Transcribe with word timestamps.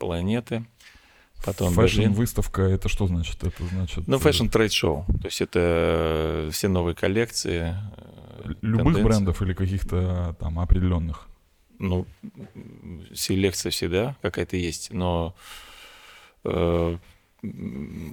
планеты. 0.00 0.64
Потом. 1.44 1.72
Fashion-выставка, 1.72 2.62
это 2.62 2.88
что 2.88 3.06
значит? 3.06 3.44
Это 3.44 3.64
значит... 3.64 4.08
Ну, 4.08 4.18
fashion 4.18 4.53
trade 4.53 4.79
show. 4.79 5.04
То 5.06 5.26
есть 5.26 5.40
это 5.40 6.48
все 6.52 6.68
новые 6.68 6.94
коллекции. 6.94 7.76
Любых 8.60 8.94
тенденции. 8.94 9.02
брендов 9.02 9.42
или 9.42 9.54
каких-то 9.54 10.36
там 10.40 10.58
определенных? 10.58 11.28
Ну, 11.78 12.06
селекция 13.14 13.70
всегда 13.70 14.16
какая-то 14.20 14.56
есть, 14.56 14.92
но 14.92 15.34
э, 16.44 16.98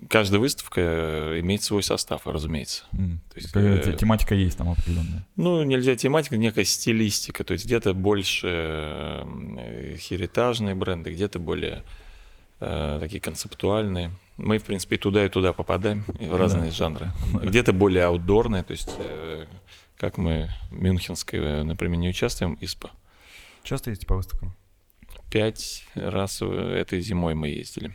каждая 0.10 0.40
выставка 0.40 1.40
имеет 1.40 1.62
свой 1.62 1.84
состав, 1.84 2.26
разумеется. 2.26 2.84
Mm. 2.94 3.18
То 3.34 3.40
есть, 3.40 3.56
э, 3.56 3.98
тематика 4.00 4.36
есть 4.36 4.58
там 4.58 4.70
определенная. 4.70 5.26
Ну, 5.36 5.64
нельзя 5.64 5.96
тематика, 5.96 6.38
некая 6.38 6.64
стилистика. 6.64 7.44
То 7.44 7.54
есть 7.54 7.66
где-то 7.66 7.94
больше 7.94 8.48
э, 8.48 9.96
heritage 9.98 10.55
ные 10.55 10.76
бренды, 10.76 11.12
где-то 11.12 11.40
более 11.40 11.84
э, 12.62 12.98
такие 13.02 13.20
концептуальные. 13.20 14.12
Мы, 14.38 14.60
в 14.60 14.64
принципе, 14.64 14.96
и 14.96 15.00
туда, 15.00 15.26
и 15.26 15.30
туда 15.30 15.52
попадаем, 15.52 16.06
в 16.08 16.36
разные 16.36 16.70
да. 16.70 16.76
жанры. 16.76 17.12
Где-то 17.44 17.74
более 17.74 18.06
аутдорные, 18.06 18.64
то 18.64 18.72
есть 18.72 18.90
э, 18.98 19.46
как 19.98 20.18
мы 20.18 20.50
Мюнхенской, 20.72 21.64
например, 21.64 21.98
не 21.98 22.10
участвуем, 22.10 22.58
ИСПА. 22.62 22.92
Часто 23.64 23.90
ездите 23.90 24.08
по 24.08 24.16
выставкам? 24.16 24.56
Пять 25.30 25.86
раз 25.96 26.42
этой 26.42 27.02
зимой 27.02 27.34
мы 27.34 27.50
ездили 27.50 27.94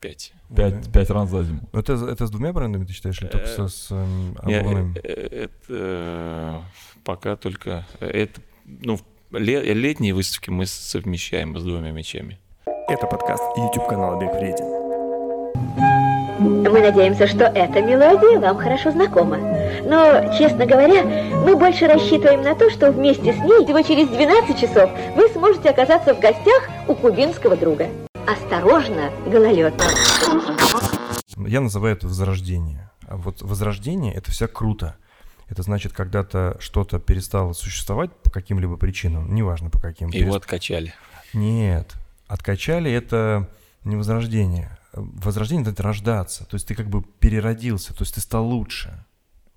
пять. 0.00 0.32
Пять, 0.54 0.90
пять 0.92 1.10
раз 1.10 1.28
за 1.28 1.44
зиму. 1.44 1.60
Это, 1.72 1.92
это 1.92 2.26
с 2.26 2.30
двумя 2.30 2.52
брендами 2.52 2.84
ты 2.84 2.92
считаешь, 2.92 3.20
или 3.20 3.28
только 3.28 3.46
со, 3.46 3.68
с 3.68 3.92
обувными? 3.92 4.98
Э, 5.02 5.02
э, 5.08 5.44
это 5.44 6.64
пока 7.04 7.36
только... 7.36 7.86
Это, 8.00 8.40
ну, 8.64 8.98
летние 9.30 10.14
выставки 10.14 10.50
мы 10.50 10.66
совмещаем 10.66 11.58
с 11.58 11.62
двумя 11.62 11.90
мечами. 11.92 12.38
Это 12.88 13.06
подкаст 13.06 13.42
YouTube 13.56 13.86
канала 13.86 14.18
Бег 14.18 14.32
Вреден. 14.34 14.66
Мы 16.40 16.80
надеемся, 16.80 17.26
что 17.26 17.44
эта 17.44 17.82
мелодия 17.82 18.40
вам 18.40 18.56
хорошо 18.56 18.92
знакома. 18.92 19.36
Но, 19.84 20.34
честно 20.38 20.64
говоря, 20.64 21.04
мы 21.44 21.54
больше 21.54 21.86
рассчитываем 21.86 22.42
на 22.42 22.54
то, 22.54 22.70
что 22.70 22.90
вместе 22.90 23.34
с 23.34 23.36
ней 23.36 23.64
всего 23.64 23.82
через 23.82 24.08
12 24.08 24.58
часов 24.58 24.90
вы 25.14 25.28
сможете 25.28 25.68
оказаться 25.68 26.14
в 26.14 26.20
гостях 26.20 26.70
у 26.88 26.94
кубинского 26.94 27.56
друга. 27.56 27.88
Осторожно, 28.26 29.10
гололед. 29.26 29.74
Я 31.36 31.60
называю 31.60 31.96
это 31.96 32.06
возрождение. 32.06 32.90
А 33.06 33.16
вот 33.16 33.42
возрождение– 33.42 34.14
это 34.14 34.30
все 34.30 34.46
круто. 34.46 34.96
Это 35.48 35.62
значит, 35.62 35.92
когда-то 35.92 36.56
что-то 36.60 37.00
перестало 37.00 37.52
существовать 37.52 38.12
по 38.22 38.30
каким-либо 38.30 38.76
причинам, 38.76 39.34
неважно 39.34 39.70
по 39.70 39.80
каким. 39.80 40.10
И 40.10 40.18
его 40.18 40.34
откачали. 40.34 40.94
Нет, 41.32 41.94
откачали– 42.28 42.90
это 42.92 43.48
не 43.84 43.96
возрождение. 43.96 44.78
Возрождение– 44.92 45.70
это 45.72 45.82
рождаться. 45.82 46.44
То 46.44 46.54
есть 46.54 46.68
ты 46.68 46.74
как 46.74 46.88
бы 46.88 47.02
переродился, 47.02 47.94
то 47.94 48.02
есть 48.02 48.14
ты 48.14 48.20
стал 48.20 48.46
лучше. 48.46 49.04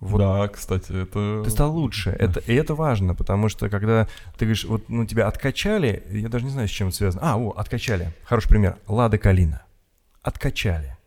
Вот. 0.04 0.20
Да, 0.20 0.48
кстати, 0.50 1.04
это... 1.04 1.44
Ты 1.44 1.50
стал 1.50 1.72
лучше. 1.72 2.09
Это, 2.12 2.42
и 2.42 2.54
это 2.54 2.76
важно, 2.76 3.16
потому 3.16 3.48
что 3.48 3.70
когда 3.70 4.08
ты 4.38 4.45
говоришь, 4.45 4.66
вот 4.66 4.90
ну, 4.90 5.06
тебя 5.06 5.28
откачали, 5.28 6.04
я 6.12 6.28
даже 6.28 6.45
не 6.45 6.52
знаю, 6.52 6.68
с 6.68 6.72
чем 6.72 6.90
это 6.90 6.98
связано. 6.98 7.22
А, 7.23 7.38
о, 7.38 7.52
откачали. 7.52 8.14
Хороший 8.26 8.50
пример. 8.50 8.78
Лада 8.88 9.18
Калина. 9.18 9.64
Откачали. 10.22 10.98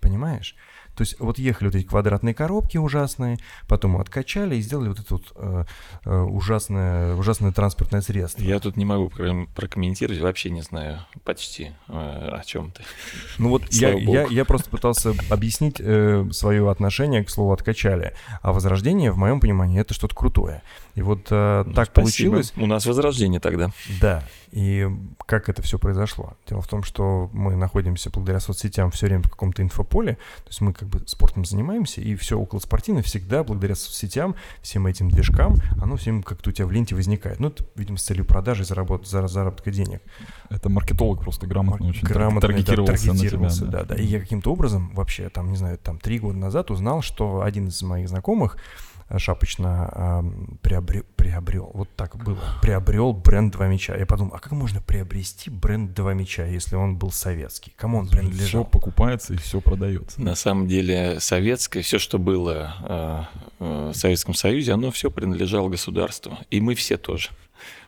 Понимаешь? 0.00 0.56
То 1.00 1.04
есть 1.04 1.18
вот 1.18 1.38
ехали 1.38 1.68
вот 1.68 1.76
эти 1.76 1.86
квадратные 1.86 2.34
коробки 2.34 2.76
ужасные, 2.76 3.38
потом 3.66 3.96
откачали 3.96 4.56
и 4.56 4.60
сделали 4.60 4.88
вот 4.88 4.98
это 4.98 5.14
вот 5.14 5.32
э, 5.34 5.64
э, 6.04 6.20
ужасное, 6.20 7.14
ужасное 7.14 7.52
транспортное 7.52 8.02
средство. 8.02 8.42
Я 8.42 8.60
тут 8.60 8.76
не 8.76 8.84
могу 8.84 9.10
прокомментировать, 9.56 10.20
вообще 10.20 10.50
не 10.50 10.60
знаю 10.60 10.98
почти 11.24 11.72
э, 11.88 11.92
о 11.92 12.42
чем 12.44 12.72
ты. 12.72 12.82
Ну 13.38 13.48
вот 13.48 13.72
я, 13.72 13.94
я, 13.94 14.26
я 14.26 14.44
просто 14.44 14.68
пытался 14.68 15.14
объяснить 15.30 15.76
э, 15.78 16.26
свое 16.32 16.70
отношение 16.70 17.24
к 17.24 17.30
слову 17.30 17.54
«откачали», 17.54 18.12
а 18.42 18.52
возрождение, 18.52 19.10
в 19.10 19.16
моем 19.16 19.40
понимании, 19.40 19.80
это 19.80 19.94
что-то 19.94 20.14
крутое. 20.14 20.60
И 20.96 21.00
вот 21.00 21.28
э, 21.30 21.64
ну, 21.66 21.72
так 21.72 21.88
спасибо. 21.92 22.32
получилось. 22.32 22.52
У 22.58 22.66
нас 22.66 22.84
возрождение 22.84 23.40
тогда. 23.40 23.70
Да. 24.02 24.22
И 24.52 24.88
как 25.26 25.48
это 25.48 25.62
все 25.62 25.78
произошло? 25.78 26.34
Дело 26.48 26.60
в 26.60 26.66
том, 26.66 26.82
что 26.82 27.30
мы 27.32 27.54
находимся 27.54 28.10
благодаря 28.10 28.40
соцсетям 28.40 28.90
все 28.90 29.06
время 29.06 29.22
в 29.22 29.30
каком-то 29.30 29.62
инфополе, 29.62 30.14
то 30.14 30.48
есть 30.48 30.60
мы 30.60 30.72
как 30.72 30.88
бы 30.88 31.02
спортом 31.06 31.44
занимаемся, 31.44 32.00
и 32.00 32.16
все 32.16 32.38
около 32.38 32.58
спортивное 32.58 33.02
всегда 33.02 33.44
благодаря 33.44 33.76
соцсетям, 33.76 34.34
всем 34.60 34.86
этим 34.86 35.08
движкам, 35.08 35.56
оно 35.80 35.96
всем 35.96 36.22
как-то 36.22 36.50
у 36.50 36.52
тебя 36.52 36.66
в 36.66 36.72
ленте 36.72 36.94
возникает. 36.94 37.38
Ну, 37.38 37.48
это, 37.48 37.64
видимо, 37.76 37.96
с 37.96 38.02
целью 38.02 38.24
продажи, 38.24 38.64
заработ... 38.64 39.06
заработка 39.06 39.70
денег. 39.70 40.02
Это 40.48 40.68
маркетолог 40.68 41.20
просто 41.20 41.46
грамотно 41.46 41.88
очень 41.88 42.06
грамотно 42.06 42.40
таргетировался, 42.40 43.06
таргетировался 43.06 43.64
на 43.64 43.70
тебя, 43.70 43.78
да. 43.78 43.84
да, 43.84 43.94
да. 43.94 44.02
И 44.02 44.04
я 44.04 44.20
каким-то 44.20 44.52
образом 44.52 44.90
вообще, 44.94 45.28
там, 45.28 45.50
не 45.50 45.56
знаю, 45.56 45.78
там 45.78 45.98
три 45.98 46.18
года 46.18 46.38
назад 46.38 46.70
узнал, 46.70 47.02
что 47.02 47.42
один 47.42 47.68
из 47.68 47.80
моих 47.82 48.08
знакомых, 48.08 48.56
шапочно 49.18 49.90
э, 49.92 50.56
приобрел, 50.62 51.04
приобрел, 51.16 51.70
вот 51.74 51.88
так 51.96 52.16
было, 52.16 52.38
приобрел 52.62 53.12
бренд 53.12 53.52
«Два 53.52 53.66
меча». 53.66 53.96
Я 53.96 54.06
подумал, 54.06 54.34
а 54.34 54.38
как 54.38 54.52
можно 54.52 54.80
приобрести 54.80 55.50
бренд 55.50 55.94
«Два 55.94 56.14
меча», 56.14 56.46
если 56.46 56.76
он 56.76 56.96
был 56.96 57.10
советский? 57.10 57.72
Кому 57.76 57.98
он 57.98 58.08
принадлежал? 58.08 58.46
Все 58.46 58.64
покупается 58.64 59.34
и 59.34 59.36
все 59.36 59.60
продается. 59.60 60.20
На 60.20 60.34
самом 60.34 60.68
деле 60.68 61.20
советское, 61.20 61.82
все, 61.82 61.98
что 61.98 62.18
было 62.18 63.28
э, 63.58 63.90
в 63.90 63.94
Советском 63.94 64.34
Союзе, 64.34 64.72
оно 64.72 64.90
все 64.90 65.10
принадлежало 65.10 65.68
государству. 65.68 66.38
И 66.50 66.60
мы 66.60 66.74
все 66.74 66.96
тоже. 66.96 67.30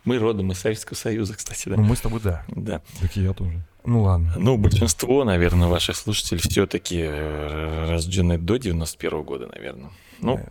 Мы 0.04 0.18
родом 0.18 0.50
из 0.52 0.58
Советского 0.58 0.96
Союза, 0.96 1.34
кстати, 1.34 1.68
да. 1.68 1.76
Ну, 1.76 1.84
мы 1.84 1.96
с 1.96 2.00
тобой, 2.00 2.20
да. 2.22 2.44
Да. 2.48 2.82
Так 3.00 3.16
и 3.16 3.22
я 3.22 3.32
тоже. 3.32 3.62
Ну 3.84 4.02
ладно. 4.02 4.34
Ну, 4.36 4.56
большинство, 4.56 5.24
наверное, 5.24 5.68
ваших 5.68 5.96
слушателей 5.96 6.40
все-таки 6.40 7.00
э, 7.00 7.86
рождены 7.88 8.38
до 8.38 8.56
91 8.56 9.22
года, 9.22 9.48
наверное. 9.48 9.90
Ну, 10.20 10.36
да. 10.36 10.44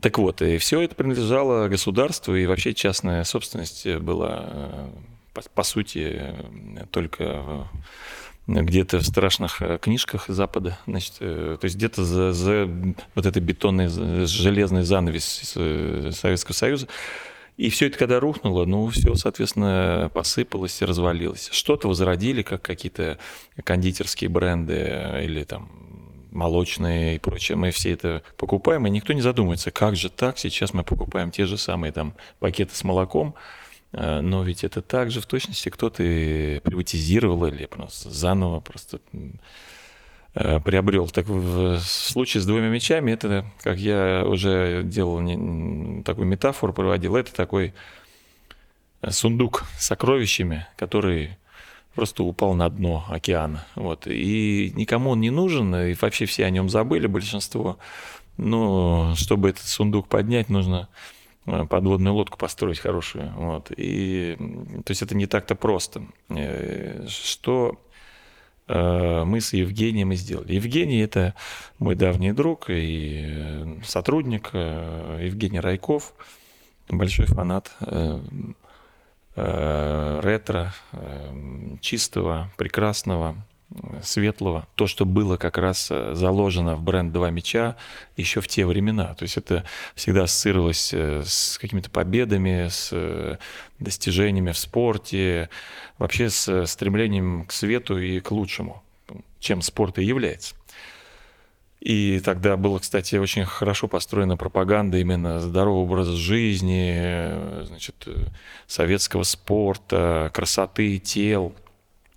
Так 0.00 0.18
вот, 0.18 0.42
и 0.42 0.58
все 0.58 0.80
это 0.80 0.94
принадлежало 0.94 1.68
государству, 1.68 2.34
и 2.34 2.46
вообще 2.46 2.74
частная 2.74 3.24
собственность 3.24 3.86
была, 3.96 4.44
э, 4.46 4.88
по, 5.32 5.42
по 5.54 5.62
сути, 5.62 6.34
только 6.90 7.68
где-то 8.46 8.98
в 8.98 9.06
страшных 9.06 9.60
э, 9.60 9.78
книжках 9.80 10.26
Запада, 10.28 10.78
значит, 10.86 11.14
э, 11.20 11.56
то 11.60 11.64
есть 11.64 11.76
где-то 11.76 12.04
за, 12.04 12.32
за 12.32 12.68
вот 13.14 13.26
этой 13.26 13.42
бетонной, 13.42 13.88
железный 14.26 14.82
занавес 14.82 15.54
Советского 16.14 16.54
Союза. 16.54 16.86
И 17.56 17.70
все 17.70 17.86
это 17.86 17.96
когда 17.98 18.20
рухнуло, 18.20 18.66
ну, 18.66 18.86
все, 18.88 19.14
соответственно, 19.14 20.10
посыпалось 20.12 20.80
и 20.82 20.84
развалилось. 20.84 21.48
Что-то 21.52 21.88
возродили, 21.88 22.42
как 22.42 22.60
какие-то 22.60 23.18
кондитерские 23.64 24.28
бренды 24.28 25.22
или 25.22 25.42
там 25.44 25.70
молочные 26.36 27.16
и 27.16 27.18
прочее, 27.18 27.56
мы 27.56 27.70
все 27.70 27.92
это 27.92 28.22
покупаем, 28.36 28.86
и 28.86 28.90
никто 28.90 29.12
не 29.12 29.20
задумывается, 29.20 29.70
как 29.70 29.96
же 29.96 30.10
так, 30.10 30.38
сейчас 30.38 30.72
мы 30.74 30.84
покупаем 30.84 31.30
те 31.30 31.46
же 31.46 31.56
самые 31.56 31.92
там 31.92 32.14
пакеты 32.38 32.76
с 32.76 32.84
молоком, 32.84 33.34
э, 33.92 34.20
но 34.20 34.44
ведь 34.44 34.62
это 34.62 34.82
также 34.82 35.20
в 35.20 35.26
точности 35.26 35.68
кто-то 35.68 35.96
приватизировал 35.96 37.46
или 37.46 37.66
просто 37.66 38.10
заново 38.10 38.60
просто 38.60 39.00
э, 40.34 40.60
приобрел. 40.60 41.08
Так 41.08 41.26
в 41.26 41.80
случае 41.80 42.42
с 42.42 42.46
двумя 42.46 42.68
мечами, 42.68 43.12
это, 43.12 43.46
как 43.62 43.78
я 43.78 44.24
уже 44.26 44.82
делал 44.84 45.18
такую 46.04 46.26
метафору, 46.26 46.72
проводил, 46.72 47.16
это 47.16 47.34
такой 47.34 47.74
сундук 49.08 49.64
с 49.78 49.86
сокровищами, 49.86 50.66
который 50.76 51.36
просто 51.96 52.22
упал 52.22 52.54
на 52.54 52.68
дно 52.68 53.04
океана. 53.08 53.66
Вот. 53.74 54.06
И 54.06 54.72
никому 54.76 55.10
он 55.10 55.20
не 55.20 55.30
нужен, 55.30 55.74
и 55.74 55.94
вообще 55.94 56.26
все 56.26 56.44
о 56.44 56.50
нем 56.50 56.68
забыли, 56.68 57.06
большинство. 57.06 57.78
Но 58.36 59.14
чтобы 59.16 59.48
этот 59.48 59.64
сундук 59.64 60.06
поднять, 60.06 60.50
нужно 60.50 60.88
э, 61.46 61.64
подводную 61.64 62.14
лодку 62.14 62.36
построить 62.36 62.78
хорошую. 62.78 63.32
Вот. 63.34 63.72
И, 63.74 64.36
то 64.84 64.90
есть 64.90 65.02
это 65.02 65.16
не 65.16 65.26
так-то 65.26 65.54
просто. 65.54 66.02
Э, 66.28 67.06
что 67.08 67.80
э, 68.68 69.24
мы 69.24 69.40
с 69.40 69.54
Евгением 69.54 70.12
и 70.12 70.16
сделали. 70.16 70.52
Евгений– 70.52 70.98
это 71.00 71.34
мой 71.78 71.94
давний 71.94 72.32
друг 72.32 72.66
и 72.68 73.78
сотрудник, 73.84 74.50
Евгений 74.52 75.60
Райков, 75.60 76.12
большой 76.90 77.24
фанат 77.24 77.72
ретро, 79.36 80.74
э, 80.92 81.76
чистого, 81.80 82.50
прекрасного, 82.56 83.36
светлого, 84.02 84.66
то, 84.76 84.86
что 84.86 85.04
было 85.04 85.36
как 85.36 85.58
раз 85.58 85.88
э, 85.90 86.14
заложено 86.14 86.76
в 86.76 86.82
бренд 86.82 87.12
«Два 87.12 87.30
меча» 87.30 87.76
еще 88.16 88.40
в 88.40 88.48
те 88.48 88.64
времена. 88.64 89.14
То 89.14 89.24
есть 89.24 89.36
это 89.36 89.64
всегда 89.94 90.22
ассоциировалось 90.22 90.94
с 90.94 91.58
какими-то 91.58 91.90
победами, 91.90 92.68
с 92.68 93.38
достижениями 93.78 94.52
в 94.52 94.58
спорте, 94.58 95.50
вообще 95.98 96.30
с 96.30 96.66
стремлением 96.66 97.44
к 97.44 97.52
свету 97.52 97.98
и 97.98 98.20
к 98.20 98.30
лучшему, 98.30 98.82
чем 99.40 99.62
спорт 99.62 99.98
и 99.98 100.04
является. 100.04 100.54
И 101.86 102.18
тогда 102.18 102.56
была, 102.56 102.80
кстати, 102.80 103.14
очень 103.14 103.44
хорошо 103.44 103.86
построена 103.86 104.36
пропаганда 104.36 104.98
именно 104.98 105.38
здорового 105.38 105.84
образа 105.84 106.16
жизни, 106.16 107.64
значит, 107.64 108.08
советского 108.66 109.22
спорта, 109.22 110.32
красоты 110.34 110.98
тел. 110.98 111.54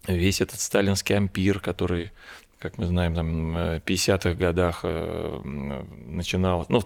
весь 0.07 0.41
этот 0.41 0.59
сталинский 0.59 1.15
ампир, 1.15 1.59
который, 1.59 2.11
как 2.57 2.79
мы 2.79 2.87
знаем, 2.87 3.13
там, 3.13 3.53
в 3.53 3.81
50-х 3.85 4.33
годах 4.33 4.83
начинал, 5.43 6.65
ну, 6.69 6.81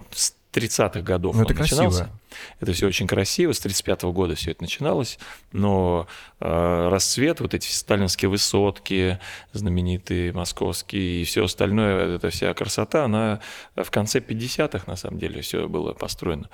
30-х 0.54 1.00
годов 1.00 1.36
ну, 1.36 1.42
это 1.42 1.54
начинался. 1.54 2.04
Красиво. 2.04 2.20
Это 2.60 2.72
все 2.72 2.86
очень 2.86 3.06
красиво, 3.06 3.52
с 3.52 3.64
35-го 3.64 4.12
года 4.12 4.34
все 4.34 4.52
это 4.52 4.62
начиналось, 4.62 5.18
но 5.52 6.06
э, 6.40 6.88
расцвет, 6.90 7.40
вот 7.40 7.54
эти 7.54 7.68
сталинские 7.68 8.28
высотки, 8.28 9.18
знаменитые 9.52 10.32
московские 10.32 11.22
и 11.22 11.24
все 11.24 11.44
остальное, 11.44 12.16
эта 12.16 12.30
вся 12.30 12.52
красота, 12.54 13.04
она 13.04 13.40
в 13.76 13.90
конце 13.90 14.20
50-х 14.20 14.84
на 14.86 14.96
самом 14.96 15.18
деле 15.18 15.42
все 15.42 15.68
было 15.68 15.92
построено. 15.92 16.48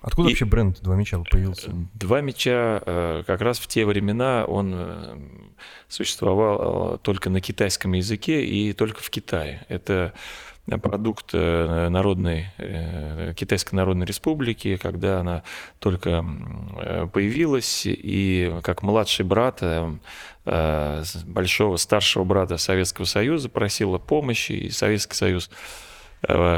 Откуда 0.00 0.28
и 0.28 0.32
вообще 0.32 0.44
бренд 0.44 0.80
«Два 0.80 0.94
меча» 0.94 1.18
появился? 1.28 1.72
«Два 1.94 2.20
меча» 2.20 2.82
э, 2.84 3.22
как 3.26 3.40
раз 3.40 3.58
в 3.58 3.66
те 3.66 3.84
времена 3.84 4.44
он 4.44 4.72
э, 4.74 5.18
существовал 5.88 6.94
э, 6.94 6.98
только 6.98 7.30
на 7.30 7.40
китайском 7.40 7.92
языке 7.94 8.44
и 8.44 8.72
только 8.72 9.02
в 9.02 9.10
Китае. 9.10 9.64
Это 9.68 10.12
продукт 10.76 11.30
э, 11.32 11.88
народной, 11.88 12.48
э, 12.58 13.32
Китайской 13.34 13.74
Народной 13.74 14.06
Республики, 14.06 14.76
когда 14.76 15.20
она 15.20 15.42
только 15.78 16.22
э, 16.78 17.08
появилась, 17.10 17.84
и 17.86 18.54
как 18.62 18.82
младший 18.82 19.24
брат 19.24 19.62
большого 20.44 21.76
старшего 21.76 22.24
брата 22.24 22.56
Советского 22.56 23.04
Союза 23.04 23.50
просила 23.50 23.98
помощи, 23.98 24.52
и 24.52 24.70
Советский 24.70 25.14
Союз 25.14 25.50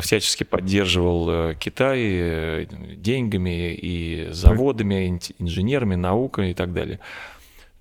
всячески 0.00 0.44
поддерживал 0.44 1.54
Китай 1.56 2.68
деньгами 2.96 3.74
и 3.74 4.28
заводами, 4.30 5.20
инженерами, 5.40 5.96
наукой 5.96 6.52
и 6.52 6.54
так 6.54 6.72
далее. 6.72 7.00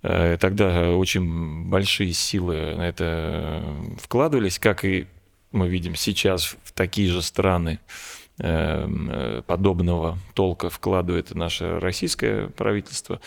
Тогда 0.02 0.90
очень 0.96 1.70
большие 1.70 2.12
силы 2.14 2.76
на 2.76 2.88
это 2.88 3.64
вкладывались, 4.00 4.58
как 4.58 4.84
и 4.84 5.06
мы 5.52 5.68
видим 5.68 5.96
сейчас 5.96 6.56
в 6.64 6.72
такие 6.74 7.10
же 7.10 7.22
страны 7.22 7.80
эм, 8.38 9.10
э, 9.12 9.42
подобного 9.46 10.18
толка 10.34 10.70
вкладывает 10.70 11.34
наше 11.34 11.80
российское 11.80 12.50
правительство. 12.50 13.20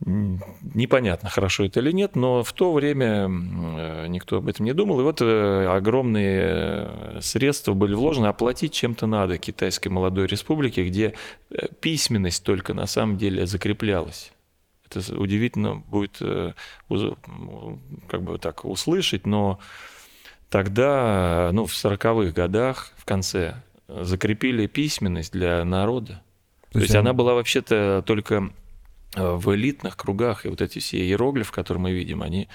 Непонятно, 0.00 1.28
хорошо 1.28 1.64
это 1.64 1.80
или 1.80 1.90
нет, 1.90 2.14
но 2.14 2.44
в 2.44 2.52
то 2.52 2.72
время 2.72 3.28
э, 3.28 4.06
никто 4.08 4.36
об 4.36 4.48
этом 4.48 4.64
не 4.66 4.72
думал. 4.72 5.00
И 5.00 5.02
вот 5.02 5.20
э, 5.20 5.66
огромные 5.66 7.20
средства 7.20 7.72
были 7.72 7.94
вложены, 7.94 8.26
оплатить 8.26 8.72
чем-то 8.72 9.06
надо 9.06 9.38
китайской 9.38 9.88
молодой 9.88 10.26
республике, 10.26 10.84
где 10.86 11.14
письменность 11.80 12.44
только 12.44 12.74
на 12.74 12.86
самом 12.86 13.16
деле 13.16 13.46
закреплялась. 13.46 14.32
Это 14.88 15.00
удивительно 15.18 15.74
будет 15.74 16.18
как 18.08 18.22
бы 18.22 18.38
так 18.38 18.64
услышать, 18.64 19.26
но 19.26 19.58
Тогда, 20.50 21.50
ну, 21.52 21.66
в 21.66 21.72
40-х 21.72 22.32
годах, 22.32 22.92
в 22.96 23.04
конце, 23.04 23.62
закрепили 23.86 24.66
письменность 24.66 25.32
для 25.32 25.64
народа. 25.64 26.22
То, 26.70 26.74
То 26.74 26.80
есть 26.80 26.94
она 26.94 27.12
была 27.12 27.34
вообще-то 27.34 28.02
только 28.06 28.50
э, 29.14 29.32
в 29.32 29.54
элитных 29.54 29.96
кругах, 29.96 30.44
и 30.44 30.48
вот 30.48 30.60
эти 30.60 30.78
все 30.78 30.98
иероглифы, 30.98 31.52
которые 31.52 31.82
мы 31.82 31.92
видим, 31.92 32.22
они 32.22 32.48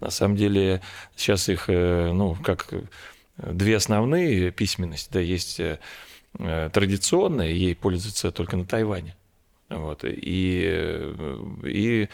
на 0.00 0.10
самом 0.10 0.36
деле 0.36 0.82
сейчас 1.16 1.48
их, 1.48 1.64
э, 1.68 2.12
ну, 2.12 2.34
как 2.34 2.72
две 3.36 3.76
основные 3.76 4.50
письменности, 4.50 5.10
да, 5.12 5.20
есть 5.20 5.60
э, 5.60 5.78
традиционная, 6.38 7.48
ей 7.48 7.74
пользуются 7.74 8.30
только 8.30 8.56
на 8.56 8.64
Тайване. 8.64 9.16
Вот, 9.70 10.04
и, 10.04 11.14
и 11.64 12.08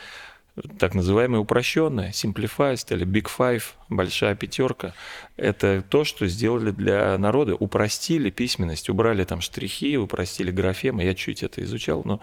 так 0.79 0.95
называемая 0.95 1.41
упрощенная, 1.41 2.11
simplified 2.11 2.85
или 2.95 3.07
big 3.07 3.29
five, 3.39 3.63
большая 3.89 4.35
пятерка, 4.35 4.95
это 5.37 5.83
то, 5.89 6.05
что 6.05 6.27
сделали 6.27 6.71
для 6.71 7.17
народа, 7.19 7.55
упростили 7.55 8.31
письменность, 8.31 8.89
убрали 8.89 9.25
там 9.25 9.41
штрихи, 9.41 9.97
упростили 9.97 10.51
графемы, 10.51 11.05
я 11.05 11.15
чуть 11.15 11.43
это 11.43 11.63
изучал, 11.63 12.03
но 12.05 12.21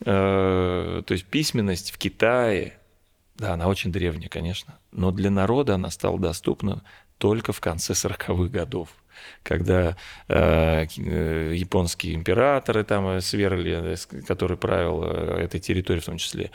э, 0.00 1.02
то 1.04 1.12
есть 1.12 1.26
письменность 1.26 1.90
в 1.92 1.98
Китае, 1.98 2.78
да, 3.36 3.54
она 3.54 3.68
очень 3.68 3.92
древняя, 3.92 4.28
конечно, 4.28 4.78
но 4.92 5.10
для 5.10 5.30
народа 5.30 5.74
она 5.74 5.90
стала 5.90 6.18
доступна 6.18 6.82
только 7.18 7.52
в 7.52 7.60
конце 7.60 7.92
40-х 7.92 8.50
годов 8.50 8.90
когда 9.42 9.96
э, 10.28 10.86
э, 10.96 11.52
японские 11.54 12.14
императоры 12.14 12.84
там 12.84 13.08
э, 13.08 13.20
сверли, 13.20 13.94
э, 13.94 14.22
который 14.26 14.56
правил 14.56 15.02
этой 15.02 15.60
территорией 15.60 16.02
в 16.02 16.06
том 16.06 16.18
числе, 16.18 16.50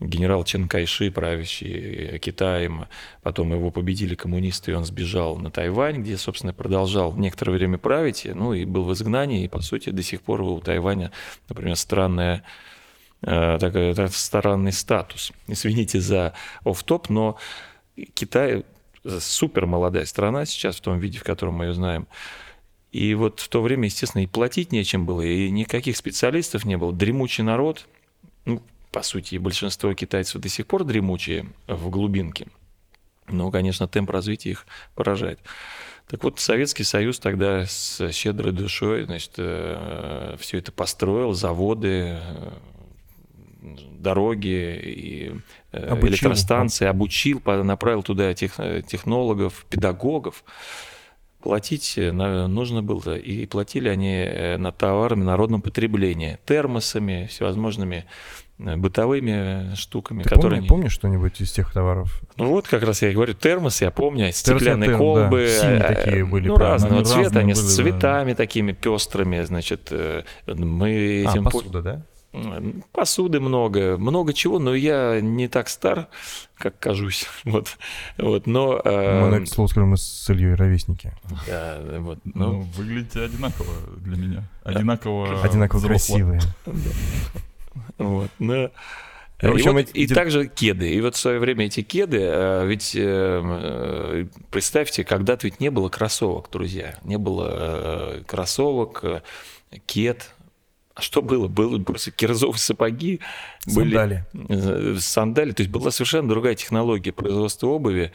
генерал 0.00 0.44
Чен 0.44 0.68
Кайши, 0.68 1.10
правящий 1.10 2.18
Китаем, 2.18 2.86
потом 3.22 3.52
его 3.52 3.70
победили 3.70 4.14
коммунисты, 4.14 4.72
и 4.72 4.74
он 4.74 4.84
сбежал 4.84 5.36
на 5.36 5.50
Тайвань, 5.50 6.02
где, 6.02 6.16
собственно, 6.16 6.52
продолжал 6.52 7.14
некоторое 7.16 7.52
время 7.52 7.78
править, 7.78 8.26
ну 8.32 8.52
и 8.52 8.64
был 8.64 8.84
в 8.84 8.92
изгнании, 8.92 9.44
и, 9.44 9.48
по 9.48 9.60
сути, 9.60 9.90
до 9.90 10.02
сих 10.02 10.22
пор 10.22 10.42
у 10.42 10.60
Тайваня, 10.60 11.12
например, 11.48 11.76
странная 11.76 12.42
такой 13.20 13.94
странный 14.10 14.72
статус. 14.72 15.32
Извините 15.46 15.98
за 15.98 16.34
оф-топ, 16.62 17.08
но 17.08 17.38
Китай 18.12 18.64
супер 19.04 19.66
молодая 19.66 20.04
страна 20.04 20.44
сейчас 20.46 20.76
в 20.76 20.80
том 20.80 20.98
виде, 20.98 21.18
в 21.18 21.24
котором 21.24 21.54
мы 21.54 21.66
ее 21.66 21.74
знаем. 21.74 22.06
И 22.92 23.14
вот 23.14 23.40
в 23.40 23.48
то 23.48 23.60
время, 23.60 23.86
естественно, 23.86 24.22
и 24.22 24.28
платить 24.28 24.70
нечем 24.70 25.04
было, 25.04 25.22
и 25.22 25.50
никаких 25.50 25.96
специалистов 25.96 26.64
не 26.64 26.76
было. 26.76 26.92
Дремучий 26.92 27.42
народ, 27.42 27.86
ну, 28.44 28.62
по 28.92 29.02
сути, 29.02 29.36
большинство 29.36 29.92
китайцев 29.94 30.40
до 30.40 30.48
сих 30.48 30.66
пор 30.66 30.84
дремучие 30.84 31.46
в 31.66 31.90
глубинке. 31.90 32.46
Но, 33.26 33.50
конечно, 33.50 33.88
темп 33.88 34.10
развития 34.10 34.50
их 34.50 34.66
поражает. 34.94 35.40
Так 36.08 36.22
вот, 36.22 36.38
Советский 36.38 36.84
Союз 36.84 37.18
тогда 37.18 37.64
с 37.66 38.12
щедрой 38.12 38.52
душой, 38.52 39.04
значит, 39.04 39.32
э, 39.38 40.36
все 40.38 40.58
это 40.58 40.70
построил, 40.70 41.32
заводы, 41.32 42.20
э, 42.20 42.52
дороги 44.04 44.80
и 44.82 45.32
э, 45.72 45.86
обучил. 45.86 46.08
электростанции, 46.08 46.86
обучил, 46.86 47.42
направил 47.44 48.02
туда 48.02 48.34
тех, 48.34 48.54
технологов, 48.86 49.66
педагогов. 49.68 50.44
Платить 51.42 51.94
э, 51.98 52.10
нужно 52.10 52.82
было, 52.82 53.16
и 53.16 53.46
платили 53.46 53.88
они 53.88 54.14
э, 54.14 54.56
на 54.56 54.72
товарами 54.72 55.24
народного 55.24 55.60
потребления, 55.60 56.38
термосами, 56.46 57.26
всевозможными 57.30 58.06
бытовыми 58.56 59.74
штуками, 59.74 60.22
Ты 60.22 60.28
которые... 60.28 60.60
Помни, 60.60 60.68
помнишь 60.68 60.92
что-нибудь 60.92 61.40
из 61.40 61.50
тех 61.50 61.72
товаров? 61.72 62.22
Ну 62.36 62.46
вот 62.46 62.68
как 62.68 62.84
раз 62.84 63.02
я 63.02 63.10
и 63.10 63.12
говорю, 63.12 63.34
термосы, 63.34 63.84
я 63.84 63.90
помню, 63.90 64.30
стеклянные 64.32 64.90
терм, 64.90 64.98
колбы. 64.98 65.48
Да. 65.50 65.60
Синие 65.60 65.80
такие 65.80 66.24
были. 66.24 66.46
Ну, 66.46 66.56
разного 66.56 67.04
цвета, 67.04 67.40
они 67.40 67.52
были, 67.52 67.62
с 67.62 67.74
цветами 67.74 68.30
да. 68.30 68.36
такими 68.36 68.70
пестрыми, 68.70 69.42
значит, 69.42 69.90
мы 70.46 71.24
а, 71.26 71.30
этим... 71.32 71.44
посуда, 71.44 71.82
да? 71.82 72.06
Посуды 72.92 73.40
много, 73.40 73.96
много 73.96 74.32
чего, 74.32 74.58
но 74.58 74.74
я 74.74 75.20
не 75.20 75.48
так 75.48 75.68
стар, 75.68 76.08
как 76.56 76.78
кажусь. 76.78 77.26
Вот, 77.44 77.76
вот, 78.18 78.46
но... 78.46 78.80
Мы, 78.84 79.30
на 79.30 79.34
это 79.36 79.46
слово 79.46 79.68
скажем, 79.68 79.90
мы 79.90 79.96
с 79.96 80.30
Ильей 80.30 80.54
ровесники. 80.54 81.12
Да, 81.46 81.80
вот, 81.98 82.18
ну, 82.24 82.52
ну, 82.52 82.60
выглядите 82.76 83.22
одинаково 83.22 83.72
для 83.98 84.16
меня. 84.16 84.48
Одинаково 84.64 85.42
Одинаково 85.42 85.86
красивые. 85.86 86.40
Вот, 87.98 88.30
но... 88.38 88.70
И, 89.42 89.46
общем, 89.46 89.72
вот, 89.72 89.80
эти... 89.80 89.98
и 89.98 90.06
также 90.06 90.46
кеды. 90.46 90.94
И 90.94 91.00
вот 91.00 91.16
в 91.16 91.18
свое 91.18 91.38
время 91.38 91.66
эти 91.66 91.82
кеды, 91.82 92.20
а, 92.22 92.64
ведь 92.64 92.94
э, 92.96 94.26
представьте, 94.50 95.04
когда-то 95.04 95.46
ведь 95.46 95.60
не 95.60 95.70
было 95.70 95.88
кроссовок, 95.88 96.48
друзья. 96.50 96.94
Не 97.02 97.18
было 97.18 97.48
э, 97.50 98.22
кроссовок, 98.26 99.00
э, 99.02 99.22
кед, 99.86 100.33
а 100.94 101.02
что 101.02 101.22
было? 101.22 101.48
Было 101.48 101.78
просто 101.80 102.12
кирзовые 102.12 102.58
сапоги, 102.58 103.20
сандали. 103.66 104.24
были 104.32 104.98
сандали, 104.98 105.50
то 105.50 105.62
есть 105.62 105.70
была 105.70 105.90
совершенно 105.90 106.28
другая 106.28 106.54
технология 106.54 107.12
производства 107.12 107.66
обуви, 107.66 108.12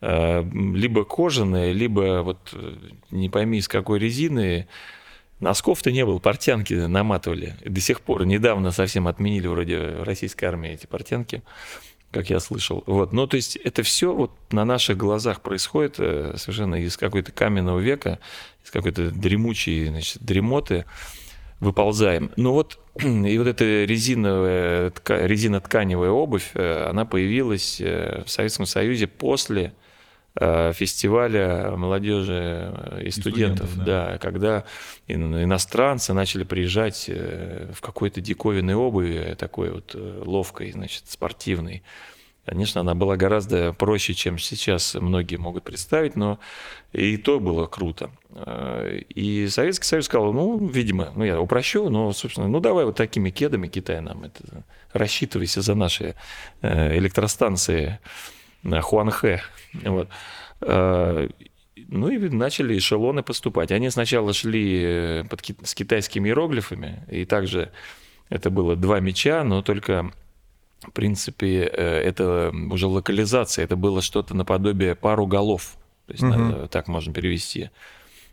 э, 0.00 0.44
либо 0.44 1.04
кожаная, 1.04 1.72
либо 1.72 2.22
вот 2.22 2.38
э, 2.52 2.76
не 3.10 3.28
пойми 3.28 3.58
из 3.58 3.66
какой 3.66 3.98
резины. 3.98 4.68
Носков-то 5.40 5.90
не 5.90 6.04
было, 6.04 6.18
портянки 6.18 6.74
наматывали. 6.74 7.56
И 7.62 7.68
до 7.68 7.80
сих 7.80 8.00
пор 8.00 8.26
недавно 8.26 8.70
совсем 8.70 9.08
отменили 9.08 9.48
вроде 9.48 10.02
российской 10.02 10.44
армии 10.44 10.70
эти 10.70 10.86
портянки, 10.86 11.42
как 12.12 12.30
я 12.30 12.38
слышал. 12.38 12.84
Вот. 12.86 13.12
Ну, 13.12 13.26
то 13.26 13.36
есть 13.36 13.56
это 13.56 13.82
все 13.82 14.14
вот 14.14 14.30
на 14.52 14.64
наших 14.64 14.96
глазах 14.96 15.40
происходит 15.40 15.96
э, 15.98 16.34
совершенно 16.36 16.76
из 16.76 16.96
какой-то 16.96 17.32
каменного 17.32 17.80
века, 17.80 18.20
из 18.64 18.70
какой-то 18.70 19.10
дремучей 19.10 19.86
значит, 19.86 20.22
дремоты 20.22 20.84
выползаем. 21.60 22.32
Ну 22.36 22.52
вот, 22.52 22.78
и 22.96 23.38
вот 23.38 23.46
эта 23.46 23.84
резиновая, 23.84 24.92
резинотканевая 25.06 26.10
обувь, 26.10 26.50
э, 26.54 26.88
она 26.88 27.04
появилась 27.04 27.80
э, 27.80 28.22
в 28.26 28.30
Советском 28.30 28.66
Союзе 28.66 29.06
после 29.06 29.74
э, 30.34 30.72
фестиваля 30.74 31.72
молодежи 31.76 33.00
и 33.04 33.10
студентов, 33.10 33.68
студентов 33.68 33.76
да. 33.76 34.12
да, 34.12 34.18
когда 34.18 34.64
иностранцы 35.06 36.14
начали 36.14 36.44
приезжать 36.44 37.08
в 37.08 37.80
какой-то 37.80 38.20
диковинной 38.20 38.74
обуви, 38.74 39.36
такой 39.38 39.70
вот 39.70 39.94
ловкой, 39.94 40.72
значит, 40.72 41.04
спортивной. 41.08 41.82
Конечно, 42.46 42.80
она 42.80 42.94
была 42.94 43.16
гораздо 43.16 43.72
проще, 43.72 44.14
чем 44.14 44.38
сейчас 44.38 44.94
многие 44.94 45.36
могут 45.36 45.62
представить, 45.62 46.16
но 46.16 46.38
и 46.92 47.16
то 47.16 47.38
было 47.38 47.66
круто. 47.66 48.10
И 49.14 49.46
Советский 49.48 49.86
Союз 49.86 50.06
сказал, 50.06 50.32
ну, 50.32 50.66
видимо, 50.66 51.12
ну, 51.14 51.24
я 51.24 51.40
упрощу, 51.40 51.88
но, 51.90 52.12
собственно, 52.12 52.48
ну, 52.48 52.60
давай 52.60 52.86
вот 52.86 52.96
такими 52.96 53.30
кедами 53.30 53.68
Китай 53.68 54.00
нам 54.00 54.24
это, 54.24 54.64
рассчитывайся 54.92 55.60
за 55.60 55.74
наши 55.74 56.16
э, 56.62 56.98
электростанции 56.98 58.00
на 58.62 58.80
Хуанхэ. 58.80 59.42
Вот. 59.84 60.08
Ну 60.60 62.08
и 62.08 62.18
начали 62.28 62.78
эшелоны 62.78 63.22
поступать. 63.22 63.72
Они 63.72 63.90
сначала 63.90 64.32
шли 64.32 64.82
э, 64.82 65.24
под, 65.28 65.42
с 65.64 65.74
китайскими 65.74 66.28
иероглифами, 66.28 67.04
и 67.10 67.24
также 67.24 67.72
это 68.28 68.50
было 68.50 68.76
два 68.76 69.00
меча, 69.00 69.42
но 69.42 69.62
только 69.62 70.12
в 70.82 70.92
принципе, 70.92 71.64
э, 71.64 72.00
это 72.00 72.52
уже 72.70 72.86
локализация, 72.86 73.64
это 73.64 73.76
было 73.76 74.00
что-то 74.02 74.34
наподобие 74.34 74.94
пару 74.94 75.26
голов. 75.26 75.76
То 76.06 76.12
есть, 76.12 76.24
угу. 76.24 76.68
так 76.68 76.88
можно 76.88 77.12
перевести. 77.12 77.70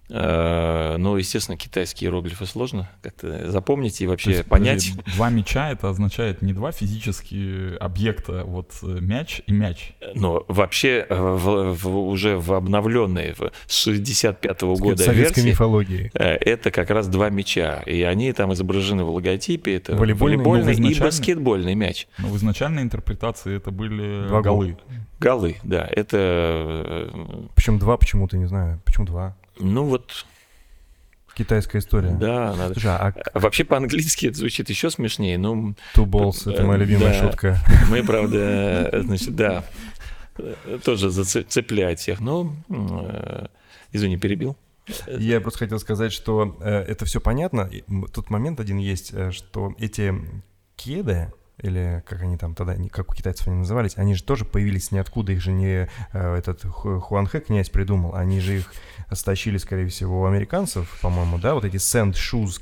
Э, 0.10 0.96
ну, 0.98 1.18
естественно, 1.18 1.58
китайские 1.58 2.08
иероглифы 2.08 2.46
сложно 2.46 2.90
как-то 3.02 3.52
запомнить 3.52 4.00
и 4.00 4.08
вообще 4.08 4.32
есть, 4.32 4.46
понять. 4.46 4.92
Подожди, 4.96 5.16
два 5.18 5.30
мяча 5.30 5.72
это 5.72 5.90
означает 5.90 6.42
не 6.42 6.54
два 6.54 6.72
физические 6.72 7.76
объекта, 7.78 8.44
вот 8.46 8.72
э, 8.84 9.00
мяч 9.02 9.42
и 9.48 9.52
мяч. 9.52 9.94
Но 10.16 10.46
вообще 10.48 11.06
э, 11.10 11.14
в, 11.14 11.74
в, 11.74 11.98
уже 12.08 12.38
в 12.38 12.54
обновленной 12.54 13.34
в 13.34 13.52
65-го 13.68 14.76
года 14.76 15.04
советской 15.04 15.40
версии, 15.40 15.50
мифологии 15.50 16.12
это 16.14 16.72
как 16.72 16.90
раз 16.90 17.08
два 17.08 17.30
мяча. 17.30 17.84
И 17.86 18.02
они 18.04 18.32
там 18.32 18.54
изображены 18.54 19.04
в 19.04 19.10
логотипе. 19.10 19.76
Это 19.76 19.96
волейбольный, 19.96 20.38
волейбольный 20.38 20.92
и 20.92 21.00
баскетбольный 21.00 21.76
мяч. 21.76 22.08
Но 22.18 22.30
в 22.30 22.38
изначальной 22.38 22.82
интерпретации 22.82 23.58
это 23.58 23.72
были 23.72 24.28
два 24.28 24.42
голы. 24.42 24.78
Голы, 25.20 25.58
да. 25.64 25.88
Это... 25.92 27.10
Причем 27.56 27.80
два 27.80 27.98
почему-то, 27.98 28.38
не 28.38 28.46
знаю. 28.46 28.80
Почему 28.86 29.06
два? 29.06 29.36
Ну 29.60 29.84
вот... 29.86 30.26
Китайская 31.36 31.80
история. 31.80 32.10
Да, 32.10 32.56
надо. 32.56 32.74
Слушай, 32.74 32.92
а... 32.92 33.14
а 33.34 33.40
вообще 33.40 33.64
по-английски 33.64 34.26
это 34.26 34.38
звучит 34.38 34.70
еще 34.70 34.90
смешнее, 34.90 35.38
но... 35.38 35.76
Two 35.96 36.06
balls, 36.06 36.52
это 36.52 36.64
моя 36.64 36.80
любимая 36.80 37.14
да, 37.14 37.30
шутка. 37.30 37.60
Мы, 37.92 38.04
правда, 38.04 39.02
значит, 39.04 39.36
да, 39.36 39.64
тоже 40.84 41.12
зацепляет 41.12 42.00
всех, 42.00 42.20
но... 42.22 42.56
Э, 42.70 43.48
извини, 43.92 44.18
перебил. 44.18 44.58
Я 45.08 45.42
просто 45.42 45.60
хотел 45.60 45.80
сказать, 45.80 46.14
что 46.14 46.58
э, 46.62 46.70
это 46.70 47.06
все 47.06 47.20
понятно. 47.20 47.70
Тут 48.14 48.30
момент 48.30 48.60
один 48.60 48.78
есть, 48.78 49.12
э, 49.14 49.32
что 49.32 49.74
эти 49.78 50.14
кеды, 50.76 51.32
или 51.62 52.04
как 52.08 52.22
они 52.22 52.38
там 52.38 52.56
тогда, 52.56 52.76
как 52.90 53.12
у 53.12 53.16
китайцев 53.16 53.48
они 53.48 53.58
назывались, 53.58 53.98
они 53.98 54.16
же 54.16 54.24
тоже 54.24 54.46
появились 54.46 54.92
ниоткуда, 54.92 55.32
их 55.34 55.42
же 55.42 55.52
не 55.52 55.90
э, 56.14 56.36
этот 56.36 56.64
Хуанхэ 56.64 57.42
князь 57.42 57.70
придумал, 57.70 58.16
они 58.16 58.40
же 58.40 58.60
их 58.60 58.74
стащили, 59.14 59.58
скорее 59.58 59.88
всего, 59.88 60.22
у 60.22 60.26
американцев, 60.26 61.00
по-моему, 61.02 61.38
да, 61.38 61.54
вот 61.54 61.66
эти 61.66 61.78
sand 61.78 62.14
shoes, 62.14 62.62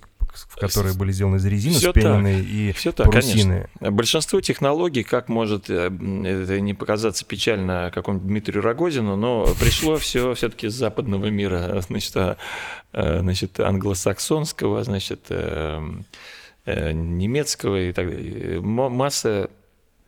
которые 0.60 0.96
были 0.96 1.12
сделаны 1.12 1.38
из 1.38 1.46
резины, 1.46 1.75
все 1.75 1.92
спененные 1.92 2.42
так, 2.42 2.52
и 2.52 2.72
все 2.74 2.92
так, 2.92 3.08
парусины. 3.08 3.70
Конечно. 3.80 3.92
Большинство 3.92 4.42
технологий, 4.42 5.04
как 5.04 5.30
может 5.30 5.70
э, 5.70 5.88
это 5.88 6.60
не 6.60 6.74
показаться 6.74 7.25
печально 7.25 7.92
какому-нибудь 7.94 8.28
Дмитрию 8.28 8.62
Рогозину, 8.62 9.16
но 9.16 9.46
пришло 9.60 9.98
все 9.98 10.34
все-таки 10.34 10.68
с 10.68 10.74
западного 10.74 11.28
мира, 11.28 11.82
значит, 11.88 12.16
а, 12.18 12.38
э, 12.94 13.20
значит 13.20 13.60
англосаксонского, 13.60 14.84
значит, 14.84 15.32
Э, 16.66 16.92
немецкого 16.94 17.90
и 17.90 17.94
так 17.94 18.10
далее. 18.10 18.60
Масса 18.60 19.52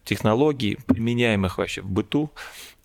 технологий, 0.03 0.79
применяемых 0.87 1.59
вообще 1.59 1.81
в 1.81 1.89
быту, 1.89 2.31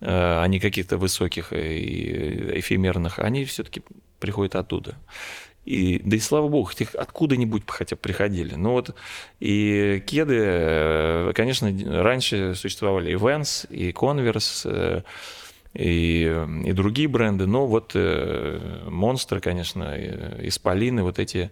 а 0.04 0.46
не 0.46 0.58
каких-то 0.58 0.98
высоких 0.98 1.52
и 1.52 2.58
эфемерных, 2.58 3.18
они 3.18 3.44
все-таки 3.44 3.82
приходят 4.18 4.56
оттуда. 4.56 4.96
И, 5.64 6.00
да 6.04 6.16
и 6.16 6.18
слава 6.18 6.48
богу, 6.48 6.70
их 6.76 6.94
откуда-нибудь 6.96 7.62
хотя 7.68 7.94
бы 7.94 8.00
приходили. 8.02 8.54
Ну 8.56 8.72
вот 8.72 8.96
и 9.38 10.02
кеды, 10.04 10.36
э, 10.38 11.32
конечно, 11.34 11.72
раньше 12.02 12.54
существовали 12.56 13.12
и 13.12 13.14
Vans, 13.14 13.68
и 13.70 13.92
Converse, 13.92 15.04
и, 15.74 16.46
и 16.64 16.72
другие 16.72 17.08
бренды, 17.08 17.46
но 17.46 17.66
вот 17.66 17.94
монстры, 17.94 19.40
конечно, 19.40 19.96
исполины, 20.40 21.02
вот 21.02 21.18
эти 21.18 21.50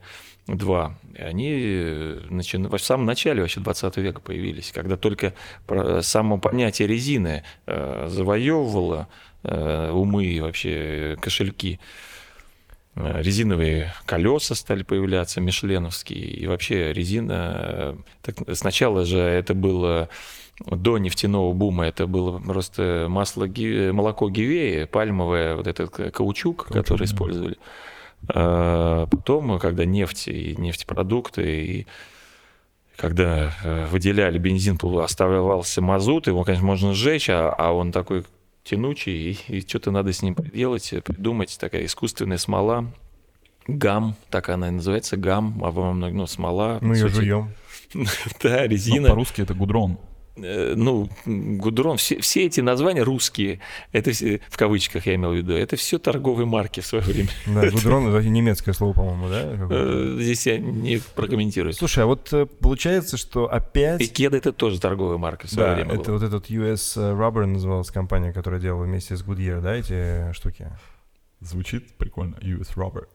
два. 0.57 0.95
Они 1.19 1.51
э, 1.51 2.21
начи... 2.31 2.57
в 2.57 2.79
самом 2.79 3.07
начале 3.07 3.43
вообще 3.43 3.61
20 3.61 3.97
века 3.99 4.21
появились, 4.21 4.73
когда 4.73 4.97
только 4.97 5.35
само 6.03 6.39
понятие 6.39 6.89
резины 6.89 7.45
э, 7.67 8.09
завоевывало 8.09 9.09
э, 9.43 9.91
умы 9.93 10.25
и 10.25 10.41
вообще 10.41 11.17
кошельки. 11.21 11.81
Резиновые 12.97 13.95
колеса 14.05 14.55
стали 14.55 14.83
появляться, 14.83 15.41
мишленовские, 15.41 16.25
и 16.25 16.47
вообще 16.47 16.93
резина... 16.93 17.97
Так, 18.21 18.37
сначала 18.55 19.05
же 19.05 19.19
это 19.19 19.55
было 19.55 20.09
до 20.67 20.99
нефтяного 20.99 21.53
бума 21.53 21.87
это 21.87 22.07
было 22.07 22.39
просто 22.39 23.07
масло, 23.09 23.47
молоко 23.47 24.29
гивея, 24.29 24.87
пальмовое, 24.87 25.57
вот 25.57 25.67
этот 25.67 25.91
каучук, 25.91 26.13
каучук 26.13 26.67
который 26.67 26.99
да. 26.99 27.05
использовали. 27.05 27.57
А 28.29 29.07
потом, 29.07 29.59
когда 29.59 29.85
нефть 29.85 30.29
и 30.29 30.55
нефтепродукты, 30.57 31.65
и 31.65 31.87
когда 32.97 33.53
э, 33.65 33.87
выделяли 33.87 34.39
бензин, 34.39 34.79
оставался 34.99 35.81
мазут, 35.81 36.27
его, 36.27 36.45
конечно, 36.45 36.67
можно 36.67 36.93
сжечь, 36.93 37.31
а, 37.31 37.51
а 37.51 37.73
он 37.73 37.93
такой 37.93 38.25
тянучий, 38.63 39.33
и, 39.33 39.57
и 39.57 39.67
что-то 39.67 39.91
надо 39.91 40.13
с 40.13 40.23
ним 40.23 40.37
делать, 40.53 40.93
придумать, 41.05 41.57
такая 41.59 41.87
искусственная 41.87 42.37
смола, 42.37 42.93
гам, 43.67 44.17
так 44.29 44.51
она 44.51 44.69
и 44.69 44.73
называется, 44.73 45.17
гам, 45.17 45.61
а 45.65 45.71
во 45.71 45.93
многом, 45.93 46.19
ну, 46.19 46.27
смола. 46.27 46.79
Мы 46.83 46.97
ее 46.97 47.09
жуем. 47.09 47.55
да, 48.43 48.67
резина. 48.67 49.09
по-русски 49.09 49.43
это 49.43 49.55
гудрон. 49.55 49.99
Э, 50.43 50.75
ну, 50.77 51.09
Гудрон, 51.27 51.97
все, 51.97 52.21
все 52.21 52.47
эти 52.47 52.61
названия 52.61 53.03
русские, 53.03 53.61
это 53.93 54.11
в 54.13 54.57
кавычках 54.57 55.07
я 55.07 55.15
имел 55.15 55.33
в 55.33 55.37
виду, 55.37 55.53
это 55.53 55.77
все 55.77 55.99
торговые 55.99 56.47
марки 56.47 56.81
в 56.81 56.87
свое 56.87 57.05
время. 57.05 57.29
Да, 57.47 57.69
Гудрон 57.71 58.15
это 58.15 58.27
немецкое 58.27 58.75
слово, 58.75 58.93
по-моему, 58.93 59.29
да? 59.29 59.43
Э, 59.71 60.17
здесь 60.21 60.47
я 60.47 60.59
не 60.59 61.01
прокомментирую. 61.15 61.73
Слушай, 61.73 62.05
а 62.05 62.07
вот 62.07 62.33
э, 62.33 62.47
получается, 62.47 63.17
что 63.17 63.53
опять... 63.53 64.01
И 64.01 64.07
кеда 64.07 64.37
это 64.37 64.53
тоже 64.53 64.81
торговая 64.81 65.19
марка 65.19 65.47
в 65.47 65.51
свое 65.51 65.71
да, 65.71 65.75
время 65.75 65.95
это 65.95 66.05
была. 66.05 66.19
вот 66.19 66.23
этот 66.23 66.51
US 66.51 66.97
Rubber 66.97 67.47
называлась 67.47 67.91
компания, 67.91 68.33
которая 68.33 68.61
делала 68.61 68.85
вместе 68.85 69.17
с 69.17 69.23
Goodyear, 69.23 69.61
да, 69.61 69.75
эти 69.75 70.33
штуки? 70.33 70.69
Звучит 71.41 71.97
прикольно, 71.97 72.37
US 72.43 72.75
Rubber 72.75 73.07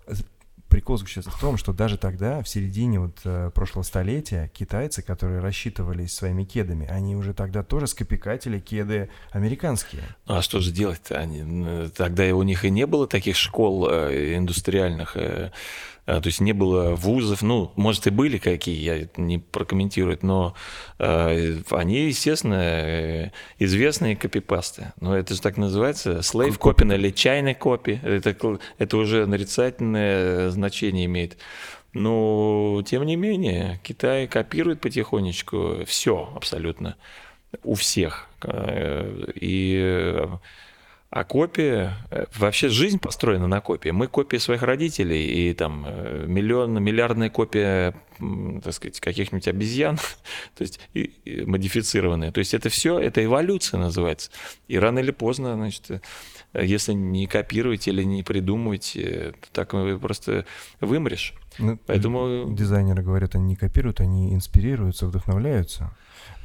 прикол 0.76 0.98
заключается 0.98 1.32
в 1.32 1.40
том, 1.40 1.56
что 1.56 1.72
даже 1.72 1.98
тогда, 1.98 2.44
в 2.44 2.50
середине 2.50 3.00
вот 3.00 3.22
э, 3.24 3.50
прошлого 3.56 3.84
столетия, 3.84 4.52
китайцы, 4.54 5.02
которые 5.02 5.40
рассчитывались 5.40 6.14
своими 6.14 6.44
кедами, 6.44 6.86
они 6.88 7.16
уже 7.16 7.34
тогда 7.34 7.64
тоже 7.64 7.88
скопикатели 7.88 8.60
кеды 8.60 9.10
американские. 9.32 10.04
Ну, 10.28 10.36
а 10.36 10.42
что 10.42 10.60
же 10.60 10.72
делать-то? 10.72 11.18
Они, 11.18 11.88
тогда 11.96 12.26
у 12.36 12.44
них 12.44 12.66
и 12.66 12.70
не 12.70 12.86
было 12.86 13.08
таких 13.08 13.38
школ 13.38 13.88
э, 13.90 14.36
индустриальных. 14.36 15.16
Э, 15.16 15.52
то 16.06 16.22
есть 16.26 16.40
не 16.40 16.54
было 16.54 16.96
вузов, 16.96 17.42
ну, 17.42 17.72
может, 17.76 18.06
и 18.06 18.12
были 18.12 18.38
какие, 18.38 18.80
я 18.80 19.08
не 19.18 19.40
прокомментирую, 19.40 20.20
но 20.22 20.56
э, 21.00 21.62
они, 21.72 22.08
естественно, 22.08 22.62
э, 22.62 23.32
известные 23.58 24.16
копипасты. 24.16 24.94
Но 25.00 25.18
это 25.18 25.34
же 25.34 25.42
так 25.42 25.58
называется, 25.58 26.20
slave 26.20 26.60
copy 26.60 26.94
или 26.94 27.10
чайный 27.10 27.56
копи. 27.56 28.00
Это, 28.04 28.36
это 28.78 28.98
уже 28.98 29.26
нарицательное 29.26 30.50
значение 30.52 31.06
имеет. 31.06 31.38
Но, 31.94 32.84
тем 32.86 33.04
не 33.06 33.16
менее, 33.16 33.80
Китай 33.84 34.28
копирует 34.28 34.82
потихонечку 34.82 35.86
все 35.86 36.30
абсолютно 36.36 36.98
у 37.64 37.74
всех. 37.74 38.28
Э, 38.44 39.32
и 39.34 40.28
а 41.16 41.24
копия, 41.24 41.94
э, 42.12 42.26
вообще 42.36 42.68
жизнь 42.68 43.00
построена 43.00 43.48
на 43.48 43.62
копии. 43.62 43.88
Мы 43.92 44.08
копии 44.08 44.36
своих 44.36 44.64
родителей 44.64 45.50
и 45.50 45.54
там 45.54 45.86
э, 45.88 46.26
миллион, 46.28 46.84
миллиардная 46.84 47.30
копия, 47.30 47.96
так 48.62 48.74
сказать, 48.74 49.00
каких-нибудь 49.00 49.48
обезьян, 49.48 49.96
то 50.58 50.62
есть 50.62 50.82
и, 50.94 51.14
и 51.24 51.46
модифицированные. 51.46 52.34
То 52.34 52.40
есть 52.40 52.54
это 52.54 52.68
все, 52.68 53.00
это 53.00 53.24
эволюция 53.24 53.80
называется. 53.80 54.30
И 54.68 54.78
рано 54.78 55.00
или 55.00 55.12
поздно, 55.12 55.56
значит, 55.56 55.90
э, 56.52 56.66
если 56.66 56.92
не 56.92 57.28
копировать 57.28 57.88
или 57.88 58.04
не 58.04 58.22
придумывать, 58.22 58.98
то 58.98 59.34
так 59.54 59.74
просто 60.02 60.46
вымрешь. 60.82 61.34
Ну, 61.60 61.80
Поэтому... 61.86 62.54
Дизайнеры 62.54 63.04
говорят, 63.04 63.36
они 63.36 63.46
не 63.46 63.56
копируют, 63.56 64.02
они 64.02 64.34
инспирируются, 64.34 65.08
вдохновляются. 65.08 65.96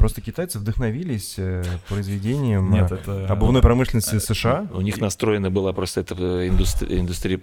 Просто 0.00 0.22
китайцы 0.22 0.58
вдохновились 0.58 1.34
э, 1.36 1.62
произведением 1.86 2.72
Нет, 2.72 2.90
э, 2.90 2.94
это... 2.94 3.26
обувной 3.26 3.60
промышленности 3.60 4.14
э, 4.14 4.20
США. 4.20 4.66
У 4.72 4.80
них 4.80 4.98
настроена 4.98 5.50
была 5.50 5.74
просто 5.74 6.00
эта 6.00 6.48
индустрия, 6.48 7.00
индустрия 7.00 7.38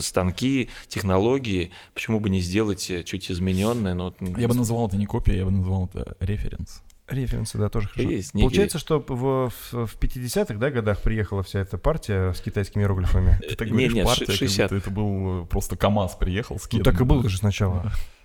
станки, 0.00 0.68
технологии. 0.88 1.70
Почему 1.94 2.18
бы 2.18 2.28
не 2.28 2.40
сделать 2.40 2.90
чуть 3.04 3.30
измененное? 3.30 3.94
Но... 3.94 4.12
Я 4.18 4.48
бы 4.48 4.54
назвал 4.56 4.88
это 4.88 4.96
не 4.96 5.06
копия, 5.06 5.36
я 5.36 5.44
бы 5.44 5.52
назвал 5.52 5.88
это 5.94 6.16
референс. 6.18 6.82
Референсы, 7.06 7.56
да, 7.56 7.68
тоже 7.68 7.86
хорошо. 7.86 8.10
Есть 8.10 8.34
некие- 8.34 8.48
Получается, 8.48 8.80
что 8.80 8.98
в, 8.98 9.48
в, 9.48 9.86
в 9.86 9.96
50-х 9.96 10.54
да, 10.54 10.70
годах 10.72 11.00
приехала 11.02 11.44
вся 11.44 11.60
эта 11.60 11.78
партия 11.78 12.32
с 12.32 12.40
китайскими 12.40 12.82
иероглифами. 12.82 13.38
Ты 13.48 13.54
так 13.54 13.68
Не, 13.68 13.72
говоришь, 13.74 13.92
не, 13.92 14.04
партия, 14.04 14.32
60. 14.32 14.72
будто 14.72 14.76
это 14.76 14.90
был 14.90 15.46
просто 15.46 15.76
КАМАЗ 15.76 16.16
приехал 16.16 16.58
с 16.58 16.68
Ну, 16.72 16.82
так 16.82 17.00
и 17.00 17.04
было 17.04 17.28
же 17.28 17.38
сначала. 17.38 17.92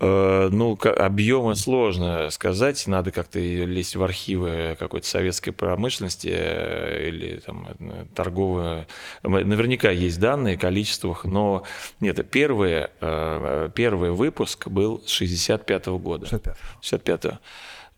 Э, 0.00 0.48
Ну, 0.50 0.78
объемы 0.82 1.54
сложно 1.56 2.30
сказать, 2.30 2.86
надо 2.86 3.10
как-то 3.12 3.38
лезть 3.38 3.96
в 3.96 4.02
архивы 4.02 4.76
какой-то 4.78 5.06
советской 5.06 5.50
промышленности 5.50 6.30
э, 6.32 7.08
или 7.08 7.36
там 7.36 7.68
э, 7.78 8.06
торговые. 8.14 8.86
Наверняка 9.22 9.90
есть 9.90 10.18
данные 10.18 10.56
о 10.56 10.58
количествах, 10.58 11.24
но 11.24 11.64
нет, 12.00 12.28
первый, 12.30 12.86
первый 13.74 14.12
выпуск 14.12 14.68
был 14.68 15.02
с 15.04 15.10
65 15.10 15.86
года. 15.88 16.26
65. 16.26 16.56
65-го. 16.82 17.38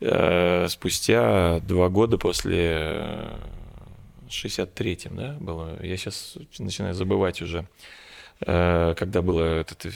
Э, 0.00 0.66
Спустя 0.68 1.60
два 1.60 1.88
года 1.88 2.18
после 2.18 2.72
э, 2.74 3.36
63-м, 4.28 5.16
да, 5.16 5.36
было. 5.38 5.78
Я 5.84 5.96
сейчас 5.96 6.36
начинаю 6.58 6.94
забывать 6.94 7.42
уже, 7.42 7.68
когда 8.40 9.22
было 9.22 9.60
этот 9.60 9.86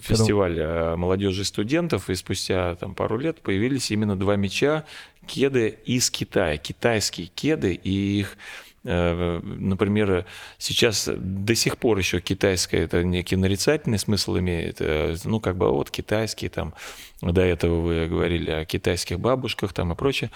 фестиваль 0.00 0.58
э, 0.58 0.96
молодежи 0.96 1.42
и 1.42 1.44
студентов, 1.44 2.10
и 2.10 2.14
спустя 2.14 2.76
там 2.76 2.94
пару 2.94 3.18
лет 3.18 3.40
появились 3.40 3.90
именно 3.90 4.16
два 4.16 4.36
мяча, 4.36 4.84
кеды 5.26 5.78
из 5.84 6.10
Китая, 6.10 6.56
китайские 6.56 7.26
кеды, 7.28 7.74
и 7.74 8.20
их 8.20 8.36
Например, 8.82 10.24
сейчас 10.58 11.08
до 11.14 11.54
сих 11.54 11.76
пор 11.76 11.98
еще 11.98 12.20
китайское 12.20 12.84
это 12.84 13.04
некий 13.04 13.36
нарицательный 13.36 13.98
смысл 13.98 14.38
имеет. 14.38 14.76
э, 14.80 15.16
Ну, 15.24 15.40
как 15.40 15.56
бы 15.56 15.70
вот 15.70 15.90
китайские 15.90 16.50
там, 16.50 16.74
до 17.20 17.42
этого 17.42 17.80
вы 17.80 18.06
говорили 18.08 18.50
о 18.50 18.64
китайских 18.64 19.20
бабушках 19.20 19.72
там 19.74 19.92
и 19.92 19.96
прочее. 19.96 20.30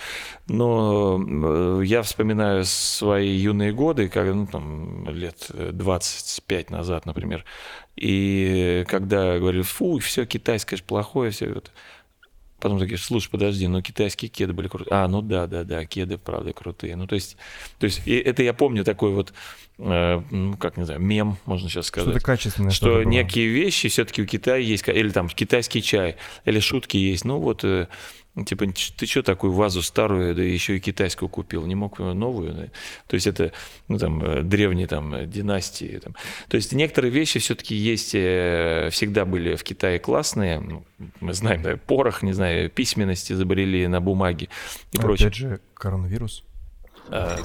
Но 0.47 1.19
э, 1.19 1.83
я 1.85 2.03
вспоминаю 2.03 2.65
свои 2.65 3.31
юные 3.31 3.73
годы, 3.73 4.09
как, 4.09 4.27
ну, 4.35 4.47
там, 4.47 5.09
лет 5.09 5.51
25 5.51 6.71
назад, 6.71 7.07
например, 7.07 7.45
и 7.97 8.85
когда 8.89 9.39
говорили, 9.39 9.63
фу, 9.63 9.99
все 9.99 10.27
китайское 10.27 10.77
же 10.77 10.83
плохое, 10.83 11.31
все 11.31 11.47
это. 11.47 11.71
Потом 12.64 12.78
такие, 12.78 12.97
слушай, 12.97 13.28
подожди, 13.28 13.68
ну 13.68 13.83
китайские 13.83 14.30
кеды 14.30 14.54
были 14.54 14.68
крутые. 14.68 14.94
А, 14.94 15.06
ну 15.06 15.21
да, 15.21 15.47
да, 15.47 15.64
да, 15.64 15.85
кеды, 15.85 16.16
правда, 16.16 16.54
крутые. 16.54 16.97
Ну, 16.97 17.06
то 17.06 17.14
есть, 17.14 17.37
то 17.78 17.85
есть 17.85 18.00
и 18.06 18.16
это 18.16 18.42
я 18.42 18.54
помню 18.54 18.85
такой 18.85 19.12
вот, 19.12 19.35
э, 19.76 20.23
ну, 20.30 20.56
как 20.56 20.78
не 20.78 20.85
знаю, 20.85 20.99
мем, 20.99 21.37
можно 21.44 21.68
сейчас 21.68 21.88
сказать. 21.88 22.09
Что-то 22.09 22.25
качественное. 22.25 22.71
Что 22.71 22.87
было. 22.87 23.02
некие 23.02 23.49
вещи 23.49 23.90
все-таки 23.90 24.23
у 24.23 24.25
Китая 24.25 24.56
есть, 24.56 24.88
или 24.88 25.11
там 25.11 25.28
китайский 25.28 25.83
чай, 25.83 26.16
или 26.47 26.59
шутки 26.59 26.97
есть. 26.97 27.26
Ну 27.26 27.37
вот, 27.37 27.64
э, 27.64 27.87
типа, 28.43 28.67
ты 28.97 29.07
что 29.07 29.23
такую 29.23 29.53
вазу 29.53 29.81
старую, 29.83 30.35
да 30.35 30.43
еще 30.43 30.76
и 30.76 30.81
китайскую 30.81 31.29
купил, 31.29 31.67
не 31.67 31.76
мог 31.76 31.99
новую? 32.00 32.53
да? 32.53 32.67
То 33.07 33.14
есть 33.14 33.26
это, 33.29 33.53
ну 33.87 33.99
там, 33.99 34.23
э, 34.25 34.43
древние 34.43 34.88
там 34.88 35.14
э, 35.14 35.26
династии. 35.26 35.99
Там. 35.99 36.17
То 36.49 36.57
есть 36.57 36.73
некоторые 36.73 37.12
вещи 37.12 37.38
все-таки 37.38 37.76
есть, 37.76 38.14
э, 38.14 38.88
всегда 38.91 39.25
были 39.25 39.55
в 39.55 39.62
Китае 39.62 40.00
классные. 40.00 40.59
Ну, 40.59 40.85
Мы 41.21 41.33
знаем, 41.33 41.62
да, 41.62 41.76
порох, 41.76 42.23
не 42.23 42.33
знаю, 42.33 42.71
письменность 42.71 43.31
изобрели 43.31 43.87
на 43.87 44.00
бумаге 44.00 44.49
и 44.93 44.99
прочее. 44.99 45.29
Опять 45.29 45.38
же, 45.38 45.61
коронавирус. 45.75 46.45
А, 47.09 47.38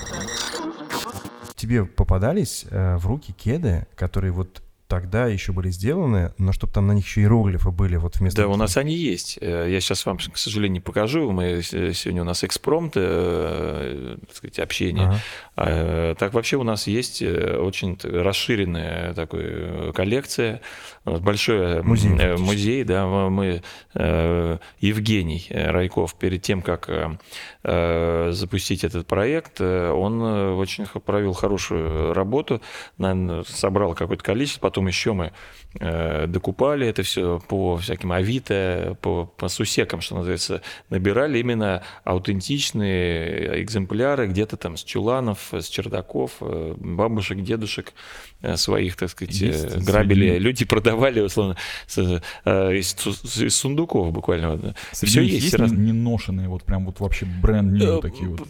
Тебе 1.55 1.86
попадались 1.86 2.65
в 2.72 3.05
руки 3.05 3.34
кеды, 3.34 3.86
которые 3.96 4.31
вот 4.31 4.63
тогда 4.89 5.27
еще 5.27 5.53
были 5.53 5.69
сделаны, 5.69 6.34
но 6.39 6.51
чтобы 6.51 6.74
там 6.74 6.88
на 6.88 6.93
них 6.93 7.05
еще 7.05 7.22
иероглифы 7.22 7.69
были 7.72 7.96
вот 7.96 8.17
вместо... 8.17 8.41
Да, 8.41 8.48
у 8.50 8.55
нас 8.58 8.75
они 8.75 8.96
есть. 8.96 9.38
Э, 9.39 9.67
Я 9.69 9.79
сейчас 9.79 10.05
вам, 10.05 10.17
к 10.17 10.38
сожалению, 10.38 10.74
не 10.74 10.79
покажу. 10.79 11.31
Мы 11.31 11.62
с- 11.62 11.69
сегодня 11.93 12.24
у 12.24 12.25
нас 12.25 12.43
экспромт, 12.43 12.93
э, 12.96 14.17
так 14.27 14.36
сказать, 14.36 14.60
общение. 14.60 15.08
Ага. 15.08 15.19
А, 15.55 16.15
Так 16.15 16.34
вообще 16.34 16.58
у 16.58 16.63
нас 16.63 16.88
есть 16.88 17.22
э, 17.22 17.57
очень 17.57 17.98
расширенная 18.03 19.13
такая 19.13 19.92
коллекция, 19.94 20.61
большой 21.05 21.81
Музей, 21.83 22.18
э, 22.20 22.37
музей, 22.37 22.83
да, 22.83 23.05
мы 23.07 23.61
э, 23.94 24.57
Евгений 24.79 25.46
э, 25.50 25.70
Райков 25.72 26.16
перед 26.16 26.42
тем, 26.42 26.61
как 26.61 26.90
э, 26.90 27.18
э, 27.63 28.31
запустить 28.31 28.83
этот 28.83 29.05
проект, 29.07 29.57
э, 29.61 29.92
он 29.92 30.22
э, 30.22 30.53
очень 30.53 30.85
провел 30.85 31.33
хорошую 31.33 32.13
работу, 32.13 32.61
наверное, 32.98 33.44
собрал 33.48 33.94
какое-то 33.94 34.24
количество, 34.24 34.61
потом 34.61 34.78
еще 34.87 35.13
мы 35.13 35.31
э, 35.79 36.25
докупали 36.27 36.87
это 36.87 37.03
все 37.03 37.39
по 37.48 37.77
всяким 37.77 38.11
Авито, 38.11 38.98
по, 39.01 39.25
по 39.25 39.48
сусекам, 39.50 40.01
что 40.01 40.15
называется, 40.15 40.61
набирали 40.89 41.39
именно 41.39 41.83
аутентичные 42.03 43.61
экземпляры 43.63 44.27
где-то 44.27 44.57
там 44.57 44.77
с 44.77 44.83
чуланов, 44.83 45.53
с 45.53 45.68
чердаков, 45.68 46.31
э, 46.42 46.74
бабушек, 46.77 47.42
дедушек 47.42 47.94
э, 48.42 48.57
своих, 48.57 48.96
так 48.96 49.09
сказать, 49.09 49.33
Есть 49.39 49.65
э, 49.65 49.70
среди- 49.72 49.85
грабили, 49.85 50.37
люди 50.39 50.65
продавали, 50.65 51.20
условно, 51.22 51.55
с- 51.87 52.22
из, 52.46 52.96
из 53.42 53.55
сундуков 53.55 54.11
буквально. 54.11 54.75
Среди 54.92 55.11
Все 55.11 55.22
есть. 55.22 55.44
есть 55.44 55.53
раз- 55.55 55.72
не, 55.72 55.92
ношенные, 55.92 56.48
вот 56.48 56.63
прям 56.63 56.85
вот 56.85 57.00
вообще 57.00 57.25
бренд 57.25 57.72
new 57.74 57.98
Э, 58.00 58.01
такие 58.01 58.29
вот. 58.29 58.48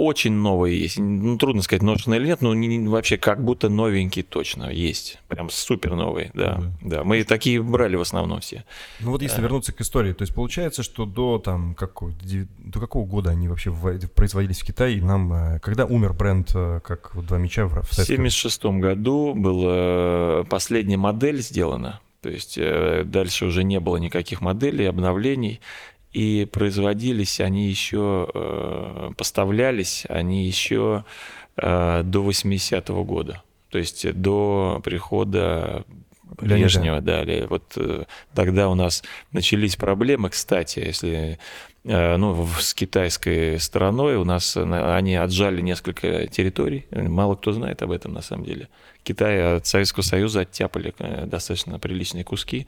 Очень 0.00 0.32
новые 0.34 0.80
есть. 0.80 0.96
Ну, 0.96 1.36
трудно 1.38 1.60
сказать, 1.60 1.82
ношеные 1.82 2.20
или 2.20 2.28
нет, 2.28 2.40
но 2.40 2.54
не- 2.54 2.68
не- 2.68 2.86
вообще 2.88 3.16
как 3.16 3.42
будто 3.42 3.68
новенькие 3.68 4.22
точно 4.24 4.70
есть. 4.70 5.18
Прям 5.26 5.50
супер 5.50 5.96
новые, 5.96 6.30
да. 6.34 6.62
Да, 6.80 7.02
мы 7.02 7.24
такие 7.24 7.60
брали 7.60 7.96
в 7.96 8.02
основном 8.02 8.38
все. 8.40 8.64
Ну 9.00 9.10
вот 9.10 9.22
если 9.22 9.42
вернуться 9.42 9.72
к 9.72 9.80
истории, 9.80 10.12
то 10.12 10.22
есть 10.22 10.32
получается, 10.34 10.84
что 10.84 11.04
до 11.04 11.40
там 11.40 11.74
какого, 11.74 12.12
дев- 12.12 12.46
до 12.58 12.78
какого 12.78 13.06
года 13.06 13.30
они 13.30 13.48
вообще 13.48 13.74
производились 14.14 14.60
в 14.60 14.64
Китае, 14.64 14.98
и 14.98 15.00
нам, 15.00 15.32
э, 15.32 15.58
когда 15.58 15.84
умер 15.84 16.12
бренд, 16.12 16.52
э, 16.54 16.78
как 16.84 17.12
вот 17.16 17.26
два 17.26 17.38
меча 17.38 17.66
в, 17.66 17.70
в 17.70 17.88
В 17.88 17.92
Советском- 17.92 18.22
1976 18.22 18.80
году 18.80 19.34
была 19.34 20.44
последняя 20.44 20.96
модель 20.96 21.42
сделана. 21.42 22.00
То 22.22 22.30
есть 22.30 22.56
дальше 23.10 23.46
уже 23.46 23.64
не 23.64 23.80
было 23.80 23.96
никаких 23.96 24.40
моделей, 24.42 24.86
обновлений. 24.86 25.60
И 26.18 26.46
производились 26.46 27.38
они 27.38 27.68
еще, 27.68 28.28
э, 28.34 29.10
поставлялись 29.16 30.04
они 30.08 30.46
еще 30.46 31.04
э, 31.56 32.02
до 32.02 32.28
80-го 32.28 33.04
года. 33.04 33.44
То 33.70 33.78
есть 33.78 34.12
до 34.14 34.80
прихода 34.82 35.84
Леонида. 36.40 36.54
Брежнева, 36.54 37.00
да, 37.00 37.24
Ле- 37.24 37.46
вот 37.46 37.72
э, 37.76 38.04
тогда 38.34 38.68
у 38.68 38.74
нас 38.74 39.02
начались 39.32 39.76
проблемы, 39.76 40.30
кстати, 40.30 40.80
если 40.80 41.38
э, 41.84 42.16
ну, 42.16 42.46
с 42.58 42.74
китайской 42.74 43.58
стороной 43.60 44.16
у 44.16 44.24
нас 44.24 44.56
э, 44.56 44.62
они 44.96 45.16
отжали 45.16 45.60
несколько 45.60 46.26
территорий, 46.26 46.86
мало 46.90 47.36
кто 47.36 47.52
знает 47.52 47.82
об 47.82 47.90
этом 47.90 48.12
на 48.12 48.22
самом 48.22 48.44
деле. 48.44 48.68
Китай 49.04 49.56
от 49.56 49.66
Советского 49.66 50.02
Союза 50.02 50.40
оттяпали 50.40 50.92
достаточно 51.24 51.78
приличные 51.78 52.24
куски. 52.24 52.66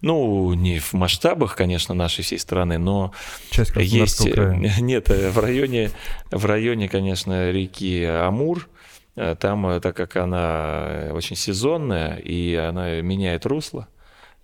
Ну, 0.00 0.54
не 0.54 0.78
в 0.78 0.94
масштабах, 0.94 1.54
конечно, 1.54 1.94
нашей 1.94 2.24
всей 2.24 2.38
страны, 2.38 2.78
но 2.78 3.12
часть 3.50 3.76
есть, 3.76 4.30
края. 4.32 4.54
нет, 4.80 5.08
в 5.08 5.38
районе, 5.38 5.90
в 6.30 6.46
районе, 6.46 6.88
конечно, 6.88 7.50
реки 7.50 8.04
Амур, 8.04 8.68
там, 9.14 9.66
э, 9.66 9.80
так 9.80 9.96
как 9.96 10.16
она 10.16 10.86
э, 10.88 11.12
очень 11.12 11.36
сезонная, 11.36 12.16
и 12.16 12.54
она 12.54 13.00
меняет 13.02 13.44
русло, 13.46 13.88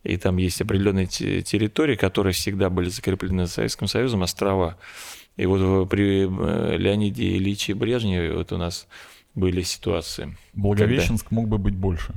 и 0.04 0.16
там 0.16 0.37
есть 0.37 0.61
определенные 0.61 1.07
те- 1.07 1.42
территории, 1.42 1.96
которые 1.96 2.33
всегда 2.33 2.68
были 2.70 2.88
закреплены 2.88 3.46
за 3.46 3.52
Советским 3.52 3.87
Союзом, 3.87 4.22
острова. 4.22 4.76
И 5.37 5.46
вот 5.46 5.61
э, 5.61 5.88
при 5.88 6.26
э, 6.26 6.76
Леониде 6.76 7.37
Ильиче 7.37 7.74
Брежневе 7.74 8.35
вот 8.35 8.52
у 8.52 8.59
нас 8.59 8.87
были 9.35 9.62
ситуации. 9.62 10.37
Благовещенск 10.54 11.31
мог 11.31 11.48
бы 11.48 11.59
быть 11.59 11.74
больше. 11.74 12.12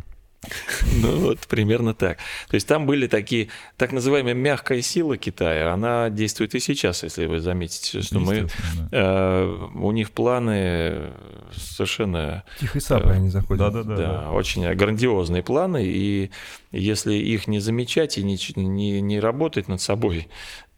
Ну, 1.01 1.19
вот 1.19 1.39
примерно 1.41 1.93
так. 1.93 2.17
То 2.49 2.55
есть 2.55 2.67
там 2.67 2.85
были 2.87 3.07
такие, 3.07 3.49
так 3.77 3.91
называемая 3.91 4.33
мягкая 4.33 4.81
сила 4.81 5.15
Китая, 5.17 5.71
она 5.71 6.09
действует 6.09 6.55
и 6.55 6.59
сейчас, 6.59 7.03
если 7.03 7.27
вы 7.27 7.39
заметите, 7.39 8.01
что 8.01 8.19
мы, 8.19 8.47
да. 8.89 8.89
э, 8.91 9.67
у 9.75 9.91
них 9.91 10.11
планы 10.11 11.11
совершенно, 11.53 12.43
Тихой 12.59 12.81
сапой 12.81 13.15
они 13.17 13.29
заходят. 13.29 13.71
Да-да-да. 13.71 13.95
да, 13.95 14.31
очень 14.31 14.67
грандиозные 14.73 15.43
планы, 15.43 15.85
и 15.85 16.31
если 16.71 17.13
их 17.13 17.47
не 17.47 17.59
замечать 17.59 18.17
и 18.17 18.23
не, 18.23 18.37
не, 18.55 18.99
не 18.99 19.19
работать 19.19 19.67
над 19.67 19.79
собой, 19.79 20.27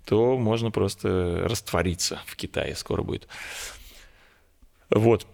то 0.06 0.38
можно 0.38 0.72
просто 0.72 1.46
раствориться 1.46 2.20
в 2.26 2.36
Китае 2.36 2.76
скоро 2.76 3.04
будет. 3.04 3.30
Вот, 4.90 5.26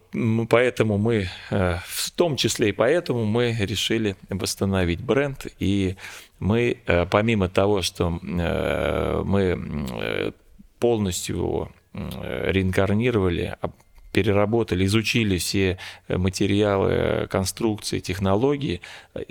поэтому 0.49 0.97
мы, 0.97 1.29
э, 1.51 1.77
в 1.85 2.11
том 2.11 2.35
числе 2.35 2.69
и 2.69 2.71
поэтому 2.71 3.25
мы 3.25 3.55
решили 3.59 4.15
восстановить 4.29 5.01
бренд, 5.01 5.47
и 5.59 5.95
мы, 6.39 6.77
э, 6.85 7.05
помимо 7.05 7.49
того, 7.49 7.81
что 7.81 8.19
э, 8.21 9.21
мы 9.25 10.33
полностью 10.79 11.35
его 11.35 11.71
реинкарнировали, 11.93 13.55
а 13.61 13.71
переработали, 14.11 14.85
изучили 14.85 15.37
все 15.37 15.77
материалы, 16.07 17.27
конструкции, 17.29 17.99
технологии, 17.99 18.81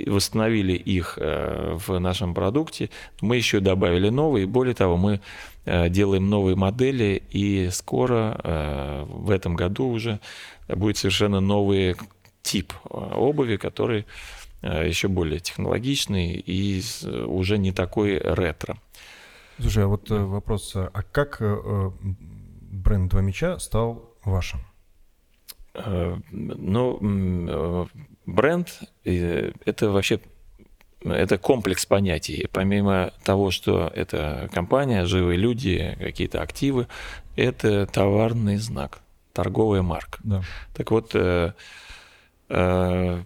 восстановили 0.06 0.72
их 0.74 1.16
в 1.16 1.98
нашем 1.98 2.34
продукте, 2.34 2.90
мы 3.20 3.36
еще 3.36 3.60
добавили 3.60 4.08
новые. 4.08 4.46
Более 4.46 4.74
того, 4.74 4.96
мы 4.96 5.20
делаем 5.90 6.30
новые 6.30 6.56
модели, 6.56 7.22
и 7.30 7.68
скоро, 7.70 9.04
в 9.08 9.30
этом 9.30 9.54
году 9.54 9.88
уже, 9.88 10.20
будет 10.68 10.96
совершенно 10.96 11.40
новый 11.40 11.96
тип 12.42 12.72
обуви, 12.90 13.56
который 13.56 14.06
еще 14.62 15.08
более 15.08 15.40
технологичный 15.40 16.34
и 16.34 16.82
уже 17.26 17.58
не 17.58 17.72
такой 17.72 18.18
ретро. 18.18 18.78
Слушай, 19.58 19.84
а 19.84 19.88
вот 19.88 20.10
вопрос, 20.10 20.72
а 20.74 21.02
как 21.12 21.40
бренд 21.40 23.10
«Два 23.10 23.20
меча» 23.20 23.58
стал 23.58 24.14
вашим? 24.24 24.60
Э, 25.78 26.16
ну, 26.30 26.98
э, 27.00 27.86
бренд 28.26 28.80
э,— 29.04 29.52
это 29.64 29.90
вообще 29.90 30.20
это 31.04 31.38
комплекс 31.38 31.86
понятий. 31.86 32.48
Помимо 32.52 33.12
того, 33.24 33.50
что 33.50 33.90
это 33.94 34.48
компания, 34.52 35.04
живые 35.06 35.38
люди, 35.38 35.96
какие-то 35.98 36.42
активы, 36.42 36.88
это 37.36 37.86
товарный 37.86 38.56
знак, 38.56 39.00
торговая 39.32 39.82
марка. 39.82 40.18
Да. 40.24 40.42
Так 40.74 40.90
вот, 40.90 41.10
э, 41.14 41.52
э, 42.48 43.22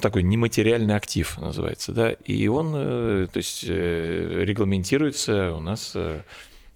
такой 0.00 0.22
нематериальный 0.22 0.96
актив 0.96 1.38
называется, 1.38 1.92
да, 1.92 2.10
и 2.10 2.46
он, 2.48 2.72
э, 2.74 3.26
то 3.32 3.36
есть, 3.36 3.64
э, 3.66 4.44
регламентируется 4.44 5.54
у 5.54 5.60
нас 5.60 5.92
э, 5.94 6.22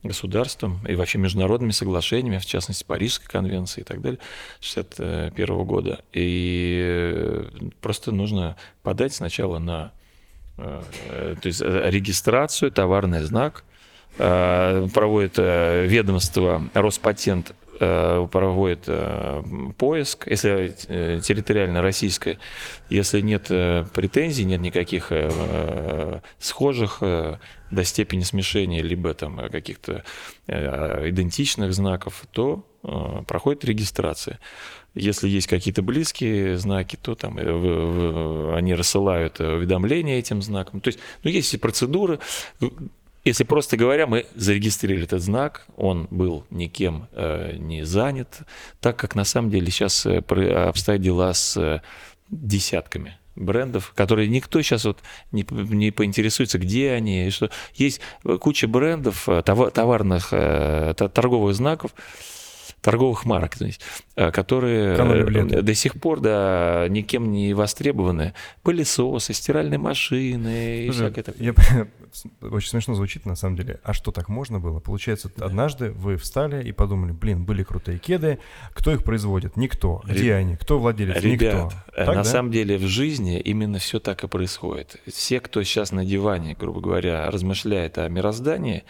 государством 0.02 0.80
и 0.86 0.94
вообще 0.94 1.18
международными 1.18 1.70
соглашениями, 1.70 2.38
в 2.38 2.46
частности, 2.46 2.84
Парижской 2.84 3.28
конвенции 3.28 3.82
и 3.82 3.84
так 3.84 4.00
далее, 4.00 4.18
1961 4.58 5.64
года. 5.64 6.00
И 6.12 7.44
просто 7.80 8.10
нужно 8.10 8.56
подать 8.82 9.14
сначала 9.14 9.58
на 9.58 9.92
то 10.56 11.40
есть 11.42 11.62
э, 11.62 11.90
регистрацию, 11.90 12.70
товарный 12.70 13.22
знак, 13.22 13.64
проводит 14.16 15.38
ведомство 15.38 16.68
Роспатент 16.74 17.54
Э, 17.84 18.28
проводит 18.30 18.84
э, 18.86 19.42
поиск, 19.76 20.28
если 20.28 20.72
э, 20.86 21.20
территориально 21.20 21.82
российская, 21.82 22.38
если 22.88 23.20
нет 23.20 23.48
претензий, 23.48 24.44
нет 24.44 24.60
никаких 24.60 25.10
схожих 26.38 26.98
до 27.00 27.84
степени 27.84 28.22
смешения, 28.22 28.82
либо 28.82 29.14
там 29.14 29.48
каких-то 29.50 30.04
идентичных 30.46 31.72
знаков, 31.72 32.22
то 32.30 32.64
проходит 33.26 33.64
регистрация. 33.64 34.38
Если 34.94 35.28
есть 35.28 35.46
какие-то 35.46 35.82
близкие 35.82 36.58
знаки, 36.58 36.98
то 37.00 37.14
там 37.14 37.38
они 37.38 38.74
рассылают 38.74 39.40
уведомления 39.40 40.18
этим 40.18 40.42
знаком. 40.42 40.80
То 40.80 40.88
есть, 40.88 40.98
ну, 41.22 41.30
есть 41.30 41.54
и 41.54 41.56
процедуры. 41.56 42.18
Если 43.24 43.44
просто 43.44 43.76
говоря, 43.76 44.06
мы 44.06 44.26
зарегистрировали 44.34 45.04
этот 45.04 45.22
знак, 45.22 45.66
он 45.76 46.08
был 46.10 46.44
никем 46.50 47.06
э, 47.12 47.54
не 47.56 47.84
занят, 47.84 48.40
так 48.80 48.96
как 48.96 49.14
на 49.14 49.24
самом 49.24 49.50
деле 49.50 49.70
сейчас 49.70 50.04
э, 50.06 50.18
обстоят 50.18 51.00
дела 51.00 51.32
с 51.32 51.56
э, 51.56 51.82
десятками 52.30 53.18
брендов, 53.36 53.92
которые 53.94 54.28
никто 54.28 54.60
сейчас 54.60 54.84
вот 54.84 54.98
не, 55.30 55.46
не 55.50 55.92
поинтересуется, 55.92 56.58
где 56.58 56.90
они, 56.90 57.30
что. 57.30 57.50
Есть 57.74 58.00
куча 58.40 58.66
брендов, 58.66 59.28
э, 59.28 59.42
товарных, 59.42 60.28
э, 60.32 60.94
торговых 60.96 61.54
знаков, 61.54 61.92
торговых 62.82 63.24
марок, 63.24 63.54
которые 64.16 64.96
э, 64.96 65.62
до 65.62 65.74
сих 65.74 66.00
пор 66.00 66.20
да, 66.20 66.86
никем 66.88 67.30
не 67.30 67.54
востребованы. 67.54 68.34
Пылесосы, 68.62 69.32
стиральные 69.32 69.78
машины 69.78 70.86
и 70.86 70.90
всякое 70.90 71.22
такое. 71.22 71.54
Я, 71.54 71.86
очень 72.50 72.68
смешно 72.68 72.94
звучит 72.94 73.24
на 73.24 73.36
самом 73.36 73.56
деле. 73.56 73.80
А 73.84 73.92
что 73.92 74.10
так 74.10 74.28
можно 74.28 74.58
было? 74.58 74.80
Получается, 74.80 75.30
да. 75.36 75.46
однажды 75.46 75.92
вы 75.92 76.16
встали 76.16 76.66
и 76.66 76.72
подумали, 76.72 77.12
блин, 77.12 77.44
были 77.44 77.62
крутые 77.62 77.98
кеды, 77.98 78.40
кто 78.74 78.92
их 78.92 79.04
производит? 79.04 79.56
Никто. 79.56 80.02
Где 80.04 80.24
Реб... 80.24 80.36
они? 80.36 80.56
Кто 80.56 80.78
владелец? 80.78 81.22
Ребят, 81.22 81.54
Никто. 81.54 81.72
Э, 81.92 82.04
так, 82.04 82.16
на 82.16 82.22
да? 82.22 82.24
самом 82.24 82.50
деле 82.50 82.78
в 82.78 82.86
жизни 82.86 83.38
именно 83.40 83.78
все 83.78 84.00
так 84.00 84.24
и 84.24 84.28
происходит. 84.28 85.00
Все, 85.06 85.38
кто 85.38 85.62
сейчас 85.62 85.92
на 85.92 86.04
диване, 86.04 86.56
грубо 86.58 86.80
говоря, 86.80 87.30
размышляет 87.30 87.98
о 87.98 88.08
мироздании, 88.08 88.82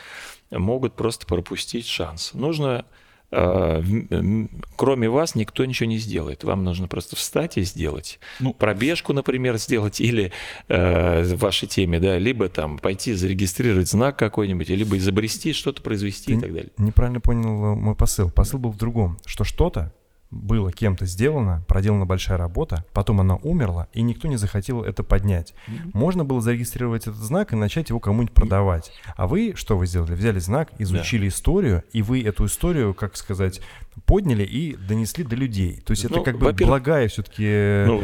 могут 0.51 0.95
просто 0.95 1.27
пропустить 1.27 1.87
шанс. 1.87 2.33
Нужно 2.33 2.87
кроме 3.33 5.09
вас 5.09 5.35
никто 5.35 5.65
ничего 5.65 5.89
не 5.89 5.99
сделает. 5.99 6.45
Вам 6.45 6.65
нужно 6.65 6.87
просто 6.87 7.17
встать 7.17 7.57
и 7.57 7.63
сделать. 7.63 8.21
Ну, 8.41 8.53
Пробежку, 8.53 9.13
например, 9.15 9.57
сделать 9.57 10.01
или 10.01 10.33
э, 10.69 11.23
в 11.23 11.39
вашей 11.39 11.67
теме, 11.67 11.99
да, 11.99 12.19
либо 12.19 12.49
там 12.49 12.79
пойти 12.79 13.15
зарегистрировать 13.15 13.89
знак 13.89 14.19
какой-нибудь, 14.19 14.69
либо 14.69 14.99
изобрести 14.99 15.53
что-то, 15.55 15.81
произвести 15.81 16.35
и 16.35 16.41
так 16.41 16.53
далее. 16.53 16.71
Неправильно 16.77 17.21
понял 17.21 17.75
мой 17.75 17.95
посыл. 17.95 18.31
Посыл 18.31 18.59
был 18.59 18.71
в 18.71 18.77
другом, 18.77 19.19
что 19.25 19.45
что-то 19.45 19.93
было 20.33 20.73
кем-то 20.73 21.05
сделано, 21.05 21.63
проделана 21.69 22.07
большая 22.07 22.39
работа, 22.39 22.85
потом 22.95 23.21
она 23.21 23.37
умерла, 23.37 23.87
и 23.93 24.01
никто 24.01 24.29
не 24.29 24.37
захотел 24.37 24.83
это 24.83 25.05
поднять. 25.05 25.53
Mm-hmm. 25.69 25.91
Можно 25.93 26.25
было 26.25 26.41
зарегистрировать 26.41 27.03
этот 27.03 27.17
знак 27.17 27.53
и 27.53 27.57
начать 27.57 27.91
его 27.91 28.01
кому-нибудь 28.01 28.35
продавать. 28.35 28.93
А 29.15 29.27
вы, 29.27 29.53
что 29.55 29.77
вы 29.77 29.87
сделали? 29.87 30.15
Взяли 30.15 30.39
знак, 30.39 30.73
изучили 30.79 31.23
да. 31.23 31.29
историю, 31.29 31.85
и 31.93 32.01
вы 32.01 32.23
эту 32.23 32.47
историю, 32.47 32.95
как 32.95 33.17
сказать, 33.17 33.61
подняли 34.07 34.43
и 34.43 34.75
донесли 34.75 35.23
до 35.23 35.37
людей. 35.37 35.83
То 35.85 35.91
есть 35.93 36.09
ну, 36.09 36.17
это 36.17 36.25
как 36.25 36.39
бы 36.39 36.53
благая 36.53 37.09
все-таки, 37.09 37.85
ну, 37.87 38.03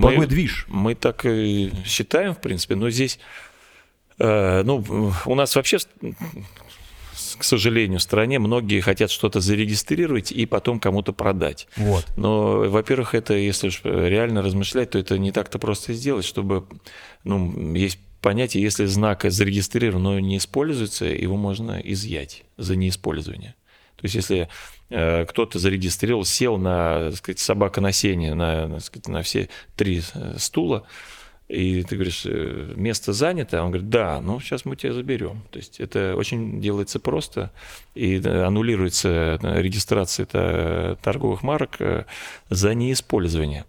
благой 0.00 0.18
мы, 0.18 0.26
движ. 0.26 0.66
Мы 0.68 0.94
так 0.94 1.24
и 1.24 1.72
считаем, 1.84 2.34
в 2.34 2.38
принципе, 2.38 2.76
но 2.76 2.90
здесь... 2.90 3.18
Э, 4.18 4.62
ну, 4.62 4.84
у 5.24 5.34
нас 5.34 5.56
вообще 5.56 5.78
к 7.42 7.44
сожалению, 7.44 7.98
в 7.98 8.02
стране 8.02 8.38
многие 8.38 8.78
хотят 8.78 9.10
что-то 9.10 9.40
зарегистрировать 9.40 10.30
и 10.30 10.46
потом 10.46 10.78
кому-то 10.78 11.12
продать. 11.12 11.66
Вот. 11.76 12.06
Но, 12.16 12.70
во-первых, 12.70 13.16
это, 13.16 13.34
если 13.34 13.66
уж 13.66 13.80
реально 13.82 14.42
размышлять, 14.42 14.90
то 14.90 14.98
это 15.00 15.18
не 15.18 15.32
так-то 15.32 15.58
просто 15.58 15.92
сделать, 15.92 16.24
чтобы, 16.24 16.64
ну, 17.24 17.74
есть 17.74 17.98
понятие, 18.20 18.62
если 18.62 18.84
знак 18.84 19.24
зарегистрирован, 19.24 20.04
но 20.04 20.20
не 20.20 20.36
используется, 20.36 21.06
его 21.06 21.36
можно 21.36 21.80
изъять 21.82 22.44
за 22.58 22.76
неиспользование. 22.76 23.56
То 23.96 24.04
есть, 24.04 24.14
если 24.14 24.48
э, 24.90 25.26
кто-то 25.26 25.58
зарегистрировал, 25.58 26.24
сел 26.24 26.58
на, 26.58 27.10
так 27.10 27.16
сказать, 27.16 27.76
на 27.78 27.90
сене, 27.90 28.34
на, 28.34 28.68
так 28.68 28.84
сказать, 28.84 29.08
на 29.08 29.22
все 29.22 29.48
три 29.74 30.00
э, 30.14 30.36
стула, 30.38 30.86
и 31.52 31.82
ты 31.82 31.96
говоришь, 31.96 32.22
э, 32.24 32.72
место 32.76 33.12
занято, 33.12 33.62
он 33.62 33.72
говорит, 33.72 33.90
да, 33.90 34.22
ну 34.22 34.40
сейчас 34.40 34.64
мы 34.64 34.74
тебя 34.74 34.94
заберем. 34.94 35.42
То 35.50 35.58
есть 35.58 35.80
это 35.80 36.16
очень 36.16 36.62
делается 36.62 36.98
просто, 36.98 37.50
и 37.94 38.16
аннулируется 38.26 39.38
регистрация 39.42 40.24
торговых 40.96 41.42
марок 41.42 41.76
э, 41.80 42.04
за 42.48 42.72
неиспользование. 42.72 43.66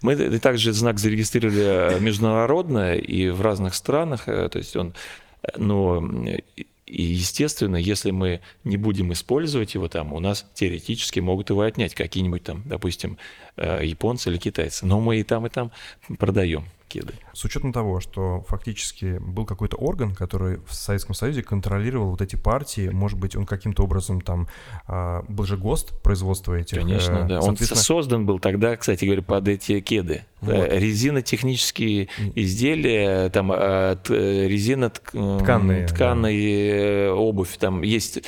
Мы 0.00 0.16
также 0.38 0.72
знак 0.72 0.98
зарегистрировали 0.98 2.00
международно 2.00 2.94
и 2.94 3.28
в 3.28 3.42
разных 3.42 3.74
странах, 3.74 4.28
э, 4.28 4.48
то 4.48 4.56
есть 4.56 4.74
он, 4.74 4.94
но 5.58 6.02
и, 6.86 7.02
естественно, 7.02 7.76
если 7.76 8.12
мы 8.12 8.40
не 8.64 8.78
будем 8.78 9.12
использовать 9.12 9.74
его 9.74 9.88
там, 9.88 10.14
у 10.14 10.20
нас 10.20 10.46
теоретически 10.54 11.20
могут 11.20 11.50
его 11.50 11.60
отнять 11.60 11.94
какие-нибудь 11.94 12.44
там, 12.44 12.62
допустим, 12.64 13.18
японцы 13.58 14.30
или 14.30 14.38
китайцы. 14.38 14.86
Но 14.86 15.00
мы 15.00 15.18
и 15.18 15.22
там, 15.22 15.46
и 15.46 15.50
там 15.50 15.70
продаем 16.18 16.64
кеды. 16.88 17.14
С 17.32 17.44
учетом 17.44 17.72
того, 17.72 18.00
что 18.00 18.44
фактически 18.48 19.18
был 19.18 19.44
какой-то 19.44 19.76
орган, 19.76 20.14
который 20.14 20.58
в 20.66 20.74
Советском 20.74 21.14
Союзе 21.14 21.42
контролировал 21.42 22.10
вот 22.10 22.22
эти 22.22 22.36
партии, 22.36 22.88
может 22.88 23.18
быть, 23.18 23.36
он 23.36 23.46
каким-то 23.46 23.82
образом 23.84 24.20
там 24.20 24.48
а, 24.86 25.24
был 25.28 25.44
же 25.44 25.56
ГОСТ 25.56 26.00
производства 26.02 26.54
этих. 26.54 26.78
Конечно, 26.78 27.24
э, 27.24 27.28
да. 27.28 27.40
Он 27.40 27.56
создан 27.56 28.26
был 28.26 28.38
тогда, 28.38 28.76
кстати 28.76 29.04
говоря, 29.04 29.22
под 29.22 29.48
эти 29.48 29.80
кеды. 29.80 30.24
Вот. 30.40 30.68
Резинотехнические 30.70 32.08
изделия, 32.34 33.30
там 33.30 33.50
а, 33.52 33.98
резина 34.08 34.90
тканные, 34.90 35.86
тканые 35.86 37.08
да. 37.08 37.14
обувь, 37.14 37.56
там 37.58 37.82
есть 37.82 38.22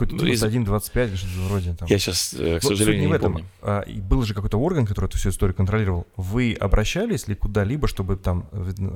какой-то 0.00 0.24
21-25, 0.24 1.16
что-то 1.16 1.32
вроде 1.48 1.74
там. 1.74 1.88
Я 1.88 1.98
сейчас, 1.98 2.34
э, 2.38 2.58
к 2.58 2.62
сожалению, 2.62 3.02
не, 3.02 3.08
не 3.08 3.16
этом. 3.16 3.32
помню. 3.32 3.48
А, 3.62 3.84
был 3.86 4.22
же 4.22 4.34
какой-то 4.34 4.58
орган, 4.58 4.86
который 4.86 5.06
эту 5.06 5.18
всю 5.18 5.30
историю 5.30 5.54
контролировал. 5.54 6.06
Вы 6.16 6.56
обращались 6.58 7.28
ли 7.28 7.34
куда-либо, 7.34 7.88
чтобы 7.88 8.16
там 8.16 8.46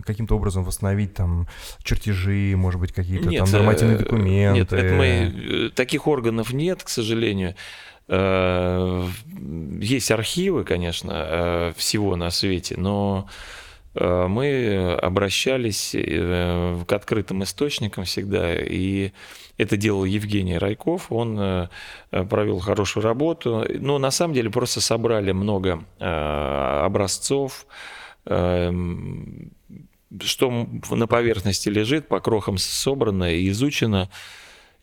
каким-то 0.05 0.37
образом 0.37 0.65
восстановить 0.65 1.15
там 1.15 1.49
чертежи, 1.83 2.55
может 2.57 2.81
быть, 2.81 2.93
какие-то 2.93 3.31
там 3.31 3.51
нормативные 3.51 3.97
э, 3.97 3.99
документы? 3.99 4.61
Нет, 4.61 4.73
это 4.73 4.95
мы, 4.95 5.07
э, 5.07 5.71
таких 5.75 6.07
органов 6.07 6.53
нет, 6.53 6.83
к 6.83 6.89
сожалению. 6.89 7.55
Есть 8.07 10.11
архивы, 10.11 10.65
конечно, 10.65 11.73
всего 11.75 12.17
на 12.17 12.31
свете, 12.31 12.75
но 12.77 13.27
э, 13.27 13.64
мы 13.95 14.99
обращались 15.01 15.95
к 15.95 16.93
открытым 16.93 17.45
источникам 17.45 18.05
всегда, 18.05 18.55
и 18.55 19.13
это 19.57 19.77
делал 19.77 20.05
Евгений 20.05 20.59
Райков, 20.59 21.13
он 21.13 21.69
провел 22.11 22.59
хорошую 22.59 23.05
работу, 23.05 23.65
но 23.79 23.99
на 23.99 24.11
самом 24.11 24.35
деле 24.35 24.51
просто 24.51 24.81
собрали 24.81 25.33
много 25.33 25.85
образцов, 25.99 27.67
эм, 28.27 29.53
что 30.23 30.67
на 30.91 31.07
поверхности 31.07 31.69
лежит, 31.69 32.09
по 32.09 32.21
крохам 32.21 32.59
собрано 32.59 33.33
и 33.33 33.49
изучено, 33.51 34.11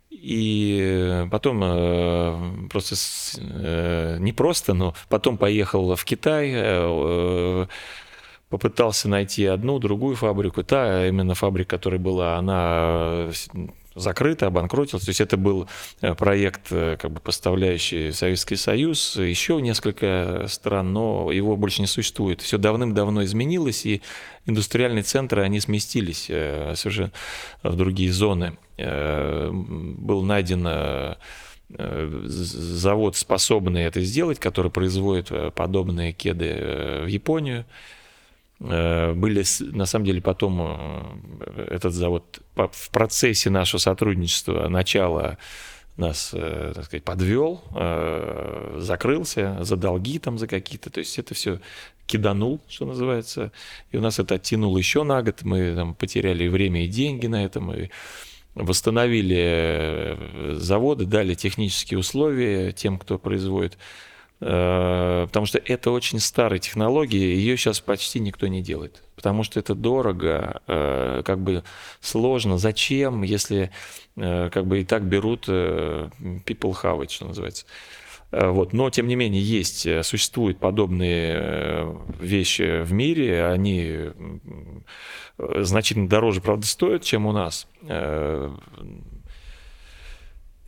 и 0.10 1.26
потом 1.32 1.62
э, 1.63 2.67
просто, 2.69 2.95
э, 3.39 4.17
не 4.19 4.34
просто, 4.34 4.74
но 4.74 4.93
потом 5.10 5.38
поехал 5.38 5.95
в 5.95 6.04
Китай, 6.04 6.52
э, 6.54 7.67
попытался 8.52 9.10
найти 9.10 9.46
одну, 9.46 9.80
другую 9.80 10.16
фабрику. 10.16 10.62
Та 10.64 11.08
именно 11.08 11.34
фабрика, 11.34 11.78
которая 11.78 12.00
была, 12.00 12.38
она 12.38 13.30
закрыто, 13.96 14.48
обанкротился. 14.48 15.06
То 15.06 15.10
есть 15.10 15.22
это 15.22 15.38
был 15.38 15.68
э, 16.02 16.14
проект, 16.16 16.68
э, 16.72 16.98
как 17.00 17.12
бы 17.12 17.20
поставляющий 17.22 18.12
Советский 18.14 18.58
Союз, 18.58 19.16
еще 19.16 19.62
несколько 19.62 20.46
стран, 20.50 20.92
но 20.94 21.32
его 21.32 21.56
больше 21.56 21.82
не 21.82 21.88
существует. 21.88 22.42
Все 22.42 22.58
давным-давно 22.58 23.24
изменилось, 23.24 23.86
и 23.86 24.02
индустриальные 24.46 25.04
центры, 25.04 25.44
они 25.44 25.62
сместились 25.62 26.28
э, 26.30 26.74
совершенно 26.76 27.12
в 27.64 27.76
другие 27.76 28.12
зоны. 28.12 28.58
Был 28.78 30.24
найден 30.24 31.16
завод, 31.70 33.16
способный 33.16 33.84
это 33.84 34.02
сделать, 34.02 34.40
который 34.40 34.72
производит 34.72 35.32
подобные 35.54 36.14
кеды 36.14 37.04
в 37.04 37.08
Японию. 37.08 37.66
Э, 38.63 39.13
были, 39.13 39.43
на 39.74 39.86
самом 39.86 40.06
деле, 40.06 40.21
потом 40.21 40.62
э, 40.62 41.65
этот 41.71 41.93
завод 41.93 42.41
в 42.56 42.91
процессе 42.91 43.50
нашего 43.50 43.80
сотрудничества 43.80 44.67
начала 44.67 45.38
нас, 45.97 46.32
э, 46.34 46.71
так 46.76 46.86
сказать, 46.86 47.04
подвел, 47.04 47.63
закрылся 48.78 49.58
за 49.62 49.76
долги 49.76 50.19
там, 50.19 50.38
за 50.38 50.47
какие-то, 50.47 50.89
то 50.89 51.00
есть 51.00 51.17
это 51.17 51.34
все 51.34 51.60
киданул, 52.06 52.62
что 52.67 52.86
называется, 52.86 53.52
и 53.91 53.97
у 53.97 54.02
нас 54.02 54.19
это 54.19 54.36
оттянуло 54.36 54.78
еще 54.78 55.04
на 55.04 55.21
год, 55.24 55.41
мы 55.43 55.74
там 55.76 55.95
потеряли 55.95 56.47
время 56.47 56.86
и 56.86 56.88
деньги 56.88 57.28
на 57.28 57.43
этом, 57.43 57.74
и 57.74 57.89
восстановили 58.54 60.17
заводы, 60.56 61.06
дали 61.06 61.36
технические 61.36 62.00
условия 62.00 62.74
тем, 62.74 63.00
кто 63.00 63.17
производит 63.17 63.78
потому 64.41 65.45
что 65.45 65.60
это 65.60 65.91
очень 65.91 66.19
старая 66.19 66.58
технология, 66.58 67.36
ее 67.36 67.56
сейчас 67.58 67.80
почти 67.80 68.19
никто 68.19 68.47
не 68.47 68.63
делает, 68.63 69.04
потому 69.15 69.43
что 69.43 69.60
это 69.60 69.75
дорого, 69.75 70.62
э, 70.65 71.21
как 71.23 71.39
бы 71.39 71.63
сложно. 71.99 72.58
Зачем, 72.58 73.21
если 73.21 73.69
э, 74.17 74.49
как 74.51 74.65
бы 74.65 74.82
и 74.82 74.84
так 74.84 75.04
берут 75.04 75.47
people 75.47 76.75
have 76.82 77.01
it, 77.01 77.12
что 77.12 77.27
называется. 77.27 77.67
Вот. 78.32 78.73
Но, 78.73 78.89
тем 78.89 79.08
не 79.08 79.15
менее, 79.15 79.43
есть, 79.43 79.86
существуют 80.06 80.58
подобные 80.58 81.95
вещи 82.19 82.82
в 82.82 82.93
мире, 82.93 83.45
они 83.45 84.10
значительно 85.38 86.10
дороже, 86.10 86.41
правда, 86.41 86.65
стоят, 86.65 87.04
чем 87.04 87.27
у 87.27 87.32
нас. 87.32 87.67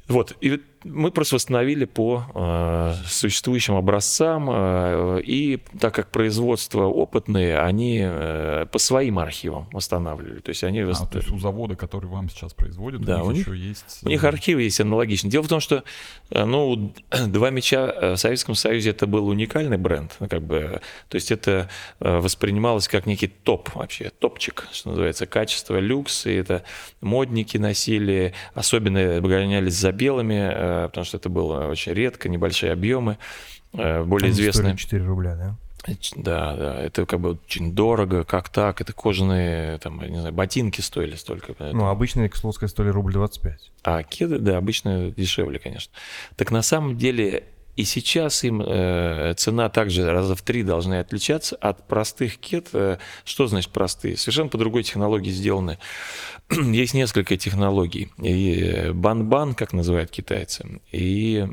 Вот, 0.10 0.36
и 0.42 0.62
мы 0.84 1.12
просто 1.12 1.36
восстановили 1.36 1.86
по 1.86 2.24
э, 2.34 2.94
существующим 3.06 3.76
образцам, 3.76 4.50
э, 4.50 5.22
и 5.24 5.60
так 5.80 5.94
как 5.94 6.10
производство 6.10 6.86
опытные, 6.86 7.60
они 7.60 8.02
э, 8.04 8.66
по 8.72 8.80
своим 8.80 9.20
архивам 9.20 9.70
восстанавливали. 9.72 10.40
То 10.40 10.50
есть 10.50 10.64
они... 10.64 10.82
А, 10.82 10.94
то 10.94 11.18
есть 11.20 11.32
у 11.32 11.40
завода, 11.40 11.76
который 11.76 12.08
вам 12.08 12.30
сейчас 12.30 12.54
производит, 12.54 13.02
да, 13.02 13.24
у 13.24 13.32
них, 13.32 13.48
еще 13.48 13.58
есть... 13.58 14.00
У 14.04 14.10
них 14.10 14.24
архивы 14.24 14.64
есть 14.64 14.82
аналогичные. 14.82 15.32
Дело 15.32 15.44
в 15.44 15.48
том, 15.48 15.60
что 15.60 15.84
э, 16.32 16.46
ну, 16.46 16.94
два 17.28 17.50
меча 17.50 17.88
э, 17.88 18.14
в 18.14 18.18
Советском 18.18 18.56
Союзе 18.56 18.92
это 18.92 19.08
был 19.08 19.28
уникальный 19.28 19.78
бренд, 19.78 20.16
ну, 20.20 20.28
как 20.28 20.42
бы, 20.42 20.82
то 21.10 21.16
есть 21.16 21.32
это 21.32 21.70
э, 22.00 22.18
воспринималось 22.18 22.88
как 22.88 23.06
некий 23.06 23.28
топ 23.28 23.74
вообще, 23.76 24.12
топчик, 24.20 24.68
что 24.72 24.90
называется, 24.90 25.26
качество, 25.26 25.80
люкс, 25.80 26.26
и 26.26 26.34
это 26.34 26.64
модники 27.02 27.58
носили, 27.58 28.34
особенно 28.54 29.22
гонялись 29.22 29.76
за 29.76 29.92
белыми, 29.92 30.52
Э, 30.64 30.73
потому 30.88 31.06
что 31.06 31.18
это 31.18 31.30
было 31.30 31.68
очень 31.68 31.94
редко, 31.94 32.30
небольшие 32.30 32.72
объемы, 32.72 33.18
э, 33.74 34.04
более 34.04 34.32
известные. 34.32 34.76
4 34.76 35.04
рубля, 35.04 35.36
да? 35.36 35.56
Да, 36.16 36.56
да, 36.56 36.82
это 36.82 37.06
как 37.06 37.20
бы 37.20 37.32
очень 37.46 37.74
дорого, 37.74 38.24
как 38.24 38.50
так, 38.50 38.80
это 38.80 38.94
кожаные, 38.94 39.78
там, 39.80 40.02
не 40.02 40.18
знаю, 40.20 40.34
ботинки 40.34 40.80
стоили 40.80 41.16
столько. 41.16 41.56
Ну, 41.60 41.88
обычные, 41.88 42.32
сказать, 42.34 42.70
стоили 42.70 42.90
рубль 42.90 43.12
25. 43.12 43.72
А 43.84 44.04
кеды, 44.04 44.40
да, 44.40 44.58
обычно 44.58 45.12
дешевле, 45.12 45.60
конечно. 45.60 45.92
Так 46.38 46.52
на 46.52 46.62
самом 46.62 46.98
деле 46.98 47.44
и 47.76 47.86
сейчас 47.86 48.44
им 48.44 48.62
э, 48.62 49.34
цена 49.36 49.68
также 49.70 50.12
раза 50.12 50.36
в 50.36 50.42
три 50.44 50.64
должна 50.64 51.00
отличаться 51.00 51.56
от 51.56 51.88
простых 51.88 52.38
кет. 52.38 52.68
Э, 52.74 52.98
что 53.26 53.48
значит 53.48 53.72
простые? 53.72 54.16
Совершенно 54.16 54.50
по 54.50 54.60
другой 54.60 54.84
технологии 54.84 55.32
сделаны. 55.32 55.80
Есть 56.52 56.94
несколько 56.94 57.36
технологий. 57.36 58.12
И 58.22 58.92
бан-бан, 58.94 59.56
как 59.56 59.74
называют 59.74 60.12
китайцы, 60.12 60.82
и 60.92 61.48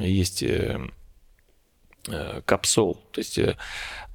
есть 0.00 0.42
э, 0.42 0.80
э, 2.08 2.40
капсул. 2.44 3.00
То 3.12 3.20
есть 3.20 3.38
э, 3.38 3.56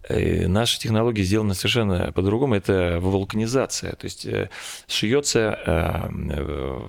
э, 0.09 0.47
наши 0.47 0.79
технологии 0.79 1.21
сделаны 1.21 1.55
совершенно 1.55 2.11
по-другому. 2.11 2.55
Это 2.55 2.99
вулканизация. 2.99 3.93
То 3.93 4.05
есть 4.05 4.25
э, 4.25 4.49
шьется 4.87 5.57
э, 5.65 6.79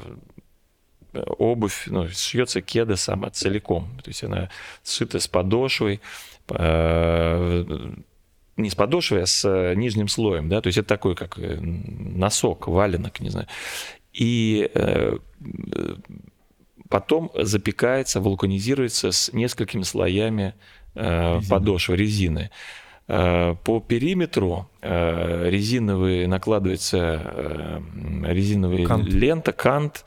обувь, 1.23 1.85
ну, 1.87 2.09
шьется 2.09 2.61
кеда 2.61 2.97
сама 2.97 3.31
целиком. 3.31 3.89
То 4.03 4.11
есть 4.11 4.25
она 4.25 4.51
сшита 4.85 5.21
с 5.21 5.29
подошвой, 5.29 6.01
э, 6.51 7.65
не 8.57 8.71
с 8.71 8.75
подошвой, 8.75 9.23
а 9.23 9.27
с 9.27 9.45
э, 9.45 9.75
нижним 9.75 10.09
слоем, 10.09 10.49
да, 10.49 10.61
то 10.61 10.67
есть 10.69 10.79
это 10.79 10.89
такой, 10.89 11.15
как 11.15 11.39
э, 11.39 11.59
носок, 11.61 12.69
валенок, 12.69 13.21
не 13.21 13.31
знаю. 13.31 13.47
И 14.13 14.69
потом 16.89 17.31
запекается, 17.35 18.21
вулканизируется 18.21 19.13
с 19.13 19.33
несколькими 19.33 19.83
слоями 19.83 20.55
Резина. 20.95 21.43
подошвы, 21.49 21.97
резины. 21.97 22.51
По 23.09 23.81
периметру 23.89 24.69
резиновые 24.83 26.29
накладывается 26.29 27.83
резиновая 28.23 28.85
кант. 28.85 29.09
лента, 29.09 29.53
кант, 29.53 30.05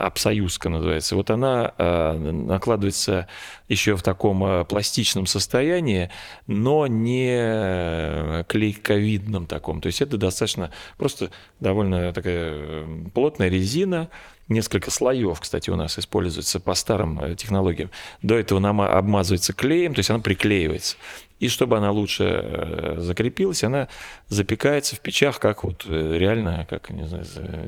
Апсоюзка 0.00 0.70
называется. 0.70 1.14
Вот 1.14 1.30
она 1.30 1.74
э, 1.76 2.12
накладывается 2.14 3.28
еще 3.68 3.96
в 3.96 4.02
таком 4.02 4.42
э, 4.44 4.64
пластичном 4.64 5.26
состоянии, 5.26 6.10
но 6.46 6.86
не 6.86 8.44
клейковидном 8.44 9.46
таком. 9.46 9.82
То 9.82 9.88
есть 9.88 10.00
это 10.00 10.16
достаточно 10.16 10.70
просто 10.96 11.30
довольно 11.60 12.14
такая 12.14 12.52
э, 12.54 12.86
плотная 13.12 13.50
резина, 13.50 14.08
несколько 14.50 14.90
слоев, 14.90 15.40
кстати, 15.40 15.70
у 15.70 15.76
нас 15.76 15.98
используется 15.98 16.60
по 16.60 16.74
старым 16.74 17.36
технологиям. 17.36 17.90
До 18.22 18.34
этого 18.34 18.58
нам 18.58 18.80
обмазывается 18.80 19.52
клеем, 19.52 19.94
то 19.94 20.00
есть 20.00 20.10
она 20.10 20.18
приклеивается. 20.20 20.96
И 21.38 21.48
чтобы 21.48 21.78
она 21.78 21.90
лучше 21.90 22.96
закрепилась, 22.98 23.64
она 23.64 23.88
запекается 24.28 24.96
в 24.96 25.00
печах, 25.00 25.40
как 25.40 25.64
вот 25.64 25.86
реально, 25.86 26.66
как, 26.68 26.90
не 26.90 27.06
знаю, 27.06 27.24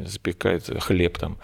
запекает 0.06 0.68
хлеб 0.82 1.16
там. 1.16 1.38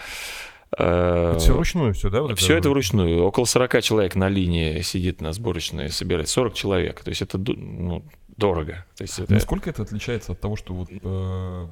Э, 0.77 1.31
это 1.33 1.41
все 1.41 1.55
вручную 1.55 1.95
все, 1.95 2.11
да? 2.11 2.23
Вот 2.23 2.39
все 2.39 2.53
это, 2.55 2.61
это 2.61 2.71
вручную. 2.71 3.25
Около 3.25 3.45
40 3.45 3.83
человек 3.83 4.15
на 4.15 4.29
линии 4.29 4.81
сидит 4.83 5.21
на 5.21 5.33
сборочной, 5.33 5.91
собирает 5.91 6.29
40 6.29 6.55
человек. 6.55 7.03
То 7.03 7.11
есть 7.11 7.23
это 7.23 7.39
ну, 7.39 8.05
дорого. 8.37 8.85
То 8.97 9.03
есть 9.03 9.19
это... 9.19 9.33
Насколько 9.33 9.71
это 9.71 9.83
отличается 9.83 10.33
от 10.33 10.41
того, 10.41 10.57
что 10.57 10.75
вот, 10.75 10.89
э, 10.91 11.69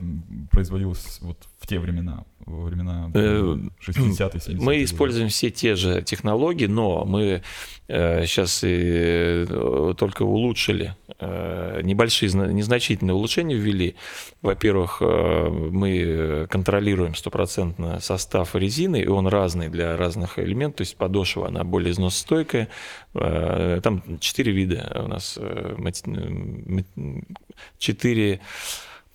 производилось 0.57 1.19
вот 1.21 1.37
в 1.59 1.67
те 1.67 1.79
времена, 1.79 2.25
во 2.47 2.65
времена 2.65 3.11
60-е, 3.13 3.71
70-е? 3.83 4.57
Э, 4.57 4.59
мы 4.59 4.83
используем 4.85 5.29
все 5.29 5.51
те 5.51 5.75
же 5.75 6.01
технологии, 6.01 6.65
но 6.65 7.05
мы 7.05 7.43
э, 7.89 8.25
сейчас 8.25 8.65
и, 8.65 9.45
э, 9.47 9.95
только 9.99 10.23
улучшили, 10.23 10.97
э, 11.19 11.83
небольшие, 11.83 12.31
незначительные 12.33 13.15
улучшения 13.15 13.55
ввели. 13.55 13.97
Во-первых, 14.41 15.03
э, 15.03 15.49
мы 15.51 16.47
контролируем 16.49 17.15
стопроцентно 17.15 18.01
состав 18.01 18.57
резины, 18.57 19.03
и 19.03 19.09
он 19.09 19.27
разный 19.27 19.69
для 19.69 19.95
разных 19.99 20.39
элементов, 20.39 20.77
то 20.77 20.83
есть 20.85 20.97
подошва, 20.97 21.49
она 21.49 21.65
более 21.65 21.93
износостойкая. 21.93 22.69
Э, 23.13 23.81
там 23.83 24.03
четыре 24.21 24.53
вида 24.53 25.03
у 25.05 25.09
нас, 25.09 25.39
четыре 27.79 28.37
Э, 28.37 28.39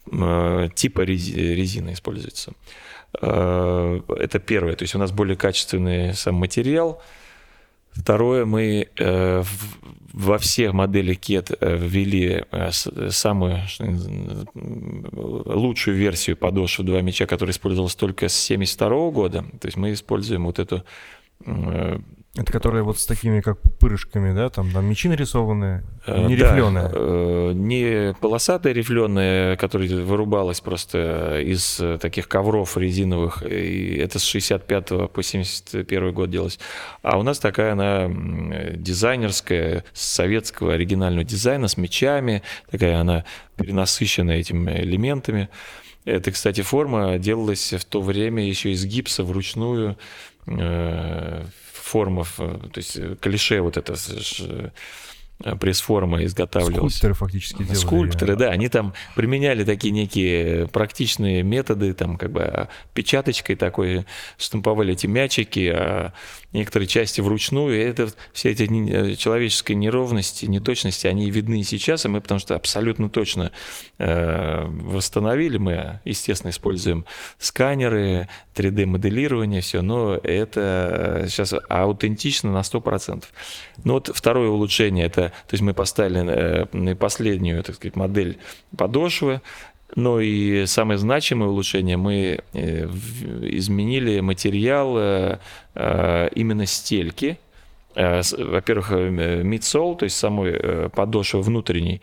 типа 0.06 1.02
резины 1.02 1.94
используется. 1.94 2.54
Э, 3.22 4.02
это 4.18 4.40
первое, 4.40 4.76
то 4.76 4.84
есть 4.84 4.96
у 4.96 5.00
нас 5.00 5.12
более 5.12 5.36
качественный 5.36 6.14
сам 6.14 6.36
материал. 6.36 7.02
Второе, 7.92 8.46
мы 8.46 8.88
э, 8.98 9.44
во 10.14 10.38
всех 10.38 10.72
моделях 10.74 11.18
KET 11.18 11.58
ввели 11.60 12.46
самую 13.10 13.60
лучшую 15.14 15.98
версию 15.98 16.38
подошвы 16.38 16.86
два 16.86 17.02
мяча, 17.02 17.26
которая 17.26 17.52
использовалась 17.52 17.96
только 17.96 18.30
с 18.30 18.46
1972 18.50 19.12
года. 19.12 19.46
То 19.60 19.68
есть 19.68 19.78
мы 19.78 19.92
используем 19.92 20.46
вот 20.46 20.60
эту 20.60 20.86
это 22.34 22.50
которые 22.54 22.84
вот 22.84 22.98
с 22.98 23.06
такими 23.06 23.42
как 23.42 23.58
пырышками, 23.78 24.34
да, 24.34 24.50
там, 24.50 24.72
там 24.72 24.86
мечи 24.86 25.10
нарисованные, 25.10 25.84
э, 26.06 26.28
не 26.28 26.38
да, 26.38 26.56
рифленые. 26.56 26.90
Э, 26.94 27.52
не 27.54 28.14
полосатая 28.22 28.72
рифленая, 28.72 29.58
которая 29.58 29.90
вырубалась 29.90 30.62
просто 30.62 31.42
из 31.42 31.82
таких 32.00 32.30
ковров 32.30 32.78
резиновых, 32.78 33.44
и 33.44 33.98
это 33.98 34.18
с 34.18 34.24
65 34.24 35.12
по 35.12 35.22
71 35.22 36.14
год 36.14 36.30
делалось. 36.30 36.58
А 37.02 37.20
у 37.20 37.24
нас 37.24 37.38
такая 37.38 37.74
она 37.74 38.10
дизайнерская, 38.76 39.84
с 39.92 40.02
советского 40.02 40.76
оригинального 40.76 41.26
дизайна, 41.26 41.68
с 41.68 41.76
мечами, 41.76 42.44
такая 42.70 42.98
она 42.98 43.26
перенасыщена 43.58 44.32
этими 44.32 44.72
элементами. 44.80 45.50
Это, 46.06 46.32
кстати, 46.32 46.62
форма 46.62 47.20
делалась 47.20 47.74
в 47.74 47.84
то 47.84 48.02
время 48.02 48.48
еще 48.48 48.72
из 48.72 48.86
гипса 48.86 49.26
вручную, 49.26 49.98
э, 50.48 51.44
формов, 51.92 52.40
э, 52.40 52.58
то 52.74 52.80
есть 52.80 52.98
э, 52.98 53.16
клише 53.22 53.62
вот 53.62 53.78
это 53.78 53.96
Э, 54.40 54.70
пресс-форма 55.60 56.24
изготавливалась. 56.26 56.94
Скульпторы 56.94 57.14
фактически 57.14 57.64
делали. 57.64 57.76
Скульпторы, 57.76 58.36
да, 58.36 58.50
они 58.50 58.70
там 58.70 58.94
применяли 59.16 59.64
такие 59.64 59.92
некие 59.92 60.68
практичные 60.68 61.44
методы, 61.44 61.94
там 61.94 62.18
как 62.18 62.32
бы 62.32 62.42
а, 62.42 62.70
печаточкой 62.94 63.56
такой 63.56 64.06
штамповали 64.38 64.94
эти 64.94 65.08
мячики, 65.08 65.72
а 65.74 66.14
некоторые 66.54 66.88
части 66.88 67.22
вручную, 67.22 67.80
и 67.80 67.84
это 67.84 68.10
все 68.34 68.52
эти 68.52 68.64
э, 68.64 69.16
человеческие 69.16 69.76
неровности, 69.78 70.46
неточности, 70.46 71.08
они 71.08 71.30
видны 71.32 71.62
и 71.62 71.64
сейчас, 71.64 72.06
и 72.06 72.10
мы 72.10 72.22
потому 72.22 72.40
что 72.40 72.56
абсолютно 72.56 73.10
точно 73.10 73.52
э, 73.98 74.66
восстановили, 74.68 75.58
мы, 75.58 76.02
естественно, 76.04 76.52
используем 76.52 77.06
сканеры, 77.40 78.28
3D-моделирование, 78.56 79.62
все, 79.62 79.82
но 79.82 80.16
это 80.16 81.26
сейчас 81.30 81.54
аутентично 81.70 82.52
на 82.52 82.60
100%. 82.60 83.24
Ну 83.84 83.94
вот 83.94 84.12
второе 84.14 84.50
улучшение, 84.50 85.06
это, 85.06 85.31
то 85.48 85.54
есть 85.54 85.62
мы 85.62 85.74
поставили 85.74 86.66
э, 86.92 86.96
последнюю, 86.96 87.64
так 87.64 87.76
сказать, 87.76 87.96
модель 87.96 88.38
подошвы, 88.78 89.42
но 89.96 90.20
и 90.20 90.66
самое 90.66 90.98
значимое 90.98 91.50
улучшение, 91.50 91.98
мы 91.98 92.40
э, 92.54 92.88
изменили 92.88 94.20
материал 94.22 94.96
э, 94.98 95.40
именно 96.36 96.66
стельки, 96.66 97.38
во-первых, 97.94 98.92
мидсол, 98.92 99.98
то 99.98 100.06
есть 100.06 100.16
самой 100.16 100.90
подошвы 100.92 101.42
внутренней, 101.42 102.02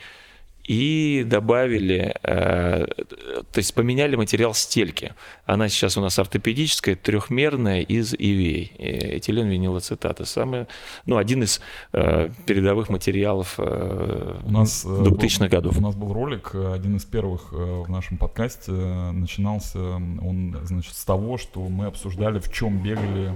и 0.69 1.25
добавили, 1.25 2.15
э, 2.23 2.87
то 2.87 3.59
есть 3.59 3.75
поменяли 3.75 4.17
материал 4.17 4.53
стельки. 4.53 5.15
Она 5.47 5.71
сейчас 5.71 5.97
у 5.97 6.03
нас 6.03 6.19
ортопедическая, 6.19 6.95
трехмерная 6.95 7.81
из 7.81 8.13
ИВЕЙ, 8.13 8.73
этилен 9.17 9.49
винилоцетата. 9.49 10.27
Самый, 10.27 10.67
ну, 11.07 11.17
один 11.17 11.43
из 11.43 11.63
э, 11.95 12.29
передовых 12.45 12.91
материалов 12.91 13.55
э, 13.57 14.41
у 14.45 14.51
нас, 14.51 14.85
2000-х 14.85 15.45
был, 15.45 15.49
годов. 15.49 15.79
У 15.79 15.81
нас 15.81 15.97
был 15.97 16.13
ролик, 16.13 16.55
один 16.55 16.97
из 16.97 17.07
первых 17.07 17.51
в 17.51 17.89
нашем 17.89 18.19
подкасте, 18.19 18.71
начинался 18.71 19.79
он, 19.79 20.55
значит, 20.65 20.95
с 20.95 21.05
того, 21.07 21.39
что 21.39 21.67
мы 21.67 21.87
обсуждали, 21.87 22.41
в 22.41 22.53
чем 22.53 22.83
бегали 22.83 23.33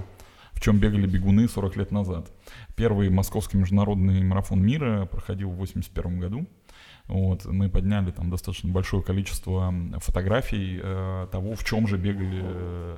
в 0.53 0.61
чем 0.61 0.77
бегали 0.77 1.07
бегуны 1.07 1.49
40 1.49 1.77
лет 1.77 1.91
назад. 1.91 2.31
Первый 2.75 3.09
московский 3.09 3.57
международный 3.57 4.23
марафон 4.23 4.61
мира 4.61 5.05
проходил 5.05 5.49
в 5.49 5.55
1981 5.55 6.19
году. 6.19 6.47
Вот, 7.07 7.45
мы 7.45 7.69
подняли 7.69 8.11
там 8.11 8.29
достаточно 8.29 8.71
большое 8.71 9.03
количество 9.03 9.73
фотографий 9.97 10.79
э, 10.81 11.27
того, 11.31 11.55
в 11.55 11.63
чем 11.63 11.87
же 11.87 11.97
бегали 11.97 12.41
э, 12.43 12.97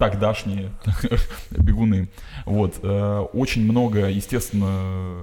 тогдашние 0.00 0.70
бегуны. 1.50 2.08
Вот. 2.46 2.80
Э, 2.82 3.26
очень 3.34 3.62
много, 3.62 4.08
естественно, 4.08 5.20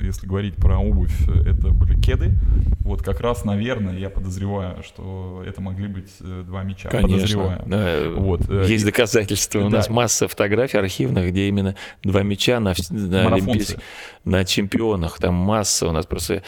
если 0.00 0.26
говорить 0.28 0.54
про 0.54 0.78
обувь, 0.78 1.12
это 1.28 1.70
были 1.70 2.00
кеды. 2.00 2.34
Вот 2.78 3.02
как 3.02 3.20
раз, 3.20 3.44
наверное, 3.44 3.98
я 3.98 4.08
подозреваю, 4.08 4.84
что 4.84 5.42
это 5.44 5.60
могли 5.60 5.88
быть 5.88 6.10
э, 6.20 6.44
два 6.46 6.62
мяча. 6.62 6.88
Конечно. 6.88 7.60
Да. 7.66 8.02
Вот. 8.14 8.48
Э, 8.48 8.66
Есть 8.68 8.84
доказательства. 8.84 9.58
У 9.58 9.68
да. 9.68 9.78
нас 9.78 9.90
масса 9.90 10.28
фотографий 10.28 10.78
архивных, 10.78 11.30
где 11.30 11.48
именно 11.48 11.74
два 12.04 12.22
мяча 12.22 12.60
на, 12.60 12.72
на, 12.90 13.34
Олимпийс... 13.34 13.74
на 14.24 14.44
чемпионах. 14.44 15.18
Там 15.18 15.34
масса 15.34 15.88
у 15.88 15.92
нас 15.92 16.06
просто 16.06 16.44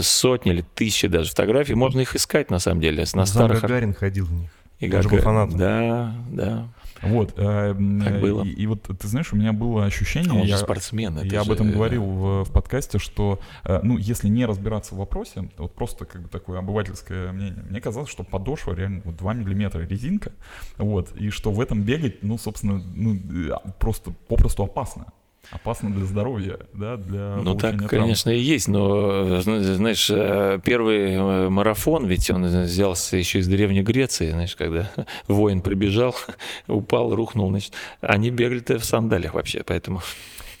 сотни 0.00 0.52
или 0.52 0.64
тысячи 0.76 1.08
даже 1.08 1.30
фотографий. 1.30 1.74
Можно 1.74 1.98
их 2.00 2.14
искать, 2.14 2.52
на 2.52 2.60
самом 2.60 2.80
деле. 2.80 3.04
На 3.12 3.26
старых... 3.26 3.60
Гагарин 3.60 3.92
ходил 3.92 4.26
в 4.26 4.32
них. 4.32 4.50
И 4.78 4.86
Гагар... 4.86 5.10
был 5.10 5.18
фанатом. 5.18 5.58
Да, 5.58 6.14
да. 6.30 6.68
Вот. 7.02 7.34
Э, 7.36 7.74
так 8.04 8.20
было. 8.20 8.42
И, 8.44 8.50
и 8.50 8.66
вот 8.66 8.82
ты 8.82 9.08
знаешь, 9.08 9.32
у 9.32 9.36
меня 9.36 9.52
было 9.52 9.84
ощущение. 9.84 10.30
А 10.30 10.34
он 10.34 10.46
я, 10.46 10.56
же 10.56 10.62
спортсмен. 10.62 11.20
Я 11.22 11.42
об 11.42 11.50
этом 11.50 11.70
говорил 11.70 12.04
в, 12.04 12.44
в 12.44 12.52
подкасте, 12.52 12.98
что 12.98 13.40
э, 13.64 13.80
ну, 13.82 13.98
если 13.98 14.28
не 14.28 14.46
разбираться 14.46 14.94
в 14.94 14.98
вопросе, 14.98 15.50
вот 15.58 15.74
просто 15.74 16.04
как 16.04 16.22
бы 16.22 16.28
такое 16.28 16.58
обывательское 16.58 17.32
мнение, 17.32 17.64
мне 17.68 17.80
казалось, 17.80 18.10
что 18.10 18.24
подошва 18.24 18.74
реально 18.74 19.02
вот 19.04 19.16
2 19.16 19.34
миллиметра 19.34 19.80
резинка, 19.80 20.32
вот, 20.78 21.12
и 21.16 21.30
что 21.30 21.50
в 21.50 21.60
этом 21.60 21.82
бегать, 21.82 22.22
ну, 22.22 22.38
собственно, 22.38 22.82
ну, 22.94 23.14
э, 23.14 23.70
просто 23.78 24.12
попросту 24.28 24.64
опасно 24.64 25.06
опасно 25.50 25.90
для 25.90 26.04
здоровья, 26.04 26.58
да, 26.72 26.96
для 26.96 27.36
Ну 27.36 27.54
так, 27.54 27.76
травм. 27.76 27.88
конечно, 27.88 28.30
и 28.30 28.38
есть, 28.38 28.68
но, 28.68 29.40
знаешь, 29.40 30.08
э, 30.10 30.60
первый 30.64 31.14
э, 31.14 31.48
марафон, 31.48 32.06
ведь 32.06 32.30
он 32.30 32.44
взялся 32.44 33.16
еще 33.16 33.38
из 33.38 33.48
Древней 33.48 33.82
Греции, 33.82 34.30
знаешь, 34.30 34.56
когда 34.56 34.90
воин 35.28 35.60
прибежал, 35.60 36.14
упал, 36.66 37.14
рухнул, 37.14 37.48
значит, 37.50 37.72
они 38.00 38.30
бегали-то 38.30 38.78
в 38.78 38.84
сандалиях 38.84 39.34
вообще, 39.34 39.62
поэтому... 39.64 40.02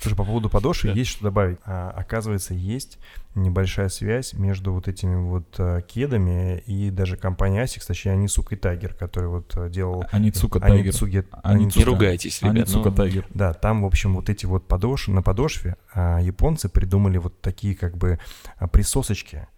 Слушай, 0.04 0.16
по 0.16 0.24
поводу 0.24 0.50
подошвы 0.50 0.90
да. 0.90 0.94
есть 0.98 1.10
что 1.10 1.24
добавить. 1.24 1.58
А, 1.64 1.90
оказывается, 1.90 2.54
есть 2.54 2.98
небольшая 3.34 3.88
связь 3.88 4.32
между 4.34 4.72
вот 4.72 4.86
этими 4.86 5.16
вот 5.16 5.54
а, 5.58 5.80
кедами 5.80 6.58
и 6.66 6.90
даже 6.90 7.16
компанией 7.16 7.64
ASICS, 7.64 7.86
точнее, 7.86 8.12
Анисука 8.12 8.54
и 8.54 8.58
Тайгер, 8.58 8.94
который 8.94 9.28
вот 9.28 9.52
а, 9.56 9.68
делал... 9.68 10.04
Аницука 10.12 10.60
Тайгер. 10.60 10.84
Аницуге... 10.84 11.24
Аницука. 11.42 11.78
Не 11.78 11.84
ругайтесь, 11.84 12.42
ребят. 12.42 12.56
Аницука 12.56 12.90
ну... 12.90 12.96
Тайгер. 12.96 13.26
Да, 13.30 13.54
там, 13.54 13.82
в 13.82 13.86
общем, 13.86 14.14
вот 14.14 14.28
эти 14.28 14.46
вот 14.46 14.68
подошвы, 14.68 15.14
на 15.14 15.22
подошве 15.22 15.76
а, 15.94 16.20
японцы 16.20 16.68
придумали 16.68 17.18
вот 17.18 17.40
такие 17.40 17.74
как 17.74 17.96
бы 17.96 18.18
а, 18.56 18.68
присосочки, 18.68 19.48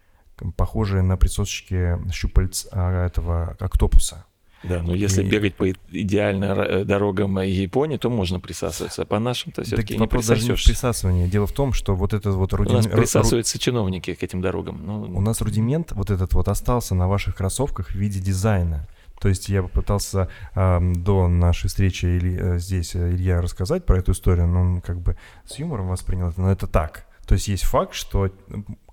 похожие 0.55 1.01
на 1.01 1.17
присосочки 1.17 1.97
щупальц 2.11 2.67
а, 2.71 3.05
этого 3.05 3.55
октопуса. 3.59 4.25
Да, 4.63 4.81
но 4.81 4.95
если 4.95 5.23
и... 5.23 5.29
бегать 5.29 5.55
по 5.55 5.69
идеально 5.69 6.45
э, 6.45 6.83
дорогам 6.83 7.39
Японии, 7.39 7.97
то 7.97 8.09
можно 8.09 8.39
присасываться. 8.39 9.03
А 9.03 9.05
по 9.05 9.19
нашим-то 9.19 9.63
все-таки 9.63 9.93
не 9.93 9.99
вопрос 9.99 10.25
даже 10.27 10.43
не 10.49 10.55
в 10.55 10.63
присасывании. 10.63 11.27
Дело 11.27 11.47
в 11.47 11.51
том, 11.51 11.73
что 11.73 11.95
вот 11.95 12.13
этот 12.13 12.35
вот 12.35 12.53
рудимент... 12.53 12.85
У 12.85 12.89
нас 12.89 12.97
присасываются 12.97 13.59
чиновники 13.59 14.13
к 14.13 14.23
этим 14.23 14.41
дорогам. 14.41 14.81
Ну... 14.85 15.17
У 15.17 15.21
нас 15.21 15.41
рудимент 15.41 15.91
вот 15.91 16.09
этот 16.09 16.33
вот 16.33 16.47
остался 16.47 16.95
на 16.95 17.07
ваших 17.07 17.35
кроссовках 17.35 17.89
в 17.89 17.95
виде 17.95 18.19
дизайна. 18.19 18.87
То 19.19 19.29
есть 19.29 19.49
я 19.49 19.63
попытался 19.63 20.29
э, 20.53 20.79
до 20.79 21.27
нашей 21.27 21.67
встречи 21.67 22.05
или, 22.05 22.37
э, 22.39 22.59
здесь 22.59 22.95
э, 22.95 23.11
Илья 23.11 23.41
рассказать 23.41 23.85
про 23.85 23.97
эту 23.97 24.11
историю, 24.11 24.47
но 24.47 24.61
он 24.61 24.81
как 24.81 24.99
бы 24.99 25.17
с 25.45 25.57
юмором 25.57 25.87
воспринял 25.87 26.29
это, 26.29 26.41
но 26.41 26.51
это 26.51 26.67
так. 26.67 27.06
То 27.27 27.33
есть 27.33 27.49
есть 27.49 27.63
факт, 27.65 27.93
что 27.93 28.31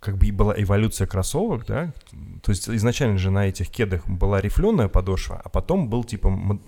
как 0.00 0.18
бы 0.18 0.30
была 0.32 0.54
эволюция 0.60 1.06
кроссовок, 1.06 1.64
да, 1.66 1.92
то 2.42 2.50
есть 2.50 2.68
изначально 2.68 3.16
же 3.16 3.30
на 3.30 3.46
этих 3.46 3.70
кедах 3.70 4.06
была 4.08 4.40
рифленая 4.40 4.88
подошва, 4.88 5.40
а 5.42 5.48
потом 5.48 5.88
был 5.88 6.02
типа 6.02 6.58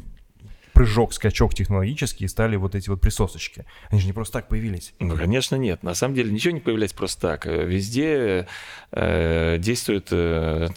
прыжок, 0.76 1.14
скачок 1.14 1.54
технологический, 1.54 2.26
и 2.26 2.28
стали 2.28 2.56
вот 2.56 2.74
эти 2.74 2.90
вот 2.90 3.00
присосочки. 3.00 3.64
Они 3.88 3.98
же 3.98 4.06
не 4.06 4.12
просто 4.12 4.34
так 4.34 4.48
появились. 4.48 4.92
Ну, 5.00 5.16
конечно, 5.16 5.56
нет. 5.56 5.82
На 5.82 5.94
самом 5.94 6.14
деле 6.14 6.30
ничего 6.30 6.52
не 6.52 6.60
появляется 6.60 6.94
просто 6.94 7.20
так. 7.22 7.46
Везде 7.46 8.46
э, 8.92 9.56
действует 9.58 10.08
э, 10.10 10.68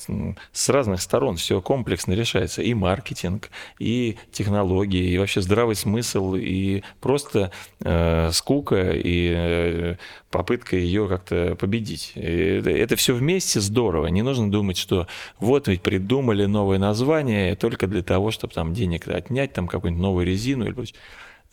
с 0.53 0.69
разных 0.69 1.01
сторон, 1.01 1.35
все 1.35 1.59
комплексно 1.59 2.13
решается. 2.13 2.61
И 2.61 2.73
маркетинг, 2.73 3.49
и 3.77 4.17
технологии, 4.31 5.11
и 5.11 5.17
вообще 5.17 5.41
здравый 5.41 5.75
смысл, 5.75 6.33
и 6.35 6.81
просто 7.01 7.51
э, 7.81 8.29
скука, 8.31 8.91
и 8.93 9.33
э, 9.35 9.95
попытка 10.29 10.75
ее 10.75 11.07
как-то 11.07 11.55
победить. 11.55 12.11
Это, 12.15 12.69
это 12.69 12.95
все 12.95 13.13
вместе 13.13 13.59
здорово. 13.59 14.07
Не 14.07 14.21
нужно 14.21 14.51
думать, 14.51 14.77
что 14.77 15.07
вот 15.39 15.67
ведь 15.67 15.81
придумали 15.81 16.45
новое 16.45 16.77
название 16.77 17.55
только 17.55 17.87
для 17.87 18.03
того, 18.03 18.31
чтобы 18.31 18.53
там 18.53 18.73
денег 18.73 19.07
отнять, 19.07 19.53
там 19.53 19.67
какую-нибудь 19.67 20.01
новую 20.01 20.25
резину. 20.25 20.65
Или... 20.65 20.75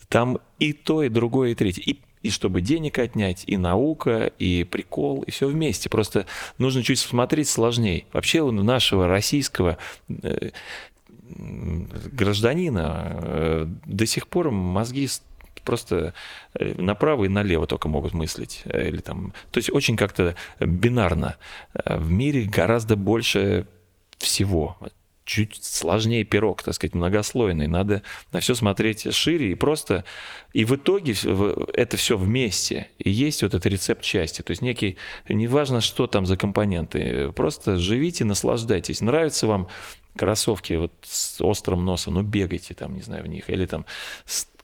Там 0.09 0.39
и 0.59 0.73
то, 0.73 1.03
и 1.03 1.09
другое, 1.09 1.51
и 1.51 1.55
третье. 1.55 1.81
И, 1.81 1.99
и 2.23 2.29
чтобы 2.29 2.61
денег 2.61 2.99
отнять, 2.99 3.43
и 3.47 3.57
наука, 3.57 4.31
и 4.37 4.63
прикол, 4.63 5.23
и 5.23 5.31
все 5.31 5.47
вместе. 5.47 5.89
Просто 5.89 6.25
нужно 6.57 6.83
чуть 6.83 6.99
смотреть 6.99 7.49
сложнее. 7.49 8.05
Вообще 8.13 8.41
у 8.41 8.51
нашего 8.51 9.07
российского 9.07 9.77
э, 10.07 10.51
гражданина 11.29 13.19
э, 13.21 13.67
до 13.85 14.05
сих 14.05 14.27
пор 14.27 14.51
мозги 14.51 15.07
просто 15.67 16.13
э, 16.55 16.81
направо 16.81 17.25
и 17.25 17.27
налево 17.27 17.67
только 17.67 17.89
могут 17.89 18.13
мыслить. 18.13 18.63
Э, 18.65 18.87
или 18.87 19.01
там, 19.01 19.33
то 19.51 19.59
есть 19.59 19.69
очень 19.71 19.97
как-то 19.97 20.35
бинарно. 20.59 21.35
В 21.85 22.09
мире 22.09 22.45
гораздо 22.45 22.95
больше 22.95 23.67
всего 24.17 24.77
чуть 25.27 25.61
сложнее 25.61 26.23
пирог, 26.23 26.63
так 26.63 26.73
сказать, 26.73 26.95
многослойный. 26.95 27.67
Надо 27.67 28.01
на 28.31 28.39
все 28.39 28.55
смотреть 28.55 29.13
шире 29.13 29.51
и 29.51 29.55
просто... 29.55 30.05
И 30.53 30.63
в 30.63 30.75
итоге 30.75 31.13
это 31.73 31.97
все 31.97 32.17
вместе. 32.17 32.87
И 32.97 33.09
есть 33.09 33.43
вот 33.43 33.53
этот 33.53 33.65
рецепт 33.65 34.05
счастья. 34.05 34.41
То 34.41 34.51
есть 34.51 34.61
некий... 34.61 34.95
Неважно, 35.27 35.81
что 35.81 36.07
там 36.07 36.25
за 36.25 36.37
компоненты. 36.37 37.31
Просто 37.33 37.75
живите, 37.75 38.23
наслаждайтесь. 38.23 39.01
Нравится 39.01 39.47
вам 39.47 39.67
кроссовки 40.17 40.73
вот 40.73 40.93
с 41.03 41.39
острым 41.41 41.85
носом, 41.85 42.15
ну 42.15 42.23
бегайте 42.23 42.73
там, 42.73 42.95
не 42.95 43.01
знаю, 43.01 43.23
в 43.23 43.27
них. 43.27 43.49
Или 43.49 43.65
там 43.65 43.85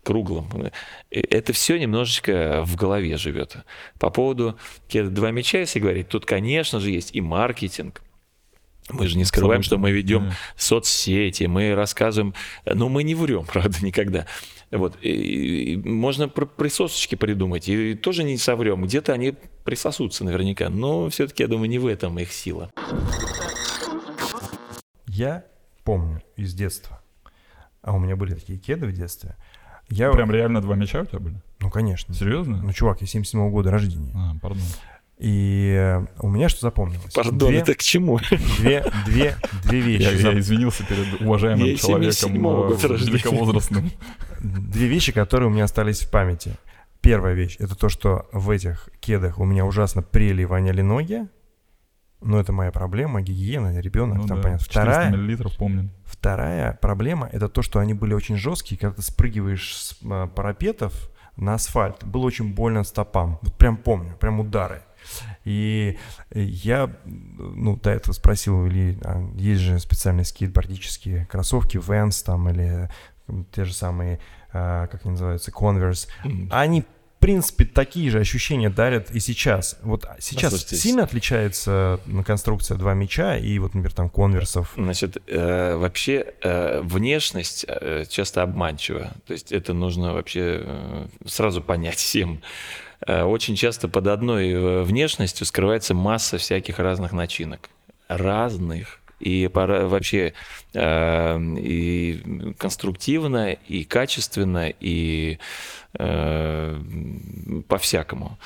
круглым. 0.03 0.71
Это 1.09 1.53
все 1.53 1.77
немножечко 1.77 2.63
в 2.65 2.75
голове 2.75 3.17
живет. 3.17 3.57
По 3.99 4.09
поводу 4.09 4.57
два 4.91 5.31
мяча, 5.31 5.59
если 5.59 5.79
говорить, 5.79 6.09
тут, 6.09 6.25
конечно 6.25 6.79
же, 6.79 6.91
есть 6.91 7.15
и 7.15 7.21
маркетинг, 7.21 8.01
мы 8.89 9.07
же 9.07 9.17
не 9.17 9.23
скрываем, 9.23 9.63
что 9.63 9.77
мы 9.77 9.91
ведем 9.91 10.29
да. 10.29 10.35
соцсети, 10.57 11.45
мы 11.45 11.73
рассказываем, 11.73 12.33
но 12.65 12.89
мы 12.89 13.03
не 13.03 13.15
врем, 13.15 13.45
правда, 13.51 13.77
никогда. 13.81 14.27
Вот. 14.71 14.97
И, 15.01 15.73
и 15.73 15.77
можно 15.77 16.27
про 16.27 16.45
присосочки 16.45 17.15
придумать, 17.15 17.69
и 17.69 17.95
тоже 17.95 18.23
не 18.23 18.37
соврем. 18.37 18.83
Где-то 18.83 19.13
они 19.13 19.35
присосутся 19.63 20.25
наверняка, 20.25 20.69
но 20.69 21.09
все-таки, 21.09 21.43
я 21.43 21.47
думаю, 21.47 21.69
не 21.69 21.79
в 21.79 21.87
этом 21.87 22.19
их 22.19 22.33
сила. 22.33 22.71
Я 25.07 25.45
помню 25.83 26.21
из 26.35 26.53
детства, 26.53 27.01
а 27.81 27.93
у 27.93 27.99
меня 27.99 28.15
были 28.15 28.33
такие 28.33 28.59
кеды 28.59 28.87
в 28.87 28.91
детстве. 28.91 29.35
Я... 29.93 30.11
Прям 30.11 30.31
реально 30.31 30.61
два 30.61 30.75
мяча 30.75 31.01
у 31.01 31.05
тебя 31.05 31.19
были? 31.19 31.35
Ну, 31.59 31.69
конечно. 31.69 32.13
Серьезно? 32.13 32.61
Ну, 32.61 32.73
чувак, 32.73 33.01
я 33.01 33.07
77 33.07 33.39
-го 33.39 33.49
года 33.51 33.71
рождения. 33.71 34.11
А, 34.15 34.35
пардон. 34.41 34.63
И 35.19 35.73
э, 35.77 36.05
у 36.19 36.27
меня 36.27 36.49
что 36.49 36.61
запомнилось? 36.61 37.13
Пардон, 37.13 37.49
две, 37.49 37.59
это 37.59 37.75
к 37.75 37.83
чему? 37.83 38.19
Две, 38.57 38.83
две, 39.05 39.37
две 39.63 39.79
вещи. 39.79 40.01
Я, 40.01 40.31
я 40.31 40.39
извинился 40.39 40.83
перед 40.85 41.21
уважаемым 41.21 41.65
я 41.65 41.77
человеком 41.77 42.31
э, 42.35 42.77
великовозрастным. 42.77 43.91
Две 44.41 44.87
вещи, 44.87 45.11
которые 45.11 45.49
у 45.49 45.51
меня 45.53 45.65
остались 45.65 46.01
в 46.01 46.11
памяти. 46.11 46.55
Первая 47.01 47.35
вещь— 47.35 47.57
это 47.59 47.75
то, 47.75 47.89
что 47.89 48.27
в 48.33 48.49
этих 48.49 48.89
кедах 48.99 49.37
у 49.37 49.45
меня 49.45 49.65
ужасно 49.65 50.01
прели 50.01 50.41
и 50.41 50.45
воняли 50.45 50.81
ноги. 50.81 51.27
Но 52.23 52.39
это 52.39 52.53
моя 52.53 52.71
проблема, 52.71 53.21
гигиена, 53.21 53.79
ребенок, 53.79 54.19
ну, 54.19 54.27
там 54.27 54.37
да, 54.37 54.43
понятно. 54.43 54.65
Вторая, 54.65 55.11
миллилитров 55.11 55.57
помню. 55.57 55.89
Вторая 56.05 56.77
проблема— 56.81 57.27
это 57.31 57.49
то, 57.49 57.61
что 57.61 57.79
они 57.79 57.93
были 57.93 58.13
очень 58.13 58.37
жесткие, 58.37 58.79
когда 58.79 58.95
ты 58.95 59.01
спрыгиваешь 59.01 59.75
с 59.75 59.97
э, 60.03 60.27
парапетов 60.33 61.09
на 61.35 61.55
асфальт. 61.55 62.03
Было 62.03 62.25
очень 62.25 62.53
больно 62.53 62.83
стопам. 62.83 63.39
Вот 63.41 63.53
прям 63.55 63.77
помню, 63.77 64.15
прям 64.19 64.39
удары. 64.39 64.83
И 65.43 65.97
я, 66.33 66.89
ну, 67.05 67.75
до 67.75 67.89
этого 67.89 68.13
спросил 68.13 68.59
у 68.59 68.67
Ильи, 68.67 68.97
а 69.03 69.21
есть 69.35 69.61
же 69.61 69.79
специальные 69.79 70.25
скейтбордические 70.25 71.25
кроссовки, 71.25 71.77
Vans 71.77 72.23
там 72.25 72.49
или 72.49 72.89
те 73.51 73.65
же 73.65 73.73
самые, 73.73 74.19
а, 74.51 74.87
как 74.87 75.05
они 75.05 75.11
называются, 75.11 75.51
Converse. 75.51 76.07
Они 76.51 76.85
принципе, 77.23 77.63
такие 77.63 78.11
же 78.11 78.19
ощущения 78.19 78.69
дарят 78.69 79.09
и 79.11 79.19
сейчас. 79.21 79.77
Вот 79.81 80.05
сейчас 80.19 80.51
Послушайте, 80.51 80.75
сильно 80.75 81.03
отличается 81.03 82.01
конструкция 82.25 82.77
два 82.77 82.93
мяча 82.93 83.37
и 83.37 83.57
вот, 83.59 83.73
например, 83.73 83.93
там 83.93 84.09
конверсов? 84.09 84.73
Значит, 84.75 85.17
э, 85.27 85.75
вообще 85.75 86.33
э, 86.41 86.81
внешность 86.81 87.65
э, 87.65 88.03
часто 88.09 88.41
обманчива. 88.41 89.13
То 89.25 89.31
есть 89.31 89.53
это 89.53 89.73
нужно 89.73 90.13
вообще 90.13 90.63
э, 90.65 91.07
сразу 91.25 91.61
понять 91.61 91.95
всем. 91.95 92.41
Э, 93.07 93.23
очень 93.23 93.55
часто 93.55 93.87
под 93.87 94.07
одной 94.07 94.49
э, 94.49 94.83
внешностью 94.83 95.47
скрывается 95.47 95.93
масса 95.93 96.37
всяких 96.37 96.77
разных 96.77 97.13
начинок. 97.13 97.69
Разных. 98.09 98.99
И 99.23 99.47
пора, 99.47 99.85
вообще 99.87 100.33
э, 100.73 101.39
и 101.57 102.53
конструктивно, 102.57 103.53
и 103.53 103.83
качественно, 103.85 104.69
и 104.79 105.39
э, 105.97 106.81
по-всякому. 107.67 108.37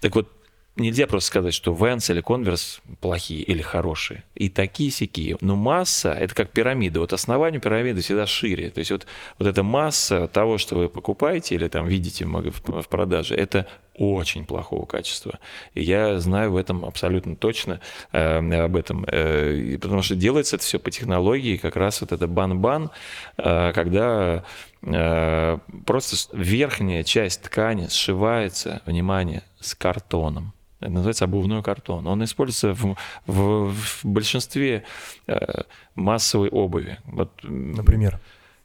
Так 0.00 0.14
вот, 0.14 0.28
Нельзя 0.74 1.06
просто 1.06 1.26
сказать, 1.26 1.52
что 1.52 1.74
Vans 1.74 2.10
или 2.10 2.22
Converse 2.22 2.80
плохие 3.00 3.42
или 3.42 3.60
хорошие. 3.60 4.24
И 4.34 4.48
такие 4.48 4.90
сякие. 4.90 5.36
Но 5.42 5.54
масса, 5.54 6.12
это 6.12 6.34
как 6.34 6.50
пирамида. 6.50 7.00
Вот 7.00 7.12
основание 7.12 7.60
пирамиды 7.60 8.00
всегда 8.00 8.26
шире. 8.26 8.70
То 8.70 8.78
есть 8.78 8.90
вот, 8.90 9.06
вот 9.38 9.46
эта 9.46 9.62
масса 9.62 10.28
того, 10.28 10.56
что 10.56 10.76
вы 10.76 10.88
покупаете 10.88 11.56
или 11.56 11.68
там 11.68 11.86
видите 11.86 12.24
в 12.24 12.88
продаже, 12.88 13.34
это 13.34 13.66
очень 13.94 14.44
плохого 14.44 14.86
качества. 14.86 15.38
И 15.74 15.82
я 15.82 16.18
знаю 16.20 16.52
в 16.52 16.56
этом 16.56 16.84
абсолютно 16.84 17.36
точно 17.36 17.80
э, 18.12 18.64
об 18.64 18.76
этом. 18.76 19.04
Э, 19.06 19.78
потому 19.80 20.02
что 20.02 20.14
делается 20.14 20.56
это 20.56 20.64
все 20.64 20.78
по 20.78 20.90
технологии, 20.90 21.56
как 21.56 21.76
раз 21.76 22.00
вот 22.00 22.12
это 22.12 22.26
бан-бан, 22.26 22.90
э, 23.36 23.72
когда 23.72 24.44
э, 24.82 25.58
просто 25.86 26.36
верхняя 26.36 27.02
часть 27.02 27.42
ткани 27.42 27.88
сшивается, 27.88 28.82
внимание, 28.86 29.42
с 29.60 29.74
картоном. 29.74 30.52
Это 30.80 30.90
называется 30.90 31.26
обувной 31.26 31.62
картон. 31.62 32.06
Он 32.08 32.24
используется 32.24 32.74
в, 32.74 32.96
в, 33.26 33.72
в 33.72 34.04
большинстве 34.04 34.82
э, 35.28 35.62
массовой 35.94 36.48
обуви. 36.48 36.98
Вот, 37.04 37.30
Например? 37.42 38.18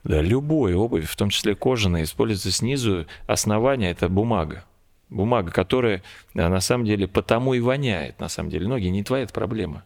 Да, 0.04 0.22
любой 0.22 0.74
обуви, 0.74 1.06
в 1.06 1.16
том 1.16 1.30
числе 1.30 1.54
кожаная, 1.54 2.04
используется 2.04 2.52
снизу. 2.52 3.06
Основание– 3.28 3.92
это 3.92 4.10
бумага. 4.10 4.64
Бумага, 5.10 5.52
которая 5.52 6.04
э, 6.36 6.48
на 6.48 6.60
самом 6.60 6.86
деле 6.86 7.08
потому 7.08 7.54
и 7.54 7.60
воняет, 7.60 8.20
на 8.20 8.30
самом 8.30 8.50
деле. 8.50 8.68
Ноги 8.68 8.88
не 8.88 9.04
твоя 9.04 9.24
это 9.24 9.34
проблема. 9.34 9.84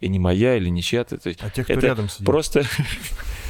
И 0.00 0.08
не 0.08 0.18
моя, 0.18 0.56
или 0.56 0.68
не 0.68 0.82
чья-то. 0.82 1.16
А 1.16 1.50
те, 1.50 1.64
кто 1.64 1.72
это 1.72 1.86
рядом 1.86 2.08
сидит? 2.08 2.26
Просто 2.26 2.64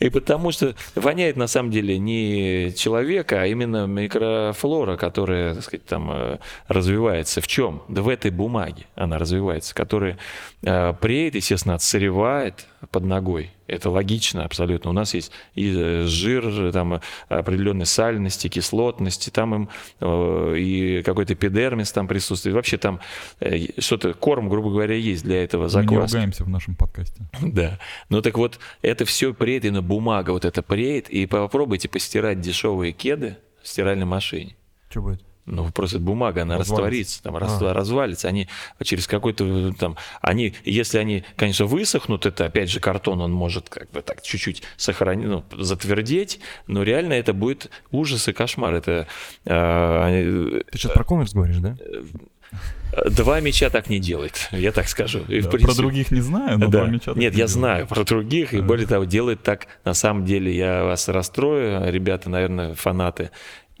И 0.00 0.08
потому 0.08 0.50
что 0.50 0.74
воняет 0.94 1.36
на 1.36 1.46
самом 1.46 1.70
деле 1.70 1.98
не 1.98 2.72
человека, 2.74 3.42
а 3.42 3.46
именно 3.46 3.86
микрофлора, 3.86 4.96
которая, 4.96 5.54
так 5.54 5.62
сказать, 5.62 5.84
там 5.84 6.10
э, 6.10 6.38
развивается. 6.68 7.42
В 7.42 7.46
чем? 7.46 7.82
Да 7.88 8.00
в 8.00 8.08
этой 8.08 8.30
бумаге 8.30 8.86
она 8.94 9.18
развивается, 9.18 9.74
которая 9.74 10.18
э, 10.62 10.94
преет, 10.94 11.34
естественно, 11.34 11.74
отсыревает 11.74 12.66
под 12.90 13.04
ногой. 13.04 13.50
Это 13.70 13.90
логично 13.90 14.44
абсолютно. 14.44 14.90
У 14.90 14.92
нас 14.92 15.14
есть 15.14 15.30
и 15.54 15.72
э, 15.76 16.04
жир, 16.04 16.72
там 16.72 17.00
определенной 17.28 17.86
сальности, 17.86 18.48
кислотности, 18.48 19.30
там 19.30 19.54
им 19.54 19.68
э, 20.00 20.56
и 20.58 21.02
какой-то 21.02 21.34
эпидермис 21.34 21.92
там 21.92 22.08
присутствует. 22.08 22.56
Вообще 22.56 22.78
там 22.78 23.00
э, 23.38 23.80
что-то, 23.80 24.12
корм, 24.14 24.48
грубо 24.48 24.70
говоря, 24.70 24.94
есть 24.94 25.22
для 25.22 25.44
этого 25.44 25.68
закваски. 25.68 25.94
Мы 25.94 26.00
не 26.00 26.06
ругаемся 26.06 26.44
в 26.44 26.48
нашем 26.48 26.74
подкасте. 26.74 27.22
Да. 27.60 27.78
Ну 28.08 28.22
так 28.22 28.38
вот, 28.38 28.58
это 28.80 29.04
все 29.04 29.34
преет, 29.34 29.64
и 29.64 29.70
на 29.70 29.82
бумага 29.82 30.30
вот 30.30 30.44
это 30.44 30.62
преет, 30.62 31.08
и 31.08 31.26
попробуйте 31.26 31.88
постирать 31.88 32.40
дешевые 32.40 32.92
кеды 32.92 33.36
в 33.62 33.68
стиральной 33.68 34.06
машине. 34.06 34.56
Что 34.88 35.02
будет? 35.02 35.29
Ну, 35.46 35.70
просто 35.70 35.98
бумага, 35.98 36.42
она 36.42 36.58
растворится, 36.58 37.22
там, 37.22 37.36
а. 37.36 37.40
развалится. 37.40 38.28
Они 38.28 38.48
через 38.82 39.06
какой-то 39.06 39.72
там, 39.72 39.96
они, 40.20 40.54
если 40.64 40.98
они, 40.98 41.24
конечно, 41.36 41.66
высохнут, 41.66 42.26
это 42.26 42.46
опять 42.46 42.70
же 42.70 42.78
картон, 42.78 43.20
он 43.20 43.32
может 43.32 43.68
как 43.68 43.90
бы 43.90 44.02
так 44.02 44.22
чуть-чуть 44.22 44.62
сохранить, 44.76 45.26
ну, 45.26 45.44
затвердеть, 45.52 46.40
но 46.66 46.82
реально 46.82 47.14
это 47.14 47.32
будет 47.32 47.70
ужас 47.90 48.28
и 48.28 48.32
кошмар. 48.32 48.74
Это, 48.74 49.06
э, 49.44 50.62
Ты 50.70 50.78
сейчас 50.78 50.92
про 50.92 51.04
коммерс 51.04 51.32
говоришь, 51.32 51.56
да? 51.56 51.76
Два 53.08 53.38
меча 53.40 53.70
так 53.70 53.88
не 53.88 54.00
делает, 54.00 54.48
я 54.50 54.72
так 54.72 54.88
скажу. 54.88 55.20
И, 55.28 55.40
да, 55.40 55.48
принципе, 55.48 55.72
про 55.72 55.74
других 55.74 56.10
не 56.10 56.20
знаю, 56.20 56.58
но 56.58 56.66
да. 56.66 56.80
два 56.80 56.88
мяча 56.88 57.12
так 57.12 57.16
Нет, 57.16 57.32
я 57.32 57.46
делает. 57.46 57.50
знаю 57.50 57.86
про 57.86 58.04
других, 58.04 58.52
и 58.52 58.60
более 58.60 58.86
того, 58.86 59.04
делает 59.04 59.42
так, 59.42 59.68
на 59.84 59.94
самом 59.94 60.24
деле, 60.24 60.54
я 60.54 60.82
вас 60.82 61.08
расстрою, 61.08 61.90
ребята, 61.90 62.28
наверное, 62.28 62.74
фанаты 62.74 63.30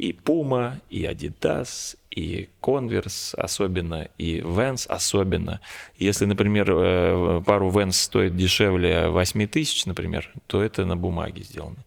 и 0.00 0.12
Puma, 0.12 0.80
и 0.88 1.04
Adidas, 1.04 1.96
и 2.10 2.48
Converse 2.62 3.34
особенно, 3.36 4.08
и 4.16 4.38
Vans 4.38 4.86
особенно. 4.88 5.60
Если, 5.98 6.24
например, 6.24 6.70
э, 6.70 7.42
пару 7.44 7.70
Vans 7.70 7.92
стоит 7.92 8.34
дешевле 8.34 9.08
8 9.08 9.46
тысяч, 9.46 9.84
например, 9.84 10.32
то 10.46 10.62
это 10.62 10.86
на 10.86 10.96
бумаге 10.96 11.42
сделано. 11.42 11.84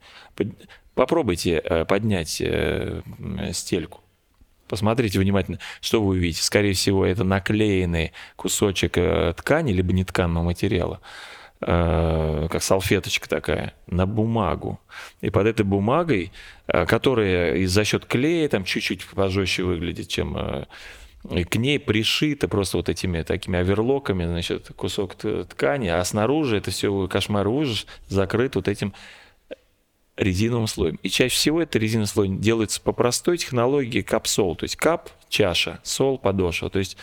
Попробуйте 0.94 1.56
э, 1.58 1.86
поднять 1.86 2.40
э, 2.40 3.02
стельку. 3.52 4.02
Посмотрите 4.68 5.20
внимательно, 5.20 5.58
что 5.82 6.02
вы 6.04 6.10
увидите. 6.10 6.44
Скорее 6.44 6.74
всего, 6.74 7.06
это 7.08 7.24
наклеенный 7.24 8.12
кусочек 8.36 8.94
ткани, 9.38 9.74
либо 9.74 9.92
нетканного 9.92 10.44
материала. 10.44 11.02
Э, 11.66 12.48
как 12.50 12.62
салфеточка 12.62 13.30
такая, 13.30 13.74
на 13.88 14.06
бумагу. 14.06 14.80
И 15.22 15.30
под 15.30 15.48
этой 15.48 15.64
бумагой, 15.66 16.32
э, 16.68 16.86
которая 16.86 17.56
и 17.56 17.66
за 17.66 17.84
счет 17.86 18.06
клея 18.06 18.50
там 18.50 18.64
чуть-чуть 18.64 19.06
пожестче 19.06 19.64
выглядит, 19.64 20.10
чем 20.10 20.36
э, 20.38 20.66
и 21.32 21.44
к 21.46 21.56
ней 21.56 21.80
пришито 21.80 22.48
просто 22.50 22.78
вот 22.78 22.90
этими 22.90 23.22
такими 23.22 23.60
оверлоками, 23.60 24.26
значит, 24.26 24.72
кусок 24.76 25.16
ткани, 25.16 25.88
а 25.88 26.04
снаружи 26.04 26.58
это 26.58 26.72
все 26.72 27.08
кошмар 27.08 27.48
ужас 27.48 27.88
закрыт 28.10 28.56
вот 28.56 28.68
этим 28.68 28.94
резиновым 30.18 30.68
слоем. 30.68 31.00
И 31.02 31.10
чаще 31.10 31.36
всего 31.36 31.62
это 31.62 31.80
резиновый 31.80 32.08
слой 32.08 32.28
делается 32.28 32.82
по 32.82 32.92
простой 32.92 33.38
технологии 33.38 34.02
капсол, 34.02 34.56
то 34.58 34.66
есть 34.66 34.76
кап– 34.76 35.10
чаша, 35.30 35.80
сол– 35.84 36.18
подошва, 36.20 36.70
то 36.70 36.80
есть 36.80 36.98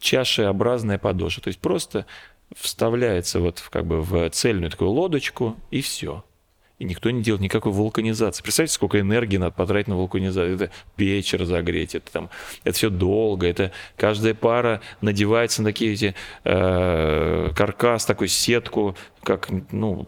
чашеобразная 0.00 0.98
подошва. 0.98 1.42
То 1.42 1.48
есть 1.48 1.60
просто 1.60 2.06
вставляется 2.56 3.40
вот 3.40 3.58
в, 3.58 3.70
как 3.70 3.86
бы 3.86 4.02
в 4.02 4.28
цельную 4.30 4.70
такую 4.70 4.90
лодочку 4.90 5.56
и 5.70 5.80
все. 5.80 6.24
И 6.78 6.84
никто 6.84 7.10
не 7.10 7.22
делает 7.22 7.42
никакой 7.42 7.72
вулканизации. 7.72 8.42
Представьте, 8.42 8.72
сколько 8.72 8.98
энергии 8.98 9.36
надо 9.36 9.52
потратить 9.52 9.88
на 9.88 9.96
вулканизацию. 9.96 10.54
Это 10.54 10.70
печь 10.96 11.34
разогреть, 11.34 11.94
это 11.94 12.10
там, 12.10 12.30
это 12.64 12.74
все 12.74 12.88
долго, 12.88 13.46
это 13.46 13.70
каждая 13.98 14.32
пара 14.32 14.80
надевается 15.02 15.60
на 15.62 15.68
такие 15.68 15.92
эти 15.92 16.14
э, 16.44 17.50
каркас, 17.54 18.06
такую 18.06 18.28
сетку, 18.28 18.96
как, 19.22 19.50
ну, 19.72 20.06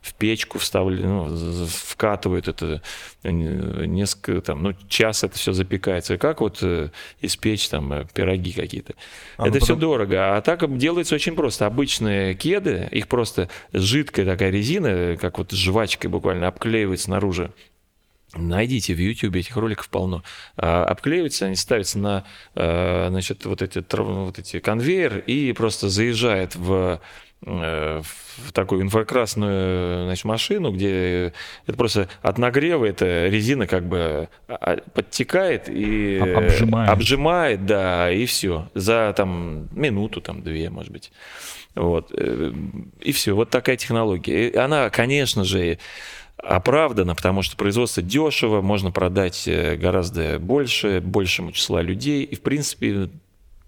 в 0.00 0.14
печку 0.14 0.58
вставляют, 0.58 1.04
ну, 1.04 1.66
вкатывают 1.66 2.48
это 2.48 2.80
э, 3.22 3.30
несколько, 3.30 4.40
там, 4.40 4.62
ну, 4.62 4.72
час 4.88 5.24
это 5.24 5.36
все 5.36 5.52
запекается. 5.52 6.16
Как 6.16 6.40
вот 6.40 6.58
э, 6.62 6.90
испечь 7.20 7.68
там 7.68 7.92
э, 7.92 8.06
пироги 8.12 8.52
какие-то. 8.52 8.94
А, 9.36 9.48
это 9.48 9.58
ну, 9.58 9.64
все 9.64 9.76
дорого. 9.76 10.36
А 10.36 10.40
так 10.40 10.76
делается 10.78 11.14
очень 11.14 11.34
просто. 11.34 11.66
Обычные 11.66 12.34
кеды, 12.34 12.88
их 12.90 13.08
просто 13.08 13.48
жидкая 13.72 14.24
такая 14.24 14.50
резина, 14.50 15.16
как 15.20 15.38
вот 15.38 15.52
жвачкой 15.52 16.10
буквально 16.10 16.48
обклеивается 16.48 17.06
снаружи 17.06 17.52
Найдите 18.36 18.94
в 18.94 18.98
YouTube 18.98 19.34
этих 19.34 19.56
роликов 19.56 19.88
полно. 19.88 20.22
А, 20.56 20.84
обклеиваются, 20.84 21.46
они 21.46 21.56
ставятся 21.56 21.98
на 21.98 22.24
значит, 22.54 23.44
вот, 23.44 23.60
эти, 23.60 23.84
вот 23.96 24.38
эти 24.38 24.60
конвейер 24.60 25.18
и 25.18 25.52
просто 25.52 25.88
заезжает 25.88 26.54
в 26.54 27.00
в 27.42 28.52
такую 28.52 28.82
инфракрасную 28.82 30.04
значит, 30.04 30.24
машину, 30.26 30.72
где 30.72 31.32
это 31.66 31.76
просто 31.76 32.08
от 32.20 32.36
нагрева 32.36 32.84
эта 32.84 33.28
резина 33.28 33.66
как 33.66 33.88
бы 33.88 34.28
а, 34.46 34.54
а, 34.54 34.76
подтекает 34.92 35.68
и 35.68 36.18
обжимает, 36.18 36.90
обжимает 36.90 37.66
да, 37.66 38.12
и 38.12 38.26
все. 38.26 38.68
За 38.74 39.14
там 39.16 39.68
минуту, 39.72 40.20
там 40.20 40.42
две, 40.42 40.68
может 40.68 40.92
быть. 40.92 41.12
Вот. 41.74 42.12
Э, 42.12 42.52
и 43.00 43.12
все. 43.12 43.34
Вот 43.34 43.50
такая 43.50 43.76
технология. 43.76 44.48
И 44.48 44.56
она, 44.56 44.90
конечно 44.90 45.44
же, 45.44 45.78
оправдана, 46.36 47.14
потому 47.14 47.42
что 47.42 47.56
производство 47.56 48.02
дешево, 48.02 48.60
можно 48.60 48.90
продать 48.90 49.46
э, 49.46 49.76
гораздо 49.76 50.38
больше, 50.38 51.00
большему 51.00 51.52
числа 51.52 51.82
людей. 51.82 52.24
И, 52.24 52.34
в 52.34 52.40
принципе, 52.40 53.08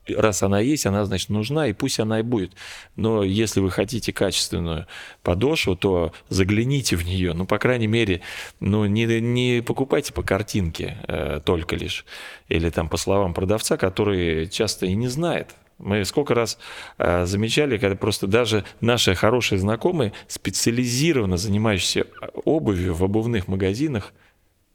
раз 0.08 0.42
она 0.42 0.60
есть, 0.60 0.86
она, 0.86 1.04
значит, 1.04 1.28
нужна, 1.28 1.68
и 1.68 1.72
пусть 1.72 2.00
она 2.00 2.20
и 2.20 2.22
будет. 2.22 2.52
Но 2.96 3.22
если 3.22 3.60
вы 3.60 3.70
хотите 3.70 4.12
качественную 4.12 4.86
подошву, 5.22 5.76
то 5.76 6.12
загляните 6.28 6.96
в 6.96 7.04
нее. 7.04 7.32
Ну, 7.34 7.46
по 7.46 7.58
крайней 7.58 7.86
мере, 7.86 8.20
ну, 8.60 8.84
не, 8.86 9.20
не 9.20 9.62
покупайте 9.62 10.12
по 10.12 10.22
картинке 10.22 10.98
э, 11.08 11.40
только 11.44 11.76
лишь. 11.76 12.04
Или 12.48 12.70
там 12.70 12.88
по 12.88 12.96
словам 12.96 13.34
продавца, 13.34 13.76
который 13.76 14.48
часто 14.48 14.86
и 14.86 14.94
не 14.94 15.08
знает. 15.08 15.54
Мы 15.78 16.04
сколько 16.04 16.34
раз 16.34 16.58
э, 16.98 17.26
замечали, 17.26 17.76
когда 17.76 17.96
просто 17.96 18.26
даже 18.26 18.64
наши 18.80 19.14
хорошие 19.14 19.58
знакомые, 19.58 20.12
специализированно 20.28 21.36
занимающиеся 21.36 22.06
обувью 22.44 22.94
в 22.94 23.02
обувных 23.02 23.48
магазинах, 23.48 24.12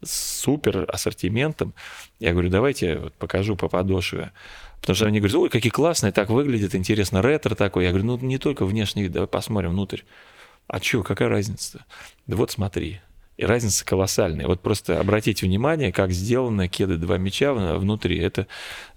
с 0.03 0.41
супер 0.41 0.85
ассортиментом, 0.87 1.73
я 2.19 2.31
говорю, 2.31 2.49
давайте 2.49 2.97
вот 2.97 3.13
покажу 3.13 3.55
по 3.55 3.67
подошве. 3.67 4.31
Потому 4.81 4.95
что 4.95 5.05
они 5.07 5.19
говорят, 5.19 5.35
ой, 5.35 5.49
какие 5.49 5.71
классные, 5.71 6.11
так 6.11 6.29
выглядит, 6.29 6.75
интересно, 6.75 7.21
ретро 7.21 7.55
такой. 7.55 7.83
Я 7.85 7.89
говорю, 7.89 8.05
ну 8.05 8.17
не 8.19 8.37
только 8.37 8.65
внешний 8.65 9.03
вид, 9.03 9.11
давай 9.11 9.27
посмотрим 9.27 9.71
внутрь. 9.71 10.01
А 10.67 10.79
что, 10.81 11.03
какая 11.03 11.29
разница? 11.29 11.85
Да 12.25 12.35
вот 12.35 12.51
смотри. 12.51 13.01
И 13.37 13.45
разница 13.45 13.85
колоссальная. 13.85 14.47
Вот 14.47 14.61
просто 14.61 14.99
обратите 14.99 15.45
внимание, 15.45 15.91
как 15.91 16.11
сделаны 16.11 16.67
кеды 16.67 16.97
два 16.97 17.17
мяча 17.17 17.53
внутри. 17.53 18.17
Это, 18.17 18.47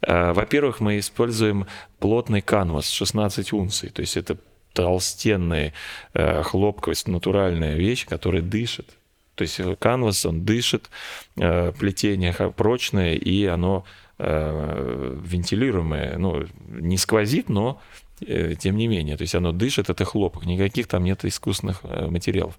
э, 0.01 0.33
во-первых, 0.33 0.81
мы 0.81 0.99
используем 0.99 1.67
плотный 1.99 2.41
канвас 2.41 2.89
16 2.89 3.53
унций. 3.53 3.91
То 3.91 4.01
есть 4.01 4.17
это 4.17 4.39
толстенная 4.73 5.75
э, 6.15 6.43
хлопковость, 6.43 7.07
натуральная 7.07 7.77
вещь, 7.77 8.07
которая 8.07 8.41
дышит. 8.41 8.89
То 9.35 9.43
есть 9.43 9.61
канвас, 9.79 10.25
он 10.25 10.45
дышит, 10.45 10.91
э, 11.37 11.73
плетение 11.79 12.33
прочное, 12.33 13.15
и 13.15 13.45
оно 13.45 13.85
Э, 14.23 15.17
вентилируемое, 15.25 16.19
ну, 16.19 16.45
не 16.69 16.99
сквозит, 16.99 17.49
но 17.49 17.81
э, 18.21 18.55
тем 18.55 18.77
не 18.77 18.87
менее, 18.87 19.17
то 19.17 19.23
есть 19.23 19.35
оно 19.35 19.51
дышит, 19.53 19.89
это 19.89 20.05
хлопок, 20.05 20.45
никаких 20.45 20.89
там 20.89 21.05
нет 21.05 21.25
искусственных 21.25 21.81
э, 21.85 22.07
материалов. 22.07 22.59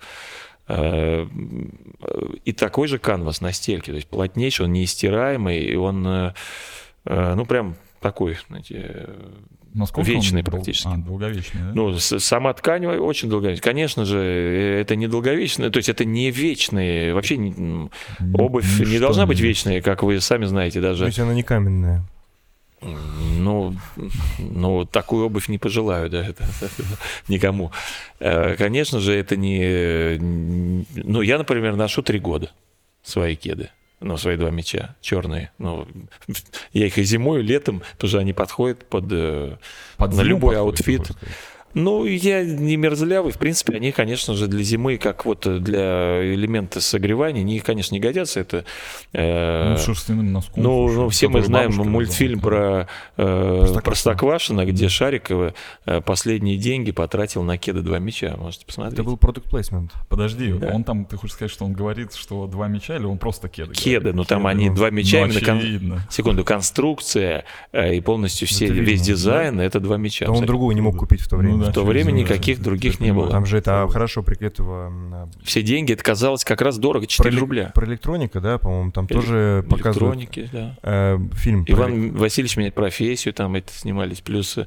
И 0.67 2.53
такой 2.53 2.87
же 2.87 2.97
канвас 2.97 3.41
на 3.41 3.51
стельке, 3.51 3.91
то 3.91 3.95
есть 3.95 4.07
плотнейший, 4.07 4.65
он 4.65 4.73
неистираемый, 4.73 5.59
и 5.59 5.75
он, 5.75 6.01
ну, 7.03 7.45
прям 7.45 7.75
такой, 7.99 8.37
знаете, 8.47 9.09
Насколько 9.73 10.11
вечный 10.11 10.43
практически. 10.43 10.87
А, 10.87 10.97
долговечный, 10.97 11.61
да? 11.61 11.71
Ну, 11.73 11.97
сама 11.97 12.53
ткань 12.53 12.85
очень 12.85 13.29
долговечная. 13.29 13.63
Конечно 13.63 14.05
же, 14.05 14.19
это 14.19 14.95
не 14.95 15.07
долговечная, 15.07 15.69
то 15.69 15.77
есть 15.77 15.89
это 15.89 16.05
не 16.05 16.31
вечные, 16.31 17.13
вообще 17.13 17.37
не, 17.37 17.89
обувь 18.33 18.79
не, 18.79 18.93
не 18.93 18.99
должна 18.99 19.25
быть 19.25 19.39
вечная, 19.39 19.81
как 19.81 20.03
вы 20.03 20.19
сами 20.19 20.45
знаете 20.45 20.81
даже. 20.81 21.03
То 21.03 21.07
есть 21.07 21.19
она 21.19 21.33
не 21.33 21.43
каменная. 21.43 22.03
Ну, 22.81 23.75
ну, 24.39 24.85
такую 24.85 25.27
обувь 25.27 25.47
не 25.49 25.59
пожелаю, 25.59 26.09
да, 26.09 26.25
это, 26.25 26.43
это, 26.61 26.83
никому. 27.27 27.71
Э, 28.19 28.55
конечно 28.55 28.99
же, 28.99 29.13
это 29.13 29.37
не... 29.37 30.17
Ну, 30.95 31.21
я, 31.21 31.37
например, 31.37 31.75
ношу 31.75 32.01
три 32.01 32.19
года 32.19 32.51
свои 33.03 33.35
кеды 33.35 33.69
ну, 34.01 34.17
свои 34.17 34.35
два 34.35 34.49
мяча 34.49 34.95
черные. 34.99 35.51
Ну, 35.57 35.87
я 36.73 36.87
их 36.87 36.97
и 36.97 37.03
зимой, 37.03 37.39
и 37.39 37.43
летом, 37.43 37.83
тоже 37.97 38.17
они 38.17 38.33
подходят 38.33 38.83
под, 38.85 39.05
э, 39.11 39.57
под 39.97 40.13
на 40.13 40.21
любой 40.21 40.57
outfit. 40.57 41.11
Ну, 41.73 42.05
я 42.05 42.43
не 42.43 42.77
мерзлявый. 42.77 43.31
В 43.31 43.37
принципе, 43.37 43.75
они, 43.75 43.91
конечно 43.91 44.33
же, 44.33 44.47
для 44.47 44.63
зимы, 44.63 44.97
как 44.97 45.25
вот 45.25 45.47
для 45.61 46.33
элемента 46.33 46.81
согревания, 46.81 47.41
они, 47.41 47.59
конечно, 47.59 47.93
не 47.93 47.99
годятся. 47.99 48.39
Это, 48.39 48.65
э, 49.13 49.71
ну, 49.71 49.77
шерстяным 49.77 50.31
носком. 50.31 50.63
Ну, 50.63 50.91
ну 50.91 51.09
все 51.09 51.27
мы 51.27 51.41
знаем 51.41 51.73
мультфильм 51.75 52.39
про 52.39 52.87
э, 53.17 53.75
Простоквашино, 53.83 54.65
где 54.65 54.89
Шарикова 54.89 55.53
э, 55.85 56.01
последние 56.01 56.57
деньги 56.57 56.91
потратил 56.91 57.43
на 57.43 57.57
кеды 57.57 57.81
два 57.81 57.99
мяча. 57.99 58.35
Можете 58.37 58.65
посмотреть. 58.65 58.93
Это 58.93 59.03
был 59.03 59.17
продукт 59.17 59.49
плейсмент. 59.49 59.91
Подожди, 60.09 60.53
да. 60.53 60.71
он 60.73 60.83
там, 60.83 61.05
ты 61.05 61.17
хочешь 61.17 61.35
сказать, 61.35 61.51
что 61.51 61.65
он 61.65 61.73
говорит, 61.73 62.13
что 62.13 62.47
два 62.47 62.67
мяча, 62.67 62.95
или 62.95 63.05
он 63.05 63.17
просто 63.17 63.49
кеды? 63.49 63.73
Кеды, 63.73 63.99
говорит? 63.99 64.15
ну 64.15 64.23
там 64.23 64.41
кеды, 64.41 64.49
они 64.49 64.69
ну, 64.69 64.75
два 64.75 64.89
мяча, 64.89 65.19
ну, 65.19 65.25
именно 65.27 65.95
кон... 65.95 66.01
секунду, 66.09 66.43
конструкция 66.43 67.45
э, 67.71 67.95
и 67.95 68.01
полностью 68.01 68.47
все, 68.47 68.67
весь 68.67 69.01
дизайн, 69.01 69.57
да? 69.57 69.63
это 69.63 69.79
два 69.79 69.97
мяча. 69.97 70.25
Да 70.25 70.31
он 70.31 70.45
другого 70.45 70.71
не 70.71 70.81
мог 70.81 70.97
купить 70.97 71.21
в 71.21 71.29
то 71.29 71.37
время. 71.37 71.55
Ну, 71.55 71.60
в 71.61 71.73
то 71.73 71.83
время 71.83 72.11
никаких 72.11 72.61
других 72.61 72.99
не 72.99 73.13
было. 73.13 73.29
Там 73.29 73.45
же 73.45 73.57
это 73.57 73.87
хорошо 73.89 74.23
этого... 74.39 75.29
Все 75.43 75.61
деньги, 75.61 75.93
это 75.93 76.03
казалось 76.03 76.43
как 76.43 76.61
раз 76.61 76.77
дорого, 76.77 77.07
4 77.07 77.31
про, 77.31 77.39
рубля. 77.39 77.71
Про 77.73 77.85
электроника, 77.85 78.39
да, 78.39 78.57
по-моему, 78.57 78.91
там 78.91 79.07
тоже 79.07 79.65
показывают... 79.69 80.17
Электроники, 80.17 80.49
да. 80.51 80.77
Э, 80.83 81.19
фильм. 81.33 81.65
Иван 81.67 82.11
про... 82.11 82.19
Васильевич 82.19 82.57
меняет 82.57 82.75
профессию, 82.75 83.33
там 83.33 83.55
это 83.55 83.71
снимались. 83.73 84.21
Плюс, 84.21 84.57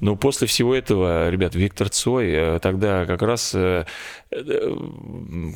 ну, 0.00 0.16
после 0.16 0.46
всего 0.46 0.74
этого, 0.74 1.30
ребят, 1.30 1.54
Виктор 1.54 1.88
Цой, 1.88 2.30
э, 2.30 2.58
тогда 2.60 3.06
как 3.06 3.22
раз 3.22 3.52
э, 3.54 3.84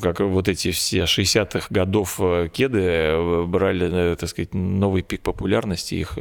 как 0.00 0.20
вот 0.20 0.48
эти 0.48 0.70
все 0.70 1.02
60-х 1.04 1.66
годов 1.70 2.20
кеды 2.52 3.44
брали, 3.46 4.14
так 4.14 4.28
сказать, 4.28 4.54
новый 4.54 5.02
пик 5.02 5.22
популярности, 5.22 5.94
их 5.94 6.16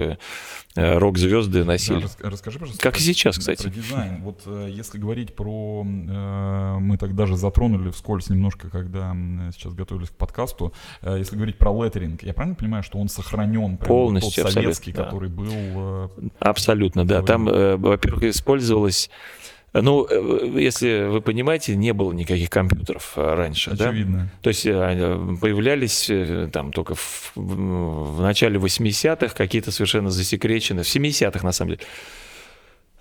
рок-звезды 0.78 1.64
носили. 1.64 2.08
Да, 2.22 2.30
расскажи, 2.30 2.60
пожалуйста. 2.60 2.82
Как 2.82 2.98
и 2.98 3.02
сейчас, 3.02 3.38
кстати. 3.38 3.64
Про 3.64 3.70
дизайн. 3.72 4.22
Вот 4.22 4.42
э, 4.46 4.70
если 4.72 4.98
говорить 4.98 5.36
про... 5.36 5.86
Э, 5.86 6.78
мы 6.80 6.98
так 6.98 7.16
даже 7.16 7.36
затронули 7.36 7.90
вскользь 7.92 8.30
немножко, 8.30 8.70
когда 8.70 9.16
сейчас 9.54 9.74
готовились 9.74 10.10
к 10.10 10.14
подкасту. 10.14 10.74
Если 11.04 11.36
говорить 11.36 11.58
про 11.58 11.72
леттеринг, 11.84 12.24
я 12.24 12.34
правильно 12.34 12.56
понимаю, 12.56 12.84
что 12.84 13.00
он 13.00 13.10
сохранен? 13.10 13.78
Полностью, 13.78 14.44
тот 14.44 14.54
советский, 14.54 14.92
который 14.92 15.30
был... 15.30 16.12
Абсолютно, 16.40 17.06
да. 17.06 17.22
Там, 17.22 17.46
во-первых, 17.46 18.24
использовалось 18.24 19.10
ну, 19.82 20.08
э, 20.10 20.60
если 20.60 21.08
вы 21.08 21.22
понимаете, 21.22 21.76
не 21.76 21.94
было 21.94 22.12
никаких 22.12 22.50
компьютеров 22.50 23.14
э, 23.16 23.34
раньше. 23.36 23.72
Очевидно. 23.72 24.18
Да? 24.18 24.30
То 24.42 24.48
есть 24.50 24.66
э, 24.66 25.38
появлялись 25.42 26.12
там 26.52 26.72
только 26.72 26.96
в, 26.96 27.32
в 27.36 28.22
начале 28.22 28.60
80-х 28.60 29.36
какие-то 29.36 29.72
совершенно 29.72 30.10
засекреченные, 30.10 30.84
в 30.84 30.88
70-х 30.88 31.46
на 31.46 31.52
самом 31.52 31.72
деле. 31.72 31.82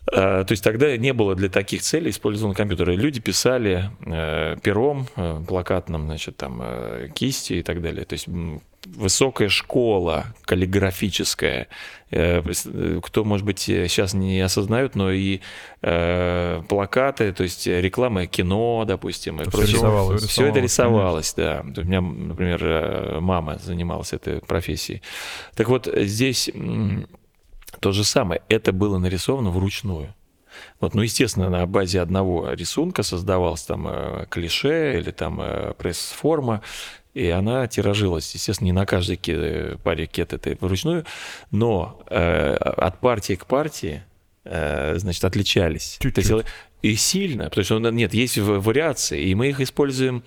То 0.09 0.47
есть 0.51 0.63
тогда 0.63 0.97
не 0.97 1.13
было 1.13 1.35
для 1.35 1.49
таких 1.49 1.83
целей 1.83 2.11
использованы 2.11 2.55
компьютеры. 2.55 2.95
Люди 2.95 3.21
писали 3.21 3.91
пером, 4.63 5.09
плакатным, 5.49 6.05
значит, 6.05 6.37
там, 6.37 6.63
кисти 7.13 7.55
и 7.55 7.63
так 7.65 7.83
далее. 7.83 8.05
То 8.05 8.13
есть 8.13 8.29
высокая 8.95 9.49
школа 9.49 10.27
каллиграфическая. 10.45 11.69
Э, 12.11 12.43
кто, 13.03 13.25
может 13.25 13.45
быть, 13.45 13.59
сейчас 13.59 14.15
не 14.15 14.41
осознают, 14.41 14.95
но 14.95 15.11
и 15.11 15.41
э, 15.83 16.63
плакаты, 16.69 17.33
то 17.33 17.43
есть 17.43 17.67
реклама 17.67 18.27
кино, 18.27 18.85
допустим, 18.87 19.41
и 19.41 19.49
все, 19.51 19.63
рисовалось. 19.63 20.23
все 20.25 20.47
это 20.47 20.61
рисовалось, 20.61 21.35
да. 21.35 21.65
У 21.65 21.81
меня, 21.81 22.01
например, 22.01 22.61
э, 22.63 23.21
мама 23.21 23.59
занималась 23.59 24.13
этой 24.13 24.41
профессией. 24.41 25.03
Так 25.55 25.69
вот, 25.69 25.89
здесь 25.95 26.51
то 27.81 27.93
же 27.93 28.05
самое. 28.05 28.43
Это 28.49 28.73
было 28.73 28.99
нарисовано 28.99 29.51
вручную. 29.51 30.15
Вот, 30.81 30.95
ну, 30.95 31.03
естественно, 31.03 31.51
на 31.51 31.67
базе 31.67 32.01
одного 32.01 32.51
рисунка 32.53 33.03
создавалась 33.03 33.63
там 33.63 33.87
э, 33.89 34.27
клише 34.29 34.99
или 34.99 35.11
там 35.11 35.41
э, 35.41 35.75
пресс-форма, 35.75 36.63
и 37.17 37.31
она 37.31 37.67
тиражилась, 37.67 38.31
естественно, 38.35 38.67
не 38.67 38.73
на 38.73 38.85
каждой 38.85 39.17
паре 39.83 40.07
кет 40.07 40.35
это 40.35 40.55
вручную, 40.61 41.07
но 41.51 42.03
э, 42.11 42.53
от 42.55 43.01
партии 43.01 43.37
к 43.37 43.47
партии 43.47 44.03
э, 44.45 44.99
значит, 44.99 45.25
отличались. 45.25 45.97
Чуть-чуть. 45.99 46.29
То 46.29 46.37
есть, 46.37 46.47
и 46.83 46.95
сильно, 46.95 47.45
потому 47.45 47.65
что 47.65 47.79
нет, 47.91 48.15
есть 48.15 48.39
вариации, 48.39 49.23
и 49.23 49.35
мы 49.35 49.49
их 49.49 49.61
используем 49.61 50.23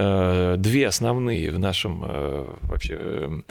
Э, 0.00 0.54
две 0.56 0.86
основные 0.86 1.50
в 1.50 1.58
нашем 1.58 2.04
э, 2.06 2.46
вообще 2.62 3.42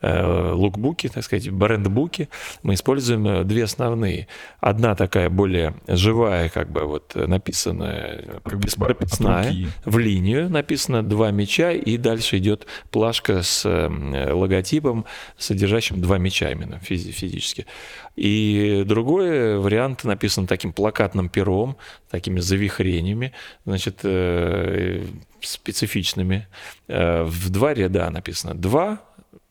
э, 0.00 0.52
лукбуке, 0.52 1.10
так 1.10 1.24
сказать, 1.24 1.50
брендбуке. 1.50 2.30
Мы 2.62 2.72
используем 2.72 3.46
две 3.46 3.64
основные. 3.64 4.26
Одна 4.60 4.94
такая 4.94 5.28
более 5.28 5.74
живая, 5.88 6.48
как 6.48 6.72
бы 6.72 6.84
вот 6.84 7.14
написанная, 7.14 8.40
Как 8.44 8.58
бы 8.60 8.66
прописная, 8.78 9.52
в 9.84 9.98
линию 9.98 10.48
написано 10.48 11.02
два 11.02 11.32
мяча, 11.32 11.72
и 11.72 11.98
дальше 11.98 12.38
идет 12.38 12.66
плашка 12.90 13.42
с 13.42 13.68
логотипом, 13.68 15.04
содержащим 15.36 16.00
два 16.00 16.16
мяча 16.16 16.50
именно 16.50 16.76
физи- 16.76 17.10
физически. 17.10 17.66
И 18.20 18.82
другой 18.86 19.58
вариант 19.58 20.04
написан 20.04 20.46
таким 20.46 20.74
плакатным 20.74 21.30
пером, 21.30 21.78
такими 22.10 22.38
завихрениями, 22.38 23.32
значит, 23.64 24.04
специфичными. 25.40 26.46
Э, 26.86 27.22
в 27.22 27.48
два 27.48 27.72
ряда 27.72 28.10
написано 28.10 28.54
«два», 28.54 29.00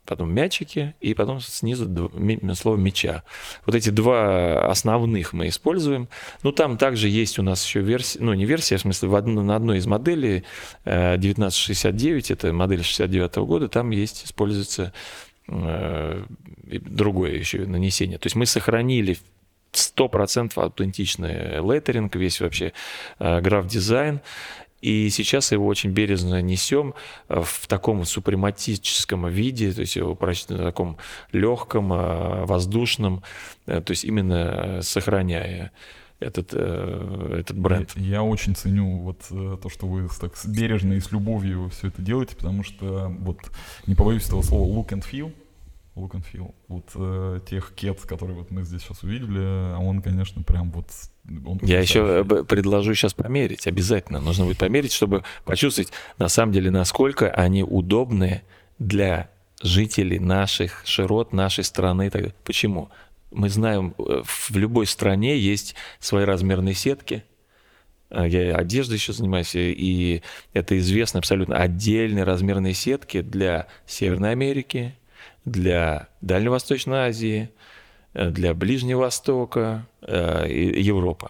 потом 0.05 0.34
мячики, 0.34 0.95
и 1.01 1.13
потом 1.13 1.39
снизу 1.39 2.11
слово 2.55 2.78
мяча. 2.78 3.24
Вот 3.65 3.76
эти 3.76 3.89
два 3.89 4.67
основных 4.67 5.34
мы 5.34 5.47
используем. 5.47 6.07
Ну, 6.41 6.51
там 6.51 6.78
также 6.78 7.07
есть 7.09 7.38
у 7.38 7.43
нас 7.43 7.63
еще 7.65 7.82
версия, 7.82 8.20
ну, 8.20 8.34
не 8.34 8.45
версия, 8.45 8.78
в 8.78 8.82
смысле, 8.82 9.09
в 9.09 9.15
одно, 9.15 9.43
на 9.43 9.55
одной 9.55 9.78
из 9.78 9.86
моделей 9.86 10.43
1969, 10.84 12.32
э, 12.32 12.34
это 12.34 12.53
модель 12.53 12.84
69 12.84 13.38
-го 13.38 13.45
года, 13.45 13.67
там 13.67 13.91
есть, 13.91 14.26
используется 14.26 14.84
э, 14.84 14.91
другое 15.49 17.35
еще 17.35 17.65
нанесение. 17.65 18.17
То 18.17 18.27
есть 18.27 18.35
мы 18.35 18.45
сохранили 18.45 19.17
100% 19.71 20.51
аутентичный 20.55 21.61
леттеринг, 21.61 22.15
весь 22.15 22.41
вообще 22.41 22.73
э, 23.19 23.41
граф-дизайн, 23.41 24.21
и 24.81 25.09
сейчас 25.09 25.51
его 25.51 25.67
очень 25.67 25.91
бережно 25.91 26.41
несем 26.41 26.93
э, 27.27 27.41
в 27.43 27.67
таком 27.67 28.05
супрематическом 28.05 29.27
виде, 29.27 29.71
то 29.73 29.81
есть 29.81 29.95
его 29.95 30.15
в 30.15 30.45
таком 30.45 30.97
легком, 31.31 31.91
э, 31.93 32.45
воздушном, 32.45 33.23
э, 33.65 33.81
то 33.81 33.91
есть 33.91 34.05
именно 34.05 34.79
сохраняя 34.81 35.71
этот, 36.20 36.53
этот 36.53 37.57
бренд. 37.57 37.91
Я, 37.95 38.03
я 38.03 38.24
очень 38.24 38.55
ценю 38.55 38.99
вот 38.99 39.20
то, 39.30 39.70
что 39.70 39.88
вы 39.88 40.07
так 40.20 40.34
бережно 40.45 40.93
и 40.93 40.99
с 40.99 41.11
любовью 41.11 41.70
все 41.70 41.88
это 41.88 42.01
делаете, 42.01 42.36
потому 42.36 42.63
что 42.63 43.13
вот 43.20 43.38
не 43.88 43.95
побоюсь 43.95 44.28
этого 44.28 44.41
слова 44.41 44.67
look 44.67 44.89
and 44.89 45.03
feel, 45.09 45.34
look 45.95 46.11
and 46.11 46.24
feel. 46.32 46.53
Вот 46.67 46.86
э, 46.95 47.39
тех 47.49 47.74
кет, 47.76 47.99
которые 48.01 48.38
вот 48.38 48.51
мы 48.51 48.63
здесь 48.63 48.82
сейчас 48.82 49.03
увидели, 49.03 49.39
а 49.39 49.78
он, 49.80 50.01
конечно, 50.01 50.41
прям 50.43 50.72
вот... 50.72 50.88
Он 51.45 51.59
Я 51.61 51.80
еще 51.80 52.24
предложу 52.24 52.93
сейчас 52.95 53.13
померить, 53.13 53.67
обязательно. 53.67 54.20
Нужно 54.20 54.45
будет 54.45 54.57
померить, 54.57 54.93
чтобы 54.93 55.24
почувствовать, 55.45 55.91
на 56.17 56.28
самом 56.28 56.53
деле, 56.53 56.72
насколько 56.72 57.30
они 57.30 57.63
удобны 57.63 58.41
для 58.80 59.30
жителей 59.61 60.20
наших 60.20 60.82
широт, 60.86 61.34
нашей 61.34 61.63
страны. 61.63 62.09
Почему? 62.43 62.89
Мы 63.32 63.49
знаем, 63.49 63.93
э, 63.97 64.21
в 64.23 64.55
любой 64.55 64.88
стране 64.88 65.38
есть 65.38 65.75
свои 65.99 66.25
размерные 66.25 66.73
сетки, 66.73 67.23
э, 68.09 68.27
я 68.27 68.55
одеждой 68.55 68.95
еще 68.95 69.13
занимаюсь, 69.13 69.55
и 69.55 70.23
это 70.53 70.77
известно 70.80 71.19
абсолютно 71.19 71.57
отдельные 71.57 72.23
размерные 72.23 72.73
сетки 72.73 73.21
для 73.21 73.67
Северной 73.86 74.32
Америки, 74.32 74.95
для 75.45 76.07
Дальневосточной 76.21 77.09
Азии, 77.09 77.49
э, 78.13 78.30
для 78.32 78.53
Ближнего 78.53 79.01
Востока 79.01 79.86
и 80.01 80.82
Европы. 80.82 81.30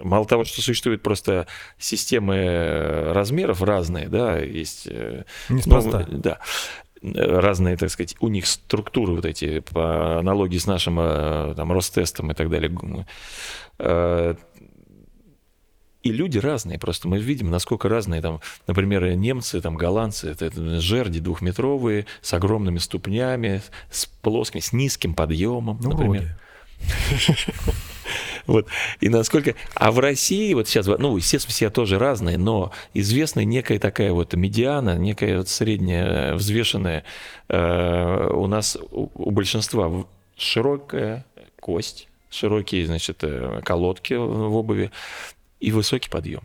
Мало 0.00 0.26
того, 0.26 0.44
что 0.44 0.60
существуют 0.60 1.02
просто 1.02 1.46
системы 1.78 3.12
размеров 3.12 3.62
разные, 3.62 4.08
да, 4.08 4.38
есть... 4.38 4.88
Неспроста. 5.48 6.06
Ну, 6.08 6.18
да, 6.18 6.38
разные, 7.14 7.76
так 7.76 7.90
сказать, 7.90 8.16
у 8.20 8.28
них 8.28 8.46
структуры 8.46 9.14
вот 9.14 9.24
эти 9.24 9.60
по 9.60 10.18
аналогии 10.18 10.58
с 10.58 10.66
нашим 10.66 10.96
там 11.54 11.72
Ростестом 11.72 12.30
и 12.30 12.34
так 12.34 12.50
далее. 12.50 12.70
И 16.06 16.12
люди 16.12 16.38
разные, 16.38 16.78
просто. 16.78 17.08
Мы 17.08 17.18
видим, 17.18 17.50
насколько 17.50 17.88
разные 17.88 18.22
там, 18.22 18.40
например, 18.68 19.16
немцы, 19.16 19.60
там 19.60 19.74
голландцы, 19.74 20.30
это, 20.30 20.44
это 20.44 20.80
жерди 20.80 21.18
двухметровые, 21.18 22.06
с 22.20 22.32
огромными 22.32 22.78
ступнями, 22.78 23.60
с 23.90 24.06
плоскими, 24.06 24.60
с 24.60 24.72
низким 24.72 25.14
подъемом, 25.14 25.80
ну, 25.82 25.90
например. 25.90 26.38
Вот. 28.46 28.66
И 29.00 29.08
насколько... 29.08 29.54
А 29.74 29.90
в 29.90 29.98
России 29.98 30.54
вот 30.54 30.68
сейчас, 30.68 30.86
ну, 30.86 31.16
естественно, 31.16 31.52
все 31.52 31.70
тоже 31.70 31.98
разные, 31.98 32.38
но 32.38 32.72
известна 32.94 33.44
некая 33.44 33.78
такая 33.78 34.12
вот 34.12 34.34
медиана, 34.34 34.96
некая 34.98 35.38
вот 35.38 35.48
средняя 35.48 36.34
взвешенная 36.34 37.04
э, 37.48 38.30
у 38.32 38.46
нас 38.46 38.76
у, 38.90 39.10
у 39.14 39.30
большинства 39.30 40.06
широкая 40.36 41.24
кость, 41.60 42.08
широкие, 42.30 42.86
значит, 42.86 43.18
э, 43.22 43.60
колодки 43.64 44.14
в 44.14 44.54
обуви, 44.54 44.90
и 45.60 45.72
высокий 45.72 46.10
подъем. 46.10 46.42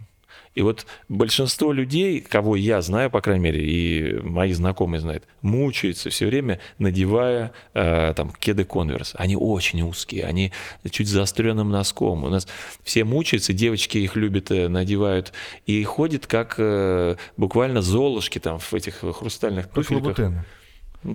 И 0.54 0.62
вот 0.62 0.86
большинство 1.08 1.72
людей, 1.72 2.20
кого 2.20 2.56
я 2.56 2.82
знаю, 2.82 3.10
по 3.10 3.22
крайней 3.22 3.43
мере, 3.43 3.66
и 3.66 4.20
мои 4.22 4.52
знакомые 4.52 4.99
знают, 4.99 5.24
мучаются 5.41 6.10
все 6.10 6.26
время, 6.26 6.60
надевая 6.78 7.54
э, 7.74 8.14
там 8.16 8.32
кеды 8.32 8.66
конверс. 8.66 9.14
Они 9.16 9.38
очень 9.38 9.82
узкие, 9.82 10.26
они 10.26 10.52
чуть 10.89 11.08
заостренным 11.08 11.70
носком. 11.70 12.26
У 12.26 12.30
нас 12.30 12.47
все 12.84 13.06
мучаются, 13.06 13.54
девочки 13.54 13.97
их 13.97 14.16
любят, 14.18 14.52
э, 14.52 14.68
надевают 14.68 15.32
и 15.66 15.82
ходят 15.84 16.28
как 16.28 16.56
э, 16.58 17.16
буквально 17.38 17.82
золушки 17.82 18.39
там 18.39 18.60
в 18.60 18.74
этих 18.74 18.95
хрустальных 18.95 19.70
туфельках. 19.70 20.18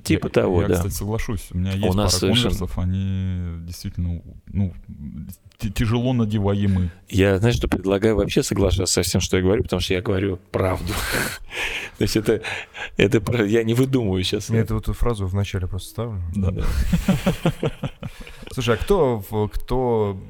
Типа 0.03 0.26
я, 0.26 0.30
того, 0.30 0.62
я, 0.62 0.68
да. 0.68 0.74
Я, 0.74 0.78
кстати, 0.80 0.95
соглашусь. 0.95 1.49
У 1.53 1.59
меня 1.59 1.72
есть 1.72 1.84
у 1.84 1.93
нас 1.93 2.12
пара 2.12 2.20
совершенно... 2.20 2.51
конверсов, 2.51 2.78
они 2.78 3.64
действительно, 3.64 4.20
ну, 4.47 4.74
тяжело 5.59 6.12
надеваемы. 6.12 6.91
Я, 7.09 7.39
знаешь, 7.39 7.57
что 7.57 7.68
предлагаю 7.68 8.16
вообще 8.16 8.43
соглашаться 8.43 8.95
со 8.95 9.03
всем, 9.03 9.20
что 9.20 9.37
я 9.37 9.45
говорю, 9.45 9.62
потому 9.62 9.80
что 9.80 9.95
я 9.95 10.03
говорю 10.03 10.41
правду. 10.51 10.93
То 11.99 12.03
есть 12.03 12.16
это, 12.16 12.43
это 12.97 13.45
я 13.45 13.62
не 13.62 13.74
выдумываю 13.74 14.24
сейчас. 14.24 14.51
Я 14.51 14.61
эту, 14.61 14.80
фразу 14.93 15.26
вначале 15.26 15.68
просто 15.68 15.91
ставлю. 15.91 16.22
Да. 16.34 16.51
да. 16.51 16.64
Слушай, 18.53 18.74
а 18.74 18.78
кто, 18.78 19.24
кто 19.53 20.20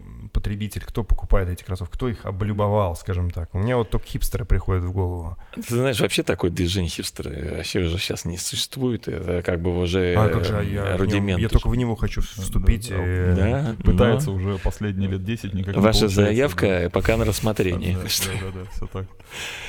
потребитель, 0.47 0.83
кто 0.87 1.03
покупает 1.03 1.49
эти 1.49 1.65
кроссовки, 1.65 1.93
кто 1.95 2.09
их 2.09 2.25
облюбовал, 2.25 2.95
скажем 2.95 3.31
так. 3.33 3.53
У 3.53 3.59
меня 3.59 3.77
вот 3.77 3.91
только 3.91 4.07
хипстеры 4.07 4.45
приходят 4.45 4.85
в 4.85 4.93
голову. 4.93 5.37
Ты 5.57 5.75
знаешь, 5.75 5.99
вообще 5.99 6.23
такое 6.23 6.53
движение 6.53 6.89
хипстеры 6.89 7.57
вообще 7.57 7.81
уже 7.81 7.99
сейчас 7.99 8.25
не 8.25 8.39
существует. 8.39 9.09
Это 9.09 9.43
как 9.43 9.61
бы 9.61 9.77
уже 9.77 10.15
а, 10.17 10.29
как 10.29 10.45
же, 10.45 10.65
я, 10.65 10.97
рудимент. 10.97 11.41
Я 11.41 11.49
только 11.49 11.69
в 11.69 11.75
него 11.75 11.97
хочу 11.97 12.21
вступить. 12.21 12.91
Да, 12.91 12.97
и... 12.97 13.35
да 13.35 13.77
пытается 13.83 14.31
но... 14.31 14.37
уже 14.37 14.59
последние 14.59 15.11
лет 15.11 15.25
10 15.25 15.53
никак 15.53 15.77
Ваша 15.77 16.07
заявка 16.07 16.83
да. 16.85 16.91
пока 16.91 17.17
на 17.17 17.25
рассмотрении. 17.25 17.95
Да, 17.95 18.03
да, 18.03 18.61
да, 18.61 18.71
все 18.71 18.87
так. 18.87 19.07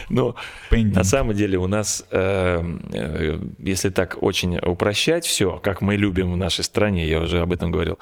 Но 0.09 0.35
на 0.71 1.03
самом 1.03 1.35
деле 1.35 1.57
у 1.57 1.67
нас, 1.67 2.05
э, 2.11 2.63
э, 2.93 3.39
если 3.57 3.89
так 3.89 4.17
очень 4.21 4.57
упрощать 4.59 5.25
все, 5.25 5.57
как 5.57 5.81
мы 5.81 5.95
любим 5.95 6.33
в 6.33 6.37
нашей 6.37 6.63
стране, 6.63 7.07
я 7.07 7.19
уже 7.19 7.41
об 7.41 7.51
этом 7.51 7.71
говорил, 7.71 7.97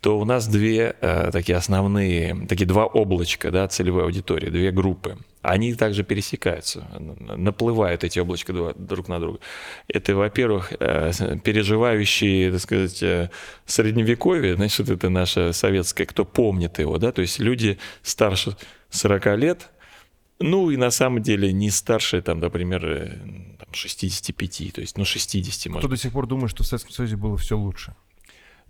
то 0.00 0.18
у 0.18 0.24
нас 0.24 0.46
две 0.46 0.94
э, 1.00 1.30
такие 1.32 1.56
основные, 1.56 2.17
такие 2.48 2.66
два 2.66 2.86
облачка, 2.86 3.50
да, 3.50 3.68
целевой 3.68 4.04
аудитории, 4.04 4.50
две 4.50 4.70
группы. 4.70 5.18
Они 5.42 5.74
также 5.74 6.04
пересекаются, 6.04 6.86
наплывают 7.36 8.04
эти 8.04 8.18
облачка 8.18 8.52
друг 8.76 9.08
на 9.08 9.20
друга. 9.20 9.38
Это, 9.86 10.14
во-первых, 10.14 10.72
э, 10.78 11.12
переживающие, 11.44 12.50
так 12.50 12.60
сказать, 12.60 13.02
э, 13.02 13.30
средневековье, 13.66 14.56
значит, 14.56 14.90
это 14.90 15.08
наше 15.10 15.52
советское, 15.52 16.06
кто 16.06 16.24
помнит 16.24 16.78
его, 16.78 16.98
да, 16.98 17.12
то 17.12 17.22
есть 17.22 17.38
люди 17.38 17.78
старше 18.02 18.56
40 18.90 19.36
лет, 19.36 19.70
ну 20.40 20.70
и 20.70 20.76
на 20.76 20.90
самом 20.90 21.22
деле 21.22 21.52
не 21.52 21.70
старше, 21.70 22.22
там, 22.22 22.40
например, 22.40 23.18
65, 23.72 24.72
то 24.74 24.80
есть, 24.80 24.96
ну, 24.96 25.04
60, 25.04 25.66
может 25.66 25.80
Кто 25.80 25.88
до 25.88 26.00
сих 26.00 26.12
пор 26.12 26.26
думает, 26.26 26.50
что 26.50 26.62
в 26.62 26.66
Советском 26.66 26.92
Союзе 26.92 27.16
было 27.16 27.36
все 27.36 27.56
лучше? 27.56 27.94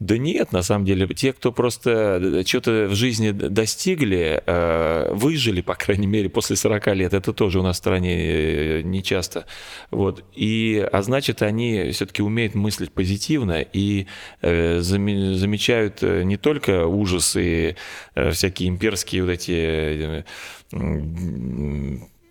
Да 0.01 0.17
нет, 0.17 0.53
на 0.53 0.63
самом 0.63 0.85
деле, 0.85 1.09
те, 1.09 1.33
кто 1.33 1.51
просто 1.51 2.21
э, 2.23 2.45
что-то 2.47 2.87
в 2.89 2.95
жизни 2.95 3.33
достигли, 3.33 4.41
э, 4.47 5.13
выжили, 5.13 5.61
по 5.61 5.75
крайней 5.75 6.07
мере, 6.07 6.29
после 6.29 6.55
40 6.55 6.87
лет, 6.95 7.15
это 7.15 7.33
тоже 7.33 7.59
у 7.59 7.63
нас 7.63 7.77
в 7.77 7.79
стране 7.79 8.17
э, 8.17 8.83
не 8.83 9.03
часто. 9.03 9.47
Вот. 9.91 10.25
И, 10.37 10.89
а 10.93 11.03
значит, 11.03 11.43
они 11.43 11.91
все-таки 11.91 12.23
умеют 12.23 12.55
мыслить 12.55 12.93
позитивно 12.93 13.61
и 13.61 14.07
замечают 14.41 16.03
не 16.03 16.37
только 16.37 16.87
ужасы, 16.87 17.77
всякие 18.15 18.69
имперские 18.69 19.25
вот 19.25 19.31
эти 19.31 20.25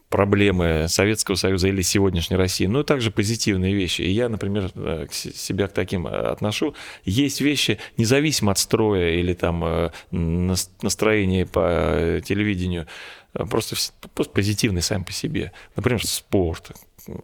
проблемы 0.10 0.86
Советского 0.88 1.36
Союза 1.36 1.68
или 1.68 1.82
сегодняшней 1.82 2.38
России, 2.38 2.66
но 2.66 2.84
также 2.84 3.12
позитивные 3.12 3.74
вещи. 3.74 4.02
И 4.02 4.12
я, 4.12 4.30
например, 4.30 4.72
э, 4.76 5.08
себя 5.12 5.68
к 5.68 5.74
таким 5.74 6.08
э, 6.08 6.12
отношу. 6.12 6.76
Есть 7.04 7.42
вещи, 7.42 7.80
независимо 7.98 8.52
от 8.52 8.58
строя 8.58 9.12
или 9.12 9.34
там 9.34 9.64
э, 9.64 9.92
настроения 10.12 11.46
по 11.46 12.22
телевидению, 12.24 12.88
просто, 13.34 13.76
просто 14.14 14.34
позитивные 14.34 14.82
сами 14.82 15.04
по 15.04 15.12
себе. 15.12 15.52
Например, 15.76 16.06
спорт, 16.06 16.72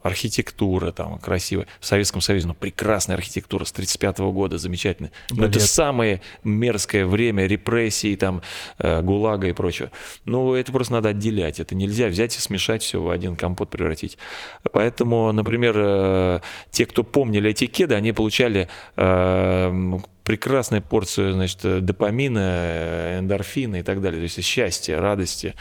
архитектура 0.01 0.91
там 0.91 1.19
красивая. 1.19 1.67
В 1.79 1.85
Советском 1.85 2.21
Союзе, 2.21 2.47
ну, 2.47 2.53
прекрасная 2.53 3.15
архитектура 3.15 3.65
с 3.65 3.71
35 3.71 4.19
года, 4.19 4.57
замечательная. 4.57 5.11
Но 5.31 5.45
это 5.45 5.59
самое 5.59 6.21
мерзкое 6.43 7.05
время 7.05 7.45
репрессий, 7.45 8.15
там, 8.15 8.41
э, 8.79 9.01
ГУЛАГа 9.01 9.47
и 9.47 9.53
прочего. 9.53 9.91
Ну, 10.25 10.53
это 10.53 10.71
просто 10.71 10.93
надо 10.93 11.09
отделять. 11.09 11.59
Это 11.59 11.75
нельзя 11.75 12.07
взять 12.07 12.35
и 12.35 12.39
смешать 12.39 12.83
все 12.83 13.01
в 13.01 13.09
один 13.09 13.35
компот 13.35 13.69
превратить. 13.69 14.17
Поэтому, 14.71 15.31
например, 15.31 15.73
э, 15.77 16.39
те, 16.71 16.85
кто 16.85 17.03
помнили 17.03 17.49
эти 17.49 17.65
кеды, 17.67 17.95
они 17.95 18.11
получали 18.13 18.67
э, 18.95 19.99
прекрасную 20.23 20.81
порцию, 20.81 21.33
значит, 21.33 21.85
допамина, 21.85 23.19
эндорфина 23.19 23.77
и 23.77 23.83
так 23.83 24.01
далее, 24.01 24.19
то 24.19 24.23
есть 24.23 24.43
счастья, 24.43 24.99
радости. 24.99 25.55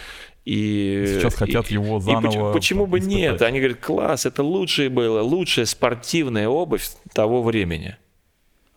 И 0.45 1.05
сейчас 1.07 1.35
хотят 1.35 1.71
и, 1.71 1.75
его 1.75 2.01
заново. 2.01 2.21
И 2.21 2.27
почему, 2.27 2.53
почему 2.53 2.87
бы 2.87 2.99
испытать? 2.99 3.17
нет? 3.17 3.43
Они 3.43 3.61
говорят, 3.61 3.79
класс, 3.79 4.27
это 4.27 4.43
лучшее 4.43 4.89
было, 4.89 5.23
лучшая 5.23 5.67
спортивная 5.67 6.49
обувь 6.49 6.89
того 7.15 7.43
времени. 7.43 7.97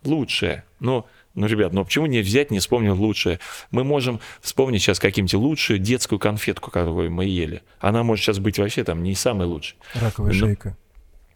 Лучшая. 0.04 0.64
Ну, 0.78 1.06
ну, 1.34 1.46
ребят, 1.46 1.72
ну 1.72 1.84
почему 1.84 2.06
не 2.06 2.20
взять, 2.20 2.50
не 2.50 2.60
вспомнить 2.60 2.92
лучшее? 2.92 3.40
Мы 3.70 3.82
можем 3.82 4.20
вспомнить 4.40 4.80
сейчас 4.80 5.00
каким-нибудь 5.00 5.34
лучшую 5.34 5.80
детскую 5.80 6.18
конфетку, 6.18 6.70
которую 6.70 7.10
мы 7.10 7.26
ели. 7.26 7.62
Она 7.80 8.04
может 8.04 8.24
сейчас 8.24 8.38
быть 8.38 8.58
вообще 8.58 8.84
там 8.84 9.02
не 9.02 9.14
самой 9.14 9.46
лучшей. 9.46 9.76
Раковая 9.94 10.32
ну, 10.32 10.38
шейка. 10.38 10.76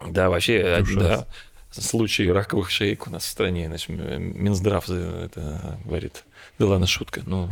Да, 0.09 0.31
вообще, 0.31 0.79
Ужас. 0.81 0.97
да. 0.97 1.27
Случаи 1.71 2.29
раковых 2.29 2.71
шеек 2.71 3.07
у 3.07 3.11
нас 3.11 3.25
в 3.25 3.29
стране. 3.29 3.67
Значит, 3.69 3.91
Минздрав 3.91 4.89
это 4.89 5.79
говорит. 5.85 6.25
Да 6.59 6.67
ладно, 6.67 6.87
шутка. 6.87 7.23
Ну... 7.27 7.49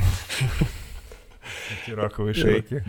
Эти 1.83 1.93
раковые 1.93 2.35
шейки. 2.35 2.85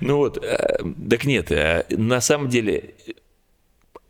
Ну 0.00 0.16
вот, 0.16 0.42
э, 0.42 0.78
так 1.08 1.24
нет, 1.24 1.50
э, 1.52 1.84
на 1.90 2.20
самом 2.20 2.48
деле, 2.48 2.94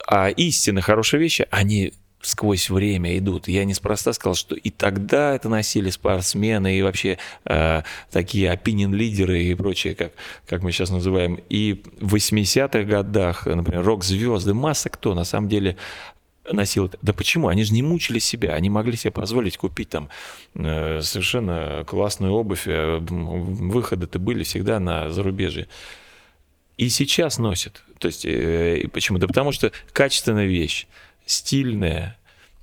а 0.06 0.28
истинно 0.28 0.80
хорошие 0.80 1.20
вещи, 1.20 1.46
они 1.50 1.92
сквозь 2.22 2.68
время 2.68 3.16
идут. 3.16 3.48
Я 3.48 3.64
неспроста 3.64 4.12
сказал, 4.12 4.34
что 4.34 4.54
и 4.54 4.70
тогда 4.70 5.34
это 5.34 5.48
носили 5.48 5.90
спортсмены, 5.90 6.78
и 6.78 6.82
вообще 6.82 7.18
э, 7.46 7.82
такие 8.10 8.50
опинион-лидеры 8.50 9.42
и 9.42 9.54
прочее, 9.54 9.94
как, 9.94 10.12
как 10.46 10.62
мы 10.62 10.72
сейчас 10.72 10.90
называем. 10.90 11.40
И 11.48 11.82
в 12.00 12.14
80-х 12.14 12.82
годах, 12.82 13.46
например, 13.46 13.82
рок-звезды, 13.84 14.54
масса 14.54 14.90
кто 14.90 15.14
на 15.14 15.24
самом 15.24 15.48
деле 15.48 15.76
носил 16.50 16.86
это. 16.86 16.98
Да 17.02 17.12
почему? 17.12 17.48
Они 17.48 17.64
же 17.64 17.72
не 17.72 17.82
мучили 17.82 18.18
себя, 18.18 18.54
они 18.54 18.70
могли 18.70 18.96
себе 18.96 19.10
позволить 19.10 19.56
купить 19.56 19.90
там 19.90 20.08
э, 20.54 21.00
совершенно 21.02 21.84
классную 21.86 22.32
обувь. 22.32 22.66
Э, 22.66 22.98
выходы-то 22.98 24.18
были 24.18 24.42
всегда 24.44 24.80
на 24.80 25.10
зарубежье. 25.10 25.68
И 26.76 26.88
сейчас 26.88 27.38
носят. 27.38 27.82
То 27.98 28.08
есть, 28.08 28.24
э, 28.24 28.88
почему? 28.92 29.18
Да 29.18 29.26
потому 29.26 29.52
что 29.52 29.70
качественная 29.92 30.46
вещь, 30.46 30.86
стильная, 31.26 32.16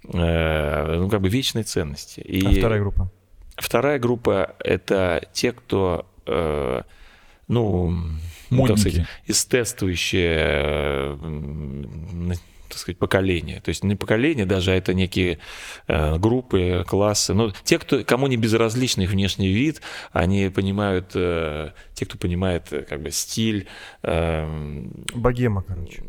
ну, 0.03 1.09
как 1.09 1.21
бы 1.21 1.29
вечной 1.29 1.63
ценности. 1.63 2.21
И 2.21 2.45
а 2.45 2.51
вторая 2.51 2.79
группа? 2.79 3.11
Вторая 3.57 3.99
группа– 3.99 4.55
это 4.59 5.27
те, 5.33 5.51
кто, 5.51 6.05
ну, 7.47 7.93
Модники. 8.49 8.67
так 8.67 8.77
сказать, 8.79 9.07
эстетствующие, 9.27 11.17
так 12.67 12.77
сказать, 12.77 12.97
поколения. 12.97 13.61
То 13.61 13.69
есть 13.69 13.83
не 13.83 13.95
поколения 13.95 14.45
даже, 14.45 14.71
а 14.71 14.75
это 14.75 14.93
некие 14.93 15.39
э, 15.87 16.17
группы, 16.17 16.83
классы. 16.87 17.33
Но 17.33 17.51
те, 17.63 17.79
кто, 17.79 18.03
кому 18.03 18.27
не 18.27 18.37
безразличный 18.37 19.05
их 19.05 19.11
внешний 19.11 19.49
вид, 19.49 19.81
они 20.11 20.49
понимают, 20.49 21.11
э, 21.15 21.71
те, 21.93 22.05
кто 22.05 22.17
понимает 22.17 22.71
э, 22.71 22.83
как 22.83 23.01
бы 23.01 23.11
стиль. 23.11 23.67
Э, 24.03 24.47
Богема, 25.13 25.63
короче. 25.63 26.03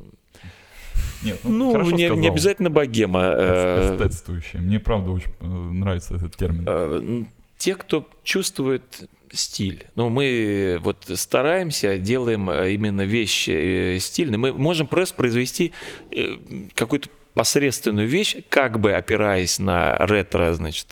Нет, 1.23 1.41
ну, 1.43 1.77
ну 1.77 1.91
не, 1.91 2.09
не 2.11 2.29
обязательно 2.29 2.71
богема. 2.71 3.35
Эстетствующая. 3.37 4.61
Мне 4.61 4.79
правда 4.79 5.11
очень 5.11 5.33
нравится 5.41 6.15
этот 6.15 6.37
термин. 6.37 7.29
Те, 7.57 7.75
кто 7.75 8.09
чувствует 8.23 9.09
стиль. 9.33 9.87
Но 9.95 10.09
мы 10.09 10.79
вот 10.81 11.11
стараемся, 11.14 11.99
делаем 11.99 12.51
э, 12.51 12.72
именно 12.72 13.03
вещи 13.03 13.51
э, 13.97 13.99
стильные. 13.99 14.39
Мы 14.39 14.53
можем 14.53 14.87
просто 14.87 15.14
произвести 15.14 15.72
э, 16.11 16.37
какую-то 16.74 17.09
посредственную 17.35 18.09
вещь, 18.09 18.37
как 18.49 18.81
бы 18.81 18.93
опираясь 18.95 19.61
на 19.61 19.97
ретро, 19.99 20.55
значит, 20.55 20.89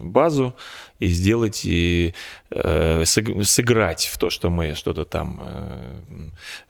базу, 0.00 0.56
и 0.98 1.08
сделать 1.08 1.62
и 1.64 2.14
э, 2.50 3.04
сыграть 3.04 4.06
в 4.06 4.18
то, 4.18 4.30
что 4.30 4.50
мы 4.50 4.74
что-то 4.74 5.04
там 5.04 5.40
э, 5.42 5.96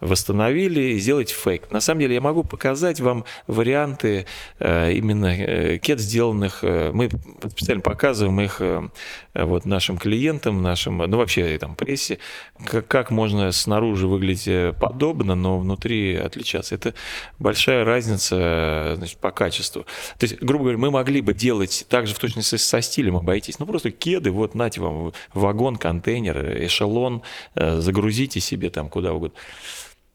восстановили, 0.00 0.80
и 0.80 0.98
сделать 0.98 1.30
фейк. 1.30 1.70
На 1.70 1.80
самом 1.80 2.00
деле 2.00 2.14
я 2.14 2.20
могу 2.20 2.42
показать 2.42 3.00
вам 3.00 3.24
варианты 3.46 4.26
э, 4.58 4.92
именно 4.92 5.26
э, 5.26 5.78
кет 5.78 6.00
сделанных. 6.00 6.60
Э, 6.62 6.90
мы 6.92 7.08
специально 7.48 7.82
показываем 7.82 8.40
их 8.40 8.60
э, 8.60 8.88
вот 9.34 9.64
нашим 9.64 9.98
клиентам, 9.98 10.62
нашим, 10.62 10.98
ну 10.98 11.18
вообще 11.18 11.58
там 11.58 11.76
прессе, 11.76 12.18
как, 12.64 12.88
как 12.88 13.10
можно 13.10 13.52
снаружи 13.52 14.08
выглядеть 14.08 14.48
э, 14.48 14.72
подобно, 14.78 15.34
но 15.34 15.58
внутри 15.58 16.16
отличаться. 16.16 16.74
Это 16.74 16.94
большая 17.38 17.84
разница 17.84 18.94
значит, 18.96 19.18
по 19.18 19.30
качеству. 19.30 19.82
То 20.18 20.24
есть, 20.24 20.40
грубо 20.40 20.64
говоря, 20.64 20.78
мы 20.78 20.90
могли 20.90 21.20
бы 21.20 21.32
делать 21.34 21.86
также 21.88 22.14
в 22.14 22.18
точности 22.18 22.56
со 22.56 22.80
стилем 22.80 23.16
обойтись, 23.16 23.58
ну 23.58 23.66
просто 23.66 23.90
кет 23.90 24.15
кеды, 24.16 24.30
вот 24.30 24.54
нате 24.54 24.80
вам 24.80 25.12
вагон, 25.34 25.76
контейнер, 25.76 26.64
эшелон, 26.64 27.22
э, 27.54 27.80
загрузите 27.80 28.40
себе 28.40 28.70
там 28.70 28.88
куда 28.88 29.12
угодно. 29.12 29.38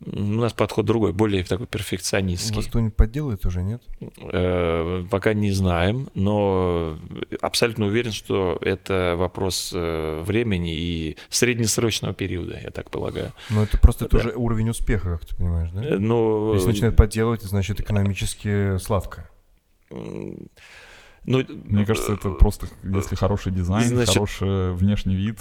У 0.04 0.20
нас 0.20 0.52
подход 0.52 0.86
другой, 0.86 1.14
более 1.14 1.44
такой 1.44 1.68
перфекционистский. 1.68 2.56
Вас 2.56 2.66
кто-нибудь 2.66 2.96
подделает 2.96 3.46
уже, 3.46 3.62
нет? 3.62 3.84
Э, 4.34 5.06
пока 5.12 5.36
не 5.36 5.52
знаем, 5.52 6.10
но 6.16 6.98
абсолютно 7.40 7.86
уверен, 7.86 8.12
что 8.12 8.58
это 8.62 9.14
вопрос 9.16 9.72
э, 9.76 10.24
времени 10.26 10.76
и 10.76 11.18
среднесрочного 11.30 12.16
периода, 12.16 12.60
я 12.64 12.72
так 12.72 12.90
полагаю. 12.90 13.32
Но 13.52 13.62
это 13.62 13.78
просто 13.78 14.06
да. 14.06 14.10
тоже 14.10 14.34
уровень 14.36 14.70
успеха, 14.70 15.20
как 15.20 15.26
ты 15.28 15.36
понимаешь, 15.36 15.70
да? 15.72 16.00
Но... 16.00 16.54
Если 16.56 16.68
начинают 16.68 16.96
подделывать, 16.96 17.44
значит 17.44 17.80
экономически 17.80 18.80
сладко. 18.80 19.30
Ну, 21.24 21.46
Мне 21.66 21.86
кажется, 21.86 22.14
это 22.14 22.32
просто, 22.32 22.68
если 22.84 23.16
хороший 23.16 23.52
дизайн, 23.52 23.88
значит, 23.88 24.16
хороший 24.16 24.74
внешний 24.74 25.16
вид. 25.16 25.38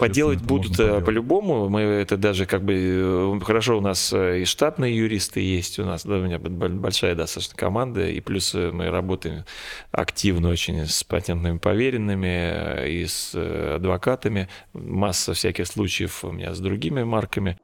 Поделать 0.00 0.42
будут 0.42 0.78
э, 0.80 1.00
по-любому. 1.00 1.68
Мы 1.68 1.82
это 1.82 2.16
даже 2.16 2.46
как 2.46 2.64
бы 2.64 2.74
э, 2.74 3.40
хорошо 3.44 3.78
у 3.78 3.80
нас 3.80 4.12
э, 4.12 4.40
и 4.40 4.44
штатные 4.44 4.96
юристы 4.96 5.40
есть 5.40 5.78
у 5.78 5.84
нас, 5.84 6.04
да, 6.04 6.16
у 6.16 6.22
меня 6.22 6.40
большая 6.40 7.14
достаточно 7.14 7.56
команда, 7.56 8.08
и 8.08 8.20
плюс 8.20 8.54
мы 8.54 8.90
работаем 8.90 9.44
активно 9.92 10.48
очень 10.48 10.84
с 10.86 11.04
патентными 11.04 11.58
поверенными 11.58 12.88
и 12.88 13.06
с 13.06 13.32
адвокатами. 13.76 14.48
Масса 14.72 15.32
всяких 15.32 15.68
случаев 15.68 16.24
у 16.24 16.32
меня 16.32 16.54
с 16.54 16.58
другими 16.58 17.04
марками. 17.04 17.56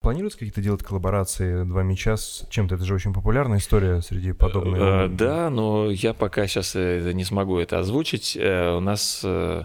Планируется 0.00 0.38
какие-то 0.38 0.62
делать 0.62 0.82
коллаборации 0.82 1.62
«Два 1.64 1.82
мяча» 1.82 2.16
с 2.16 2.46
чем-то? 2.48 2.76
Это 2.76 2.84
же 2.86 2.94
очень 2.94 3.12
популярная 3.12 3.58
история 3.58 4.00
среди 4.00 4.32
подобных. 4.32 4.80
Э, 4.80 5.08
да, 5.08 5.50
но 5.50 5.90
я 5.90 6.14
пока 6.14 6.46
сейчас 6.46 6.74
не 6.74 7.22
смогу 7.22 7.58
это 7.58 7.80
озвучить. 7.80 8.34
Э, 8.34 8.76
у 8.78 8.80
нас 8.80 9.20
э, 9.22 9.64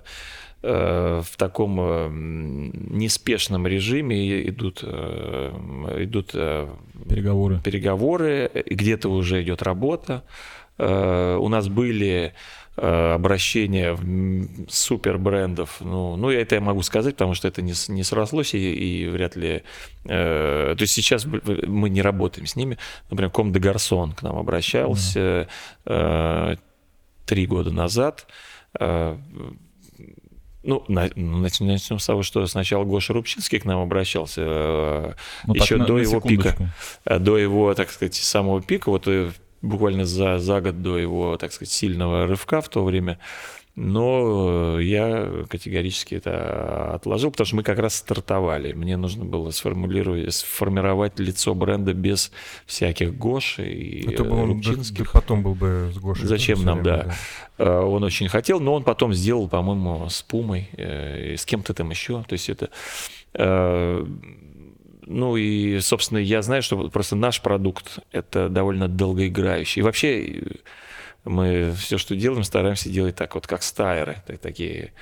в 0.61 1.27
таком 1.37 2.97
неспешном 2.97 3.65
режиме 3.65 4.49
идут, 4.49 4.83
идут 4.83 6.31
переговоры. 6.31 7.61
переговоры, 7.63 8.51
где-то 8.65 9.07
уже 9.07 9.41
идет 9.41 9.61
работа. 9.61 10.25
У 10.77 11.47
нас 11.47 11.69
были 11.69 12.33
э, 12.33 12.33
обращение 12.77 13.93
в 13.93 14.03
м, 14.03 14.49
супер 14.69 15.17
брендов, 15.17 15.77
ну, 15.79 16.15
ну, 16.17 16.29
это 16.29 16.55
я 16.55 16.61
могу 16.61 16.81
сказать, 16.81 17.15
потому 17.15 17.33
что 17.33 17.47
это 17.47 17.61
не, 17.61 17.73
не 17.87 18.03
срослось 18.03 18.53
и, 18.53 18.57
и 18.73 19.07
вряд 19.07 19.35
ли... 19.35 19.63
э, 20.03 20.75
то 20.77 20.81
есть 20.81 20.93
сейчас 20.93 21.25
мы 21.25 21.89
не 21.89 22.01
работаем 22.01 22.47
с 22.47 22.55
ними. 22.55 22.77
Например, 23.09 23.31
Ком 23.31 23.51
де 23.53 23.59
Гарсон 23.59 24.11
к 24.11 24.23
нам 24.23 24.37
обращался 24.37 25.47
э, 25.85 26.55
три 27.25 27.45
года 27.47 27.71
назад. 27.71 28.27
Э, 28.79 29.17
ну, 30.63 30.83
ну, 30.87 31.09
начнем 31.15 31.99
с 31.99 32.05
того, 32.07 32.23
что 32.23 32.45
сначала 32.47 32.83
Гоша 32.85 33.13
Рубчинский 33.13 33.59
к 33.59 33.65
нам 33.65 33.79
обращался, 33.81 34.41
э, 34.43 35.13
Ну, 35.45 35.53
так, 35.53 35.63
еще 35.63 35.77
на- 35.77 35.85
до 35.85 35.93
на 35.93 35.99
его 35.99 36.19
пика, 36.19 36.49
секундочку. 36.49 36.67
э, 37.05 37.19
до 37.19 37.37
его, 37.37 37.73
так 37.75 37.91
сказать, 37.91 38.15
самого 38.15 38.61
пика, 38.63 38.89
вот 38.89 39.07
э, 39.07 39.31
буквально 39.65 40.05
за, 40.05 40.37
за 40.39 40.61
год 40.61 40.81
до 40.81 40.97
его, 40.97 41.37
так 41.37 41.51
сказать, 41.51 41.71
сильного 41.71 42.27
рывка 42.27 42.61
в 42.61 42.69
то 42.69 42.83
время. 42.83 43.19
Но 43.77 44.77
э, 44.79 44.83
я 44.83 45.45
категорически 45.49 46.15
это 46.15 46.93
отложил, 46.93 47.29
потому 47.31 47.45
что 47.45 47.55
мы 47.57 47.63
как 47.63 47.77
раз 47.77 47.95
стартовали. 47.95 48.71
Мне 48.71 48.95
нужно 48.95 49.25
было 49.25 49.51
сформулировать, 49.51 50.33
сформировать 50.33 51.19
лицо 51.19 51.53
бренда 51.53 51.93
без 51.93 52.31
всяких 52.65 53.17
Гош 53.17 53.59
и 53.59 54.05
Это 54.07 54.23
э, 54.23 54.25
бы 54.25 54.31
он 54.31 54.61
да- 54.61 54.69
Рубчинских. 54.69 55.03
да 55.03 55.09
потом 55.11 55.43
был 55.43 55.55
бы 55.55 55.91
с 55.93 55.97
Гошей. 55.97 56.25
Зачем 56.25 56.63
нам, 56.63 56.83
время, 56.83 57.15
да. 57.57 57.65
Э, 57.65 57.79
Он 57.81 58.01
очень 58.05 58.29
хотел, 58.29 58.61
но 58.61 58.75
он 58.75 58.83
потом 58.83 59.13
сделал, 59.13 59.49
по-моему, 59.49 60.07
с 60.07 60.21
Пумой, 60.21 60.69
с 60.77 61.45
кем-то 61.45 61.73
там 61.73 61.89
еще. 61.89 62.23
То 62.23 62.33
есть 62.33 62.49
это... 62.49 62.69
Ну 65.07 65.37
и, 65.37 65.79
собственно, 65.81 66.17
я 66.17 66.41
знаю, 66.41 66.61
что 66.61 66.89
просто 66.89 67.15
наш 67.15 67.41
продукт— 67.41 67.99
это 68.11 68.49
довольно 68.49 68.87
долгоиграющий. 68.87 69.81
И 69.81 69.83
вообще 69.83 70.25
э, 70.27 70.41
мы 71.23 71.73
все, 71.77 71.97
что 71.97 72.15
делаем, 72.15 72.43
стараемся 72.43 72.89
делать 72.89 73.15
так 73.15 73.35
вот, 73.35 73.45
как 73.47 73.61
стайеры, 73.63 74.17
так- 74.25 74.39
такие 74.39 74.93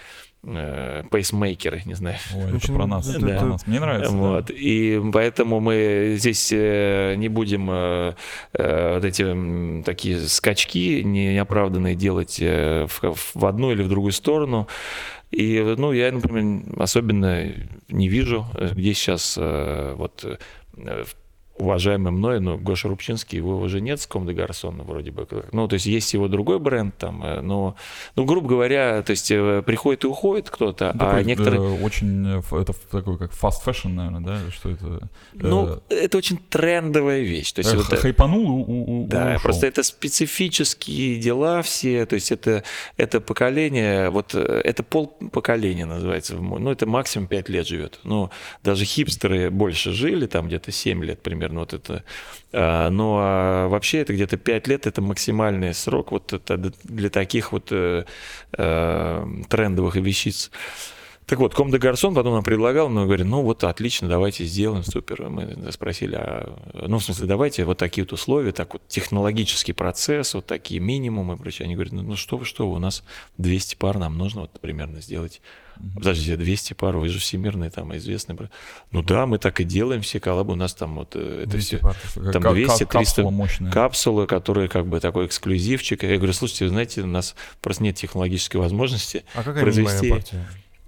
э, 0.46 1.04
пейсмейкеры, 1.10 1.84
не 1.86 1.94
знаю. 1.94 2.18
Ой, 2.36 2.44
это 2.48 2.56
Очень- 2.58 2.76
про 2.76 2.86
нас, 2.86 3.10
это 3.10 3.26
да. 3.26 3.38
про 3.40 3.46
нас. 3.46 3.66
Мне 3.68 3.80
нравится. 3.80 4.12
да. 4.12 4.18
Вот. 4.18 4.50
И 4.50 5.02
поэтому 5.14 5.62
мы 5.62 6.16
здесь 6.18 6.52
э, 6.54 7.16
не 7.16 7.30
будем 7.30 7.70
э, 7.72 8.14
э, 8.54 8.94
вот 8.96 9.06
эти 9.06 9.84
такие 9.84 10.20
скачки 10.20 11.02
не- 11.04 11.34
неоправданные 11.34 11.96
делать 11.96 12.40
в, 12.40 12.90
в 13.36 13.46
одну 13.46 13.72
или 13.72 13.82
в 13.84 13.88
другую 13.88 14.12
сторону. 14.12 14.68
И, 15.34 15.76
ну, 15.78 15.92
я, 15.94 16.12
например, 16.12 16.64
особенно 16.78 17.52
не 17.90 18.08
вижу, 18.08 18.46
э, 18.54 18.70
где 18.74 18.94
сейчас 18.94 19.36
э, 19.40 19.96
вот 19.98 20.24
э, 20.78 21.04
уважаемый 21.58 22.12
мной, 22.12 22.40
но 22.40 22.58
Гоша 22.58 22.88
Рубчинский, 22.88 23.38
его 23.38 23.58
уже 23.58 23.80
нет 23.82 24.02
с 24.02 24.08
Ком 24.08 24.26
де 24.26 24.34
Гарсона 24.34 24.84
вроде 24.84 25.12
бы. 25.12 25.28
Ну, 25.52 25.68
то 25.68 25.76
есть 25.76 25.86
есть 25.86 26.14
его 26.14 26.28
другой 26.28 26.60
бренд 26.60 26.98
там, 26.98 27.24
э, 27.24 27.42
но, 27.42 27.76
ну, 28.16 28.26
грубо 28.26 28.48
говоря, 28.48 29.02
то 29.04 29.12
есть 29.12 29.30
э, 29.32 29.62
приходит 29.66 30.04
и 30.04 30.08
уходит 30.08 30.50
кто-то, 30.50 30.94
Такой, 30.94 31.20
а 31.20 31.24
некоторые... 31.24 31.62
э, 31.62 31.84
очень, 31.84 32.26
э, 32.40 32.42
это 32.60 32.74
такой, 32.92 33.18
как 33.18 33.32
fast 33.34 33.64
fashion, 33.66 33.90
наверное, 33.90 34.22
да? 34.22 34.40
Что 34.52 34.70
это? 34.72 35.10
Ну, 35.34 35.80
это 35.90 36.18
очень 36.18 36.38
трендовая 36.38 37.22
вещь. 37.22 37.52
То 37.54 37.60
есть, 37.60 37.74
Э, 37.74 37.78
вот, 37.78 37.94
э, 37.94 37.98
хайпанул 37.98 38.50
у- 38.50 39.04
у- 39.04 39.08
да, 39.08 39.34
ушел. 39.36 39.42
просто 39.44 39.68
это 39.68 39.84
специфические 40.34 41.18
дела 41.18 41.62
все, 41.62 42.06
то 42.06 42.16
есть 42.16 42.32
это, 42.32 42.64
это 42.98 43.22
поколение, 43.22 44.10
вот 44.10 44.34
э, 44.34 44.40
это 44.64 44.82
пол 44.84 45.08
поколения 45.32 45.86
называется, 45.86 46.36
ну 46.36 46.72
это 46.72 46.86
максимум 46.88 47.28
5 47.28 47.50
лет 47.50 47.68
живет, 47.68 48.00
ну 48.04 48.32
даже 48.64 48.86
хипстеры 48.86 49.50
больше 49.52 49.92
жили, 49.92 50.26
там 50.26 50.48
где-то 50.48 50.72
7 50.72 51.04
лет 51.04 51.22
примерно, 51.22 51.43
вот 51.52 51.74
это, 51.74 52.04
А, 52.52 52.90
ну 52.90 53.16
а 53.18 53.68
вообще 53.68 54.00
это 54.00 54.14
где-то 54.14 54.38
5 54.38 54.68
лет, 54.68 54.88
это 54.88 55.02
максимальный 55.02 55.74
срок 55.74 56.12
вот 56.12 56.34
это 56.34 56.58
для 56.58 57.10
таких 57.10 57.52
вот 57.52 57.68
э, 57.72 58.06
э, 58.58 59.28
трендовых 59.50 59.96
вещиц. 59.96 60.52
Так 61.26 61.40
вот, 61.40 61.56
Ком 61.56 61.72
де 61.72 61.78
Гарсон 61.78 62.14
потом 62.14 62.34
нам 62.34 62.44
предлагал, 62.44 62.90
но 62.90 63.06
говорит, 63.06 63.26
ну 63.26 63.42
вот 63.42 63.64
отлично, 63.64 64.10
давайте 64.10 64.44
сделаем, 64.44 64.84
супер. 64.84 65.30
Мы 65.30 65.72
спросили, 65.72 66.16
а, 66.16 66.60
ну 66.88 67.00
в 67.00 67.04
смысле, 67.04 67.28
давайте 67.28 67.64
вот 67.64 67.78
такие 67.78 68.04
вот 68.04 68.12
условия, 68.12 68.52
так 68.52 68.74
вот 68.74 68.82
технологический 68.88 69.74
процесс, 69.74 70.34
вот 70.34 70.46
такие 70.46 70.82
минимумы 70.82 71.36
и 71.36 71.38
прочее. 71.38 71.66
Они 71.66 71.76
говорят, 71.76 71.94
ну, 71.94 72.02
ну 72.02 72.16
что 72.16 72.38
вы, 72.38 72.46
что 72.46 72.70
вы, 72.70 72.76
у 72.76 72.80
нас 72.80 73.04
200 73.38 73.76
пар, 73.76 73.98
нам 74.00 74.18
нужно 74.18 74.42
вот 74.42 74.60
примерно 74.60 75.02
сделать. 75.02 75.42
Подождите, 75.96 76.38
200 76.38 76.74
пар, 76.74 76.98
вы 76.98 77.10
же 77.10 77.20
всемирный 77.20 77.70
там 77.70 77.96
известный. 77.98 78.36
бренд». 78.36 78.52
Ну 78.92 79.02
да, 79.02 79.26
мы 79.26 79.38
так 79.38 79.60
и 79.60 79.64
делаем 79.64 80.02
все 80.02 80.20
коллабы, 80.20 80.54
у 80.54 80.56
нас 80.56 80.74
там 80.74 80.96
вот 80.96 81.16
э, 81.16 81.42
это 81.44 81.52
200 81.52 81.68
все 81.68 81.78
пар. 81.80 81.96
Там 82.32 82.42
как- 82.42 82.54
200, 82.54 82.68
как 82.84 82.92
капсула 82.92 83.00
300 83.04 83.24
мощная. 83.32 83.72
капсулы, 83.72 84.28
которые 84.28 84.70
как 84.70 84.88
бы 84.88 85.00
такой 85.00 85.26
эксклюзивчик. 85.26 86.04
Я 86.04 86.18
говорю, 86.18 86.34
слушайте, 86.34 86.66
вы 86.66 86.70
знаете, 86.70 87.02
у 87.02 87.08
нас 87.08 87.36
просто 87.62 87.84
нет 87.84 87.96
технологической 87.96 88.60
возможности 88.62 89.24
А 89.36 89.44
какая 89.44 89.64
произвести- 89.64 90.10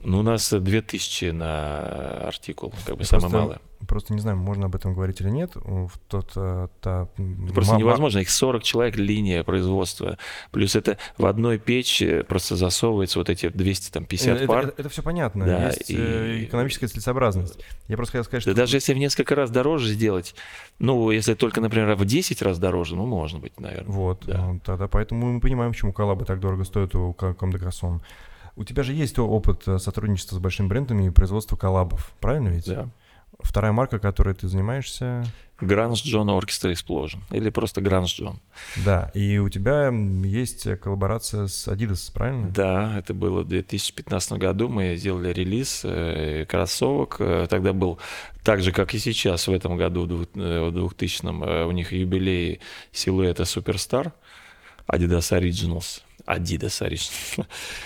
ну, 0.04 0.20
у 0.20 0.24
нас 0.24 0.54
2000 0.54 1.32
на 1.32 2.28
артикул, 2.28 2.74
как 2.86 2.98
бы 2.98 3.04
самое 3.06 3.28
малое. 3.42 3.60
Просто 3.88 4.14
не 4.14 4.20
знаю, 4.20 4.38
можно 4.38 4.66
об 4.66 4.76
этом 4.76 4.94
говорить 4.94 5.22
или 5.22 5.30
нет. 5.30 5.52
В 5.56 5.92
тот, 6.08 6.32
э, 6.36 6.68
та, 6.82 7.08
м, 7.18 7.50
Просто 7.54 7.74
ма- 7.74 7.80
ма- 7.80 7.84
невозможно, 7.86 8.20
их 8.20 8.30
40 8.30 8.64
человек 8.64 8.96
линия 8.98 9.44
производства. 9.44 10.18
Плюс 10.52 10.76
это 10.76 10.98
в 11.18 11.26
одной 11.26 11.58
печи 11.60 12.22
просто 12.24 12.56
засовывается 12.56 13.20
вот 13.20 13.30
эти 13.30 13.50
250 13.50 14.38
это, 14.38 14.48
пар. 14.48 14.74
это, 14.78 14.90
все 14.90 15.02
понятно. 15.04 15.46
Да, 15.46 15.68
Есть 15.68 15.90
и- 15.90 15.96
э, 15.98 16.44
экономическая 16.46 16.88
целесообразность. 16.88 17.60
Я 17.88 17.96
просто 17.98 18.14
хотел 18.14 18.24
сказать, 18.26 18.46
Да 18.46 18.52
что... 18.52 18.62
даже 18.62 18.78
если 18.78 18.94
в 18.94 18.98
несколько 18.98 19.36
раз 19.36 19.50
дороже 19.52 19.90
сделать, 19.94 20.36
ну, 20.80 21.12
если 21.12 21.34
только, 21.34 21.62
например, 21.62 21.96
в 21.96 22.06
10 22.06 22.42
раз 22.42 22.60
дороже, 22.60 22.96
ну, 22.96 23.06
может 23.06 23.40
быть, 23.40 23.60
наверное. 23.60 23.92
Вот, 23.92 24.24
Да. 24.26 24.38
ну, 24.54 24.60
тогда 24.64 24.88
поэтому 24.88 25.34
мы 25.34 25.40
понимаем, 25.40 25.72
почему 25.72 25.94
коллабы 25.94 26.26
так 26.26 26.40
дорого 26.40 26.64
стоят 26.64 26.96
у 26.96 27.14
Comme 27.14 27.52
des. 27.52 27.60
У 28.58 28.64
тебя 28.64 28.84
же 28.84 28.94
есть 28.94 29.20
опыт 29.20 29.64
э, 29.68 29.80
сотрудничества 29.80 30.38
с 30.38 30.40
большими 30.40 30.68
брендами 30.68 31.08
и 31.08 31.10
производства 31.10 31.58
коллабов, 31.58 32.14
правильно 32.22 32.48
ведь? 32.50 32.66
Да. 32.68 32.88
Вторая 33.46 33.72
марка, 33.72 34.00
которой 34.00 34.34
ты 34.36 34.48
занимаешься, 34.48 35.24
Grunge 35.62 36.04
John 36.04 36.30
Orchestra 36.30 36.74
Explosion. 36.74 37.20
Или 37.32 37.50
просто 37.50 37.80
Grunge 37.80 38.14
John. 38.20 38.42
да, 38.84 39.10
и 39.14 39.38
у 39.38 39.48
тебя 39.48 39.90
есть 40.28 40.68
коллаборация 40.82 41.48
с 41.48 41.68
Adidas, 41.70 42.12
правильно? 42.14 42.50
Да, 42.50 42.98
это 43.00 43.14
было 43.14 43.44
в 43.44 43.48
2015 43.48 44.34
году. 44.34 44.68
Мы 44.68 44.96
сделали 44.98 45.32
релиз 45.32 45.82
э, 45.86 46.46
кроссовок. 46.50 47.18
Э, 47.20 47.48
Тогда 47.50 47.72
был 47.72 48.00
так 48.44 48.62
же, 48.62 48.74
как 48.74 48.94
и 48.94 49.00
сейчас, 49.00 49.48
в 49.48 49.54
этом 49.54 49.78
году, 49.78 50.02
в 50.04 50.08
двух- 50.08 50.28
э, 50.36 50.70
в 50.70 50.74
2000-м, 50.74 51.44
э, 51.44 51.66
у 51.66 51.72
них 51.72 51.94
юбилей 51.94 52.60
силуэта 52.92 53.46
Суперстар. 53.46 54.12
Adidas 54.88 55.32
Originals. 55.32 56.02
Adidas 56.26 56.82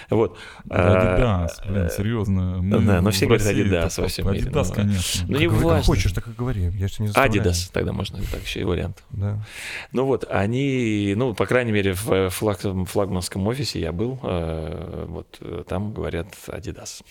вот. 0.09 0.37
Да, 0.65 0.75
А, 0.75 1.45
Adidas, 1.45 1.71
блин, 1.71 1.89
серьезно. 1.89 2.61
мы 2.61 2.79
да, 2.79 3.01
но 3.01 3.11
все 3.11 3.25
говорят 3.25 3.45
Adidas 3.47 4.01
во 4.01 4.07
всем 4.07 4.31
мире, 4.31 4.45
Adidas, 4.45 4.65
ну, 4.69 4.73
конечно. 4.75 5.25
ну, 5.27 5.37
не 5.37 5.47
как 5.49 5.83
хочешь, 5.83 6.11
так 6.13 6.27
и 6.27 6.31
говори. 6.31 6.71
Я 6.75 6.87
же 6.87 7.03
не. 7.03 7.09
Adidas, 7.09 7.69
тогда 7.71 7.91
можно 7.91 8.19
так 8.31 8.41
еще 8.41 8.61
и 8.61 8.63
вариант. 8.63 9.03
Да. 9.11 9.43
Ну 9.91 10.05
вот, 10.05 10.25
они, 10.29 11.13
ну, 11.17 11.33
по 11.33 11.45
крайней 11.45 11.71
мере, 11.71 11.93
в 11.93 12.29
флаг- 12.29 12.85
флагманском 12.85 13.45
офисе 13.47 13.79
я 13.79 13.91
был, 13.91 14.19
э, 14.23 15.05
вот 15.07 15.37
э, 15.41 15.63
там 15.67 15.93
говорят 15.93 16.27
Adidas. 16.47 17.01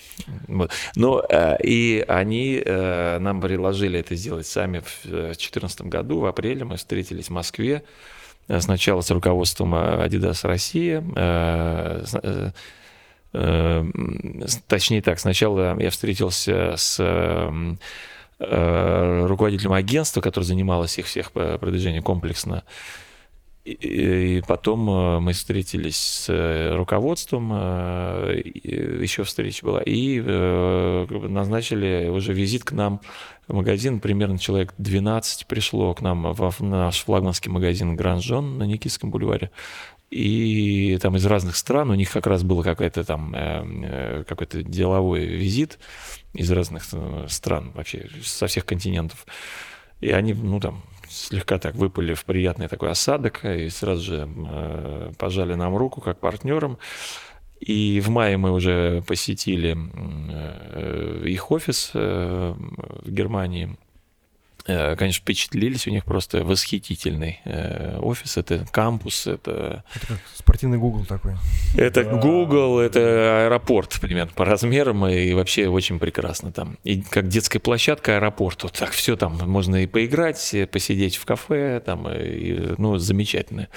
Вот. 0.47 0.71
Но 0.97 1.25
э, 1.29 1.57
и 1.63 2.05
они 2.09 2.63
э, 2.65 3.19
нам 3.19 3.41
предложили 3.41 4.01
это 4.01 4.15
сделать 4.17 4.47
сами 4.47 4.81
в 4.81 5.03
2014 5.05 5.83
году, 5.83 6.21
в 6.21 6.27
апреле 6.27 6.65
мы 6.65 6.77
встретились 6.77 7.27
в 7.27 7.31
Москве, 7.31 7.83
э, 7.83 8.18
сначала 8.61 9.01
с 9.01 9.11
руководством 9.11 9.75
э, 9.75 10.07
Adidas 10.07 10.47
Россия, 10.47 11.05
э, 11.17 12.05
э, 13.33 13.85
точнее 14.67 15.03
так, 15.03 15.21
сначала 15.21 15.79
я 15.79 15.91
встретился 15.91 16.75
с 16.77 16.99
руководителем 18.41 19.73
агентства, 19.73 20.21
который 20.21 20.45
занималось 20.45 20.97
их 20.97 21.07
всех 21.07 21.33
продвижением 21.33 22.05
комплексно. 22.05 22.63
И, 23.69 24.43
потом 24.47 24.89
э, 24.89 25.21
мы 25.21 25.35
встретились 25.35 25.97
с 25.97 26.33
э, 26.33 26.75
руководством, 26.75 27.51
э, 27.53 28.41
еще 28.65 29.25
встреча 29.25 29.65
была, 29.65 29.83
и 29.83 30.21
назначили 30.21 32.09
уже 32.09 32.33
визит 32.33 32.65
к 32.65 32.73
нам 32.73 33.01
в 33.47 33.55
магазин. 33.55 34.01
Примерно 34.01 34.39
человек 34.39 34.73
12 34.79 35.47
пришло 35.47 35.93
к 35.93 36.01
нам 36.01 36.33
в 36.33 36.61
наш 36.61 37.05
флагманский 37.05 37.51
магазин 37.51 37.95
Гранжон 37.95 38.57
на 38.57 38.63
Никитском 38.63 39.11
бульваре. 39.11 39.51
И 40.11 40.99
там 41.03 41.17
из 41.17 41.27
разных 41.27 41.55
стран, 41.55 41.91
у 41.91 41.95
них 41.95 42.11
как 42.11 42.27
раз 42.27 42.43
был 42.43 42.63
какой-то 42.63 43.05
там 43.05 43.35
какой-то 44.27 44.63
деловой 44.63 45.27
визит 45.27 45.79
из 46.33 46.51
разных 46.51 46.85
стран, 47.29 47.73
вообще 47.75 48.09
со 48.23 48.47
всех 48.47 48.65
континентов. 48.65 49.27
И 50.01 50.11
они, 50.11 50.33
ну 50.33 50.61
там, 50.61 50.83
слегка 51.19 51.59
так 51.59 51.75
выпали 51.75 52.15
в 52.15 52.25
приятный 52.25 52.69
такой 52.69 52.91
осадок 52.91 53.45
и 53.45 53.69
сразу 53.69 54.03
же 54.03 54.29
э, 54.29 55.13
пожали 55.19 55.55
нам 55.55 55.77
руку 55.77 56.01
как 56.01 56.19
партнерам. 56.19 56.79
И 57.61 58.01
в 58.01 58.09
мае 58.09 58.37
мы 58.37 58.53
уже 58.53 59.03
посетили 59.07 59.77
э, 59.77 61.25
их 61.27 61.51
офис 61.51 61.91
э, 61.95 62.55
в 62.57 63.11
Германии. 63.11 63.77
Э, 64.69 64.97
конечно, 64.97 65.23
впечатлились, 65.23 65.87
у 65.87 65.91
них 65.91 66.05
просто 66.05 66.45
восхитительный 66.45 67.41
э, 67.47 67.99
офис, 68.01 68.37
это 68.37 68.67
кампус, 68.71 69.27
это... 69.27 69.83
Это 69.95 70.07
как 70.09 70.19
спортивный 70.35 70.77
Google 70.77 71.07
такой. 71.07 71.37
Это 71.75 72.05
Google, 72.05 72.79
это 72.79 73.47
аэропорт, 73.47 73.99
примерно, 73.99 74.31
по 74.35 74.45
размерам, 74.45 75.07
и 75.07 75.33
вообще 75.33 75.69
очень 75.69 75.99
прекрасно 75.99 76.53
там. 76.53 76.77
И 76.85 77.01
как 77.01 77.29
детская 77.29 77.61
площадка 77.61 78.17
аэропорт, 78.17 78.63
вот 78.63 78.75
так 78.75 78.91
все 78.91 79.17
там, 79.17 79.39
можно 79.51 79.77
и 79.77 79.87
поиграть, 79.87 80.55
посидеть 80.71 81.17
в 81.17 81.25
кафе, 81.25 81.81
там, 81.85 82.07
и, 82.11 82.75
ну, 82.77 82.99
замечательно. 82.99 83.69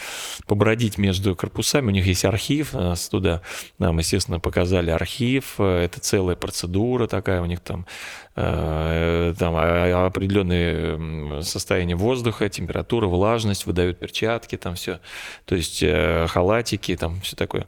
Побродить 0.46 0.98
между 0.98 1.38
корпусами, 1.38 1.88
у 1.88 1.92
них 1.92 2.06
есть 2.06 2.26
архив, 2.26 2.74
нас 2.74 3.08
туда, 3.08 3.42
нам, 3.80 3.98
естественно, 3.98 4.42
показали 4.42 4.90
архив, 4.90 5.58
это 5.62 6.02
целая 6.02 6.36
процедура 6.36 7.08
такая, 7.08 7.42
у 7.42 7.46
них 7.46 7.62
там. 7.62 7.86
Э, 8.31 8.31
там 9.38 9.56
определенные 9.56 11.44
состояния 11.44 11.96
воздуха, 11.96 12.50
температура, 12.50 13.08
влажность, 13.08 13.66
выдают 13.66 14.00
перчатки, 14.00 14.58
там 14.58 14.76
все, 14.76 15.00
то 15.46 15.56
есть 15.56 15.82
э, 15.84 16.28
халатики, 16.28 16.96
там 16.96 17.22
все 17.22 17.36
такое 17.36 17.68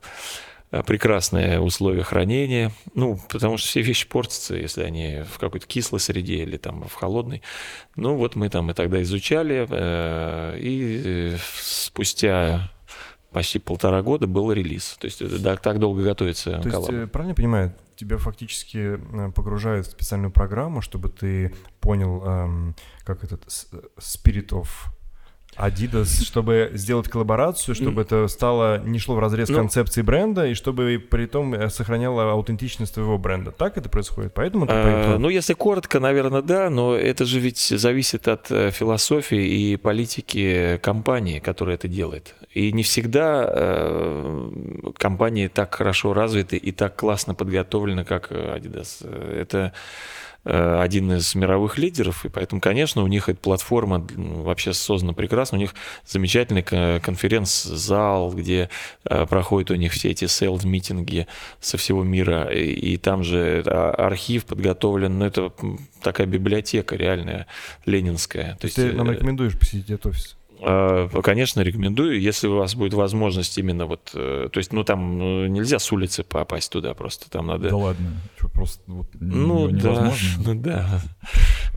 э, 0.72 0.84
прекрасные 0.84 1.60
условия 1.60 2.04
хранения. 2.04 2.72
Ну, 2.96 3.20
потому 3.30 3.58
что 3.58 3.68
все 3.68 3.82
вещи 3.82 4.08
портятся, 4.08 4.56
если 4.56 4.84
они 4.84 5.24
в 5.32 5.40
какой-то 5.40 5.68
кислой 5.68 6.00
среде 6.00 6.38
или 6.44 6.58
там 6.58 6.84
в 6.88 6.94
холодной. 6.94 7.42
Ну, 7.96 8.16
вот 8.16 8.36
мы 8.36 8.50
там 8.50 8.72
и 8.72 8.74
тогда 8.74 9.02
изучали, 9.02 9.68
и 10.60 11.36
спустя 11.62 12.70
почти 13.32 13.60
полтора 13.60 14.02
года 14.02 14.28
был 14.28 14.52
релиз. 14.52 14.96
То 15.00 15.06
есть 15.06 15.42
да, 15.42 15.58
так 15.58 15.80
долго 15.80 16.04
готовится 16.04 16.60
То 16.62 16.70
коллаба. 16.70 16.94
есть, 16.94 17.12
правильно 17.12 17.36
понимаю, 17.36 17.74
тебя 17.96 18.18
фактически 18.18 19.00
э, 19.00 19.32
погружают 19.32 19.88
в 19.88 19.92
специальную 19.92 20.32
программу, 20.32 20.82
чтобы 20.82 21.10
ты 21.10 21.54
понял, 21.80 22.24
эм, 22.26 22.76
как 23.04 23.24
этот 23.24 23.46
spirit 23.98 24.50
of 24.50 24.68
Adidas, 25.58 26.24
чтобы 26.24 26.72
сделать 26.74 27.08
коллаборацию, 27.10 27.76
чтобы 27.76 28.02
это 28.02 28.28
стало 28.28 28.80
не 28.80 29.00
шло 29.00 29.16
в 29.16 29.20
разрез 29.20 29.50
ну, 29.50 29.56
концепции 29.56 30.02
бренда 30.02 30.48
и 30.48 30.54
чтобы 30.54 31.04
при 31.10 31.26
этом 31.26 31.54
э, 31.54 31.70
сохраняло 31.70 32.32
аутентичность 32.32 32.94
твоего 32.94 33.18
бренда. 33.18 33.52
Так 33.52 33.78
это 33.78 33.90
происходит? 33.90 34.34
Поэтому 34.34 34.66
ты 34.66 34.74
а, 34.76 35.18
Ну, 35.18 35.30
если 35.30 35.54
коротко, 35.54 36.00
наверное, 36.00 36.42
да, 36.42 36.70
но 36.70 36.96
это 36.96 37.26
же 37.26 37.40
ведь 37.40 37.60
зависит 37.60 38.28
от 38.28 38.50
э, 38.52 38.72
философии 38.72 39.46
и 39.46 39.78
политики 39.78 40.80
компании, 40.82 41.40
которая 41.40 41.76
это 41.76 41.88
делает. 41.88 42.36
И 42.54 42.72
не 42.72 42.84
всегда 42.84 43.46
э, 43.48 44.52
компании 44.98 45.48
так 45.48 45.76
хорошо 45.76 46.14
развиты 46.14 46.58
и 46.58 46.72
так 46.72 46.96
классно 46.96 47.36
подготовлены, 47.36 48.06
как 48.06 48.32
Adidas. 48.32 49.08
Это 49.08 49.54
Э, 49.64 49.72
один 50.46 51.12
из 51.14 51.36
мировых 51.36 51.78
лидеров, 51.78 52.26
и 52.26 52.30
поэтому, 52.30 52.60
конечно, 52.60 53.04
у 53.04 53.08
них 53.08 53.30
эта 53.30 53.40
платформа 53.40 54.06
вообще 54.16 54.74
создана 54.74 55.14
прекрасно, 55.14 55.58
у 55.58 55.62
них 55.62 55.74
замечательный 56.06 56.64
конференц-зал, 57.00 58.32
где 58.34 58.70
э, 59.06 59.26
проходят 59.26 59.72
у 59.72 59.76
них 59.76 59.94
все 59.94 60.12
эти 60.12 60.26
сейлз-митинги 60.26 61.28
со 61.60 61.78
всего 61.78 62.04
мира, 62.04 62.50
и, 62.52 62.98
там 62.98 63.24
же 63.24 63.62
архив 63.62 64.46
подготовлен, 64.46 65.20
ну, 65.20 65.26
это 65.26 65.52
такая 66.02 66.28
библиотека 66.28 66.96
реальная, 66.96 67.48
ленинская. 67.86 68.58
То 68.60 68.66
есть, 68.66 68.76
Ты 68.76 68.92
нам 68.92 69.10
э, 69.10 69.14
рекомендуешь 69.14 69.58
посетить 69.58 69.90
этот 69.90 70.08
офис? 70.08 70.38
А, 70.66 71.22
конечно, 71.22 71.62
рекомендую, 71.62 72.20
если 72.20 72.48
у 72.48 72.58
вас 72.58 72.76
будет 72.76 72.94
возможность 72.94 73.58
именно 73.58 73.86
вот, 73.86 74.12
э, 74.14 74.50
то 74.52 74.58
есть, 74.58 74.72
ну 74.72 74.84
там 74.84 75.18
ну, 75.18 75.48
нельзя 75.48 75.80
с 75.80 75.92
улицы 75.92 76.24
попасть 76.24 76.72
туда 76.72 76.94
просто, 76.94 77.30
там 77.30 77.48
надо. 77.48 77.70
Да 77.70 77.76
ладно, 77.76 78.12
что 78.38 78.48
просто 78.50 78.82
вот 78.88 79.08
ну 79.20 79.68
да, 79.70 80.14
ну 80.46 80.56
да. 80.56 81.02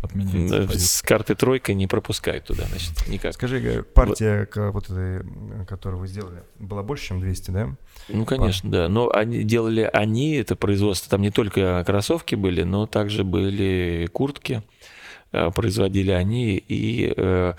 Отменяется. 0.02 0.78
С 0.78 1.02
карты 1.02 1.34
тройка 1.34 1.74
не 1.74 1.86
пропускают 1.86 2.44
туда, 2.44 2.64
значит, 2.64 3.08
никак. 3.08 3.32
Скажи, 3.34 3.84
партия, 3.94 4.48
вот, 4.54 4.72
вот 4.72 4.90
этой, 4.90 5.26
которую 5.66 6.00
вы 6.00 6.08
сделали, 6.08 6.42
была 6.58 6.82
больше, 6.82 7.06
чем 7.06 7.20
200, 7.20 7.50
да? 7.50 7.76
Ну, 8.08 8.24
конечно, 8.24 8.70
Пар. 8.70 8.80
да. 8.80 8.88
Но 8.88 9.10
они 9.12 9.42
делали 9.42 9.88
они 9.92 10.34
это 10.34 10.54
производство, 10.54 11.10
там 11.10 11.22
не 11.22 11.30
только 11.30 11.82
кроссовки 11.84 12.34
были, 12.34 12.62
но 12.62 12.86
также 12.86 13.24
были 13.24 14.08
куртки. 14.12 14.62
Э, 15.32 15.50
производили 15.50 16.12
они, 16.12 16.56
и 16.56 17.12
э, 17.16 17.54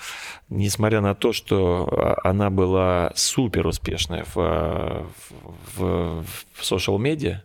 несмотря 0.49 1.01
на 1.01 1.15
то, 1.15 1.33
что 1.33 1.87
а, 1.91 2.29
она 2.29 2.49
была 2.49 3.11
супер 3.15 3.67
успешная 3.67 4.25
в, 4.33 5.05
в, 5.75 6.23
в 6.53 6.61
social 6.61 6.97
медиа, 6.97 7.41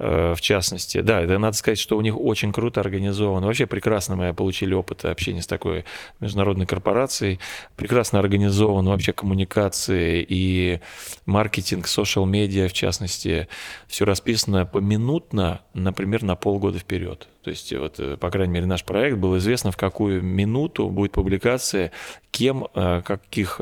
Э, 0.00 0.34
в 0.36 0.40
частности. 0.40 1.00
Да, 1.00 1.20
это 1.20 1.38
надо 1.38 1.56
сказать, 1.56 1.78
что 1.78 1.96
у 1.96 2.00
них 2.00 2.18
очень 2.18 2.52
круто 2.52 2.80
организовано. 2.80 3.46
Вообще 3.48 3.66
прекрасно 3.66 4.14
мы 4.14 4.32
получили 4.32 4.72
опыт 4.72 5.04
общения 5.04 5.42
с 5.42 5.46
такой 5.46 5.84
международной 6.20 6.66
корпорацией. 6.66 7.40
Прекрасно 7.74 8.20
организован 8.20 8.86
вообще 8.86 9.12
коммуникации 9.12 10.24
и 10.28 10.80
маркетинг, 11.26 11.86
social 11.86 12.26
медиа 12.26 12.68
в 12.68 12.72
частности. 12.72 13.48
Все 13.88 14.04
расписано 14.04 14.66
поминутно, 14.66 15.62
например, 15.74 16.22
на 16.22 16.36
полгода 16.36 16.78
вперед. 16.78 17.28
То 17.42 17.50
есть, 17.50 17.72
вот, 17.72 17.98
э, 17.98 18.16
по 18.16 18.30
крайней 18.30 18.52
мере, 18.52 18.66
наш 18.66 18.84
проект 18.84 19.16
был 19.16 19.36
известно, 19.38 19.72
в 19.72 19.76
какую 19.76 20.22
минуту 20.22 20.88
будет 20.90 21.12
публикация, 21.12 21.92
кем, 22.30 22.66
э, 22.74 23.02
каких, 23.04 23.60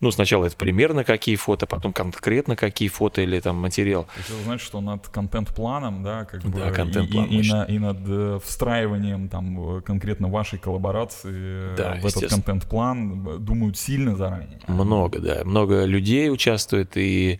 ну, 0.00 0.10
сначала 0.10 0.46
это 0.46 0.56
примерно 0.56 1.04
какие 1.04 1.36
фото, 1.36 1.66
потом 1.66 1.92
конкретно 1.92 2.56
какие 2.56 2.88
фото 2.88 3.20
или 3.20 3.38
там 3.40 3.56
материал. 3.56 4.06
Это 4.18 4.34
значит, 4.44 4.66
что 4.66 4.80
над 4.80 5.08
контент 5.08 5.34
контент-планом, 5.34 6.02
да, 6.02 6.24
как 6.24 6.42
бы, 6.42 6.60
контент 6.70 7.10
и, 7.10 7.18
и, 7.18 7.40
и, 7.40 7.52
на, 7.52 7.64
и 7.64 7.78
над 7.78 7.98
э, 8.06 8.38
встраиванием 8.44 9.28
там 9.28 9.82
конкретно 9.82 10.28
вашей 10.28 10.58
коллаборации 10.58 11.74
да, 11.76 11.98
в 12.00 12.06
этот 12.06 12.30
контент-план 12.30 13.44
думают 13.44 13.78
сильно 13.78 14.16
заранее. 14.16 14.60
Много, 14.66 15.18
да, 15.20 15.42
много 15.44 15.84
людей 15.84 16.30
участвует, 16.30 16.96
и 16.96 17.34
э, 17.34 17.38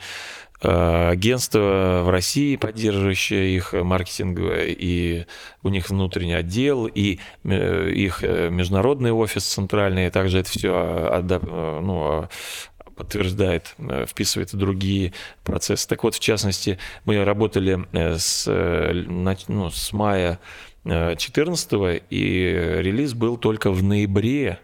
агентство 0.60 2.02
в 2.04 2.10
России, 2.10 2.56
поддерживающее 2.56 3.54
их 3.54 3.72
маркетинг, 3.72 4.38
и 4.40 5.26
у 5.62 5.68
них 5.68 5.90
внутренний 5.90 6.34
отдел, 6.34 6.86
и 6.86 7.18
э, 7.44 7.90
их 7.90 8.22
международный 8.22 9.12
офис 9.12 9.44
центральный, 9.44 10.10
также 10.10 10.38
это 10.38 10.50
все 10.50 10.70
а, 10.72 11.80
ну, 11.82 12.28
подтверждает, 12.94 13.74
э, 13.78 14.06
вписывает 14.06 14.52
в 14.52 14.56
другие 14.56 15.12
процессы. 15.42 15.88
Так 15.88 16.04
вот, 16.04 16.14
в 16.14 16.20
частности, 16.20 16.78
мы 17.04 17.22
работали 17.24 17.86
э, 17.92 18.18
с, 18.18 18.44
э, 18.48 18.92
ну, 19.48 19.70
с 19.70 19.92
мая 19.92 20.38
2014 20.84 22.02
и 22.10 22.20
релиз 22.80 23.14
был 23.14 23.38
только 23.38 23.70
в 23.70 23.82
ноябре 23.82 24.58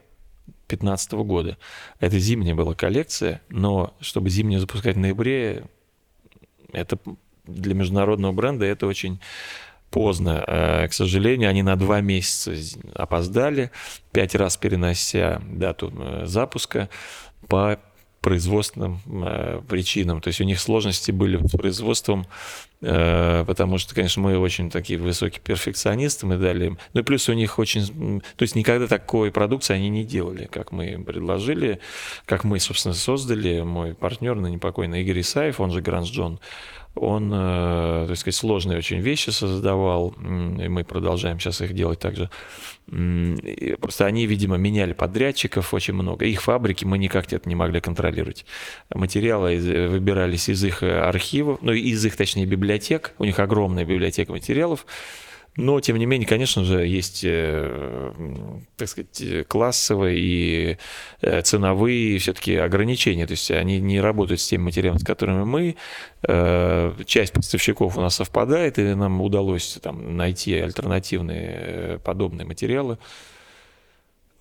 2015 0.68 1.12
года. 1.12 1.56
Это 1.98 2.18
зимняя 2.18 2.54
была 2.54 2.74
коллекция, 2.74 3.40
но 3.48 3.96
чтобы 4.00 4.28
зимнюю 4.28 4.60
запускать 4.60 4.96
в 4.96 5.00
ноябре, 5.00 5.64
это 6.72 6.98
для 7.46 7.74
международного 7.74 8.32
бренда 8.32 8.64
это 8.66 8.86
очень 8.86 9.20
поздно. 9.90 10.44
К 10.88 10.92
сожалению, 10.92 11.50
они 11.50 11.62
на 11.62 11.76
два 11.76 12.00
месяца 12.00 12.52
опоздали, 12.94 13.70
пять 14.12 14.34
раз 14.34 14.56
перенося 14.56 15.42
дату 15.44 15.92
запуска 16.24 16.88
по 17.48 17.80
производственным 18.20 19.00
э, 19.06 19.62
причинам. 19.68 20.20
То 20.20 20.28
есть 20.28 20.40
у 20.40 20.44
них 20.44 20.60
сложности 20.60 21.10
были 21.10 21.38
с 21.46 21.52
производством, 21.52 22.26
э, 22.82 23.44
потому 23.46 23.78
что, 23.78 23.94
конечно, 23.94 24.22
мы 24.22 24.38
очень 24.38 24.70
такие 24.70 24.98
высокие 24.98 25.40
перфекционисты, 25.40 26.26
мы 26.26 26.36
дали 26.36 26.66
им. 26.66 26.78
Ну 26.92 27.00
и 27.00 27.04
плюс 27.04 27.28
у 27.28 27.32
них 27.32 27.58
очень... 27.58 28.20
То 28.36 28.42
есть 28.42 28.54
никогда 28.54 28.86
такой 28.86 29.30
продукции 29.30 29.74
они 29.74 29.88
не 29.88 30.04
делали, 30.04 30.46
как 30.50 30.70
мы 30.70 30.88
им 30.88 31.04
предложили, 31.04 31.80
как 32.26 32.44
мы, 32.44 32.60
собственно, 32.60 32.94
создали. 32.94 33.62
Мой 33.62 33.94
партнер, 33.94 34.34
на 34.34 34.48
непокойный 34.48 35.02
Игорь 35.02 35.20
Исаев, 35.20 35.60
он 35.60 35.70
же 35.70 35.80
Гранж 35.80 36.10
Джон, 36.10 36.40
он, 36.94 37.30
э, 37.32 38.06
так 38.08 38.16
сказать, 38.16 38.34
сложные 38.34 38.78
очень 38.78 39.00
вещи 39.00 39.30
создавал, 39.30 40.14
и 40.20 40.68
мы 40.68 40.84
продолжаем 40.84 41.38
сейчас 41.38 41.60
их 41.60 41.72
делать 41.72 42.00
также. 42.00 42.30
Просто 42.86 44.06
они, 44.06 44.26
видимо, 44.26 44.56
меняли 44.56 44.92
подрядчиков 44.92 45.72
очень 45.72 45.94
много. 45.94 46.24
Их 46.24 46.42
фабрики 46.42 46.84
мы 46.84 46.98
никак 46.98 47.32
это 47.32 47.48
не 47.48 47.54
могли 47.54 47.80
контролировать. 47.80 48.44
Материалы 48.92 49.88
выбирались 49.88 50.48
из 50.48 50.64
их 50.64 50.82
архивов, 50.82 51.60
ну, 51.62 51.72
из 51.72 52.04
их, 52.04 52.16
точнее, 52.16 52.46
библиотек. 52.46 53.14
У 53.18 53.24
них 53.24 53.38
огромная 53.38 53.84
библиотека 53.84 54.32
материалов. 54.32 54.84
Но, 55.56 55.80
тем 55.80 55.98
не 55.98 56.06
менее, 56.06 56.28
конечно 56.28 56.64
же, 56.64 56.86
есть, 56.86 57.22
э, 57.24 58.12
так 58.76 58.88
сказать, 58.88 59.46
классовые 59.48 60.18
и 60.18 60.78
э, 61.22 61.42
ценовые 61.42 62.18
все-таки 62.18 62.54
ограничения. 62.54 63.26
То 63.26 63.32
есть 63.32 63.50
они 63.50 63.80
не 63.80 64.00
работают 64.00 64.40
с 64.40 64.46
теми 64.46 64.62
материалами, 64.62 65.00
с 65.00 65.04
которыми 65.04 65.44
мы. 65.44 65.76
Э, 66.22 66.94
часть 67.04 67.32
поставщиков 67.32 67.98
у 67.98 68.00
нас 68.00 68.14
совпадает, 68.14 68.78
и 68.78 68.94
нам 68.94 69.20
удалось 69.20 69.78
там, 69.82 70.16
найти 70.16 70.54
альтернативные 70.54 71.98
подобные 72.04 72.46
материалы. 72.46 72.98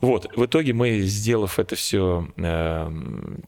Вот, 0.02 0.34
в 0.36 0.46
итоге 0.46 0.72
мы, 0.74 1.00
сделав 1.02 1.60
это 1.60 1.76
все 1.76 2.28
э, 2.38 2.92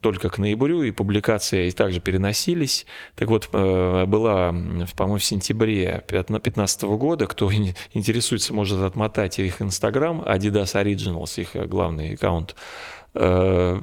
только 0.01 0.29
к 0.29 0.37
ноябрю, 0.37 0.83
и 0.83 0.91
публикации 0.91 1.69
также 1.69 2.01
переносились. 2.01 2.85
Так 3.15 3.29
вот, 3.29 3.49
э, 3.53 4.05
была, 4.05 4.53
по-моему, 4.97 5.17
в 5.17 5.23
сентябре 5.23 6.03
2015 6.09 6.83
года, 6.83 7.27
кто 7.27 7.49
интересуется, 7.93 8.53
может 8.53 8.79
отмотать 8.81 9.39
их 9.39 9.61
Инстаграм, 9.61 10.21
Adidas 10.21 10.75
Originals, 10.75 11.39
их 11.39 11.69
главный 11.69 12.15
аккаунт. 12.15 12.55
Э, 13.13 13.79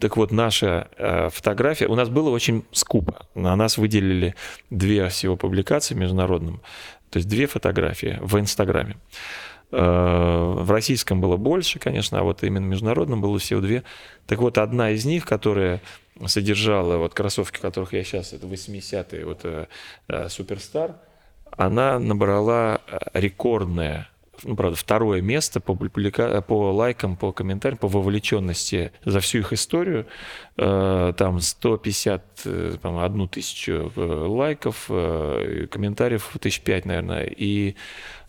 так 0.00 0.16
вот, 0.16 0.32
наша 0.32 0.88
э, 0.96 1.28
фотография, 1.30 1.86
у 1.86 1.94
нас 1.94 2.08
было 2.08 2.30
очень 2.30 2.64
скупо. 2.72 3.26
На 3.36 3.54
нас 3.54 3.78
выделили 3.78 4.34
две 4.70 5.08
всего 5.10 5.36
публикации 5.36 5.94
международным, 5.94 6.60
то 7.10 7.18
есть 7.18 7.28
две 7.28 7.46
фотографии 7.46 8.18
в 8.20 8.36
Инстаграме. 8.38 8.96
Э, 8.96 9.47
в 9.70 10.70
российском 10.70 11.20
было 11.20 11.36
больше, 11.36 11.78
конечно, 11.78 12.18
а 12.20 12.22
вот 12.22 12.42
именно 12.42 12.64
международном 12.64 13.20
было 13.20 13.38
всего 13.38 13.60
две. 13.60 13.84
Так 14.26 14.38
вот, 14.38 14.56
одна 14.58 14.90
из 14.90 15.04
них, 15.04 15.26
которая 15.26 15.80
содержала 16.26 16.96
вот 16.96 17.14
кроссовки, 17.14 17.60
которых 17.60 17.92
я 17.92 18.02
сейчас, 18.02 18.32
это 18.32 18.46
80-е, 18.46 19.24
вот 19.26 20.30
Суперстар, 20.32 20.96
она 21.56 21.98
набрала 21.98 22.80
рекордное 23.12 24.08
ну, 24.44 24.56
правда, 24.56 24.76
второе 24.76 25.20
место 25.20 25.60
по, 25.60 25.74
по 25.74 26.72
лайкам, 26.72 27.16
по 27.16 27.32
комментариям, 27.32 27.78
по 27.78 27.88
вовлеченности 27.88 28.92
за 29.04 29.20
всю 29.20 29.38
их 29.38 29.52
историю. 29.52 30.06
Э, 30.56 31.12
там 31.16 31.40
150, 31.40 32.22
э, 32.44 32.76
по 32.80 33.04
одну 33.04 33.26
тысячу 33.26 33.92
э, 33.94 34.00
лайков, 34.00 34.86
комментариев 34.86 36.36
тысяч 36.40 36.60
пять, 36.60 36.84
наверное. 36.84 37.24
И 37.24 37.76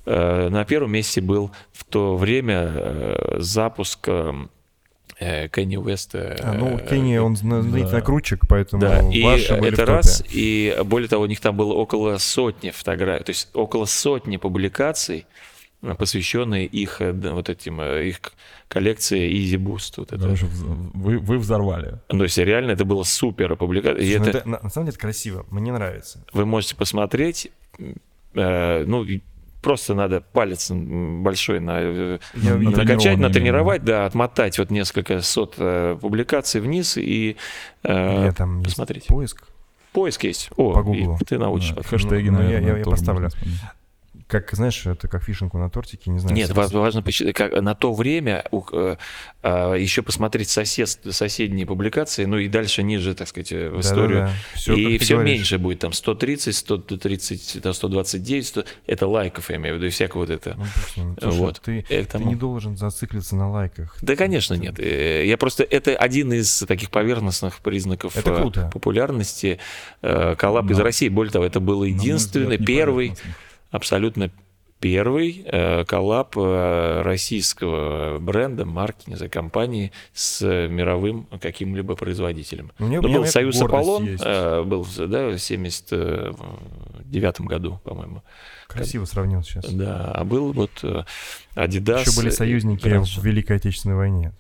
на 0.06 0.66
первом 0.66 0.92
месте 0.92 1.22
был 1.22 1.52
в 1.72 1.84
то 1.84 2.18
время 2.18 3.18
запуск 3.38 4.08
Кенни 5.20 5.76
Уэста. 5.76 6.38
А, 6.42 6.54
ну, 6.54 6.80
Кенни, 6.80 7.18
он 7.18 7.36
знаменитый 7.36 7.84
да. 7.84 7.92
накрутчик, 7.98 8.48
поэтому 8.48 8.82
да. 8.82 9.02
И 9.10 9.22
это 9.22 9.86
раз, 9.86 10.24
и 10.32 10.78
более 10.86 11.10
того, 11.10 11.24
у 11.24 11.28
них 11.28 11.42
там 11.42 11.58
было 11.58 11.74
около 11.74 12.18
сотни 12.18 12.70
фотографий, 12.72 13.26
то 13.26 13.30
есть 13.32 13.50
около 13.54 13.86
сотни 13.86 14.38
публикаций, 14.38 15.26
посвященные 15.98 16.66
их 16.66 17.02
э, 17.02 17.14
вот 17.14 17.50
этим 17.50 17.80
э, 17.80 18.10
их 18.10 18.20
коллекции 18.68 19.32
Easy 19.32 19.58
Boost. 19.58 19.94
Вот 19.98 20.12
это. 20.12 20.28
Вы, 20.94 21.20
вы 21.20 21.38
взорвали. 21.38 22.00
Ну, 22.10 22.18
то 22.20 22.24
есть 22.26 22.38
реально 22.38 22.72
это 22.72 22.86
было 22.86 23.04
супер 23.04 23.56
публикация. 23.56 24.20
Ну, 24.20 24.26
это... 24.26 24.38
это... 24.40 24.50
На, 24.50 24.60
на 24.62 24.70
самом 24.70 24.88
деле 24.88 24.96
это 24.96 25.00
красиво, 25.00 25.46
мне 25.50 25.72
нравится. 25.72 26.24
Вы 26.34 26.46
можете 26.46 26.76
посмотреть, 26.76 27.52
э, 28.34 28.84
ну, 28.86 29.06
просто 29.70 29.94
надо 29.94 30.22
палец 30.22 30.72
большой 30.72 31.60
на, 31.60 31.78
э, 31.80 32.20
Я, 32.34 32.56
накачать, 32.56 33.20
натренировать, 33.20 33.84
да, 33.84 34.08
отмотать 34.08 34.58
вот 34.58 34.72
несколько 34.72 35.22
сот 35.22 35.54
э, 35.60 35.96
публикаций 36.02 36.60
вниз 36.60 36.98
и 36.98 37.38
э, 37.84 38.32
там 38.36 38.64
посмотреть. 38.64 39.06
поиск. 39.06 39.44
Поиск 39.92 40.24
есть. 40.24 40.50
О, 40.58 40.74
По 40.74 40.82
Гуглу. 40.82 41.20
ты 41.28 41.38
научишь. 41.38 41.76
Да, 41.76 41.84
хэштеги, 41.84 42.30
ну, 42.30 42.40
наверное, 42.40 42.72
я, 42.72 42.78
я 42.80 42.84
поставлю 42.84 43.30
как, 44.30 44.52
знаешь, 44.52 44.86
это 44.86 45.08
как 45.08 45.24
фишенку 45.24 45.58
на 45.58 45.72
тортике, 45.72 46.12
не 46.12 46.20
знаю. 46.20 46.36
Нет, 46.36 46.52
важно, 46.52 46.82
важно 46.82 47.04
как, 47.34 47.52
на 47.60 47.74
то 47.74 47.92
время 47.94 48.46
э, 48.52 48.96
э, 49.42 49.76
еще 49.80 50.04
посмотреть 50.04 50.50
сосед, 50.50 51.00
соседние 51.10 51.66
публикации, 51.66 52.26
ну 52.26 52.38
и 52.38 52.48
дальше 52.48 52.84
ниже, 52.84 53.16
так 53.16 53.28
сказать, 53.28 53.52
в 53.52 53.80
историю. 53.80 54.20
Да, 54.20 54.26
да, 54.26 54.32
да. 54.32 54.34
Все, 54.54 54.76
и 54.76 54.98
все 55.00 55.16
говоришь. 55.16 55.34
меньше 55.34 55.58
будет, 55.58 55.80
там 55.80 55.94
130, 55.94 56.56
130, 56.56 57.64
там 57.64 57.74
129, 57.74 58.48
100, 58.48 58.66
это 58.86 59.08
лайков, 59.08 59.50
я 59.50 59.56
имею 59.56 59.76
в 59.76 59.78
виду, 59.80 59.88
и 59.88 59.90
всякого 59.90 60.22
вот 60.22 60.30
это. 60.30 60.56
Ну, 60.96 61.16
слушай, 61.20 61.38
вот. 61.40 61.62
ты, 61.62 61.84
Этому... 61.90 62.26
ты 62.26 62.30
не 62.30 62.36
должен 62.36 62.78
зациклиться 62.78 63.36
на 63.36 63.50
лайках. 63.50 63.98
Да, 64.04 64.16
конечно, 64.16 64.54
нет. 64.54 64.78
Э, 64.78 65.26
я 65.26 65.38
просто, 65.38 65.64
это 65.64 65.96
один 65.96 66.32
из 66.34 66.60
таких 66.68 66.92
поверхностных 66.92 67.62
признаков 67.62 68.14
популярности. 68.14 69.58
Коллаб 70.02 70.68
да. 70.68 70.74
из 70.76 70.80
России, 70.80 71.10
более 71.10 71.34
того, 71.34 71.46
это 71.46 71.60
был 71.60 71.84
единственный, 71.84 72.60
первый 72.60 73.16
абсолютно 73.72 74.32
первый 74.80 75.44
э, 75.46 75.84
коллаб 75.86 76.36
э, 76.38 77.02
российского 77.02 78.20
бренда, 78.20 78.66
марки, 78.66 79.10
не 79.10 79.16
знаю, 79.16 79.32
компании 79.32 79.92
с 80.14 80.42
мировым 80.42 81.28
каким-либо 81.42 81.96
производителем. 81.96 82.72
Мне, 82.80 83.02
ну, 83.02 83.12
был 83.12 83.26
Союз 83.26 83.62
Аполлон, 83.62 84.08
э, 84.08 84.64
был 84.64 84.88
да, 84.98 85.30
в 85.30 85.38
79 85.38 87.42
году, 87.42 87.80
по-моему. 87.84 88.24
Красиво 88.68 89.06
сравнил 89.06 89.44
сейчас. 89.44 89.72
Да, 89.72 90.12
а 90.14 90.24
был 90.24 90.54
вот 90.54 90.72
э, 90.84 91.04
Adidas. 91.56 92.02
Еще 92.02 92.20
были 92.20 92.30
союзники 92.30 92.88
в 92.88 93.24
Великой 93.24 93.58
Отечественной 93.58 93.96
войне. 93.96 94.32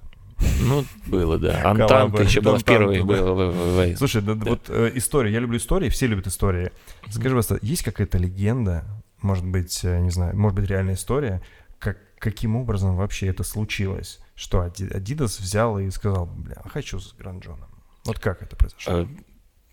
Ну, 0.61 0.85
было, 1.07 1.37
да. 1.37 1.61
Антанта 1.69 2.23
еще 2.23 2.39
была 2.39 2.59
в 2.59 2.63
первой 2.63 3.01
войне. 3.01 3.97
Слушай, 3.97 4.21
да, 4.21 4.35
да. 4.35 4.51
вот 4.51 4.69
э, 4.69 4.91
история, 4.95 5.33
я 5.33 5.39
люблю 5.39 5.57
истории, 5.57 5.89
все 5.89 6.07
любят 6.07 6.27
истории. 6.27 6.71
Скажи, 7.09 7.35
пожалуйста, 7.35 7.59
есть 7.61 7.83
какая-то 7.83 8.17
легенда 8.17 8.85
может 9.21 9.45
быть, 9.45 9.83
э, 9.83 9.99
не 9.99 10.09
знаю, 10.09 10.35
может 10.37 10.55
быть, 10.55 10.69
реальная 10.69 10.95
история, 10.95 11.41
как, 11.79 11.97
каким 12.17 12.55
образом 12.55 12.95
вообще 12.95 13.27
это 13.27 13.43
случилось, 13.43 14.19
что 14.35 14.65
Adidas 14.65 15.41
взял 15.41 15.79
и 15.79 15.89
сказал, 15.89 16.25
бля, 16.25 16.61
хочу 16.65 16.99
с 16.99 17.13
Гранджоном. 17.13 17.69
Вот 18.05 18.19
как 18.19 18.41
это 18.41 18.55
произошло? 18.55 18.93
А, 18.93 19.07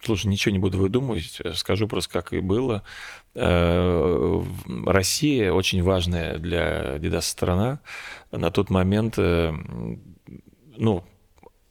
слушай, 0.02 0.26
ничего 0.26 0.52
не 0.52 0.58
буду 0.58 0.78
выдумывать, 0.78 1.40
скажу 1.54 1.88
просто, 1.88 2.12
как 2.12 2.32
и 2.32 2.40
было. 2.40 2.82
Э, 3.34 4.42
Россия 4.86 5.52
очень 5.52 5.82
важная 5.82 6.38
для 6.38 6.96
Adidas 6.96 7.22
страна. 7.22 7.80
На 8.30 8.50
тот 8.50 8.70
момент, 8.70 9.14
э, 9.18 9.52
ну, 10.76 11.04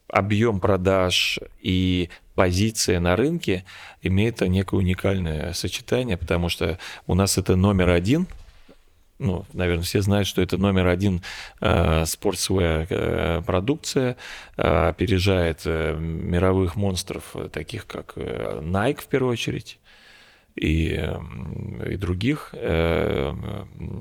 объем 0.07 0.59
продаж 0.59 1.39
и 1.59 2.09
позиция 2.35 2.99
на 2.99 3.15
рынке 3.15 3.65
имеет 4.01 4.41
некое 4.41 4.77
уникальное 4.77 5.53
сочетание, 5.53 6.17
потому 6.17 6.49
что 6.49 6.77
у 7.07 7.15
нас 7.15 7.37
это 7.37 7.55
номер 7.55 7.89
один, 7.89 8.27
ну, 9.17 9.45
наверное, 9.53 9.83
все 9.83 10.01
знают, 10.01 10.27
что 10.27 10.41
это 10.41 10.57
номер 10.57 10.87
один 10.87 11.21
э, 11.61 12.03
sportswear 12.03 12.87
э, 12.89 13.41
продукция, 13.45 14.17
э, 14.57 14.87
опережает 14.89 15.61
э, 15.65 15.95
мировых 15.97 16.75
монстров, 16.75 17.23
э, 17.35 17.47
таких 17.51 17.87
как 17.87 18.13
э, 18.17 18.59
Nike 18.61 19.01
в 19.01 19.07
первую 19.07 19.31
очередь, 19.31 19.79
и, 20.55 21.09
и 21.89 21.95
других. 21.97 22.49
Э, 22.53 23.33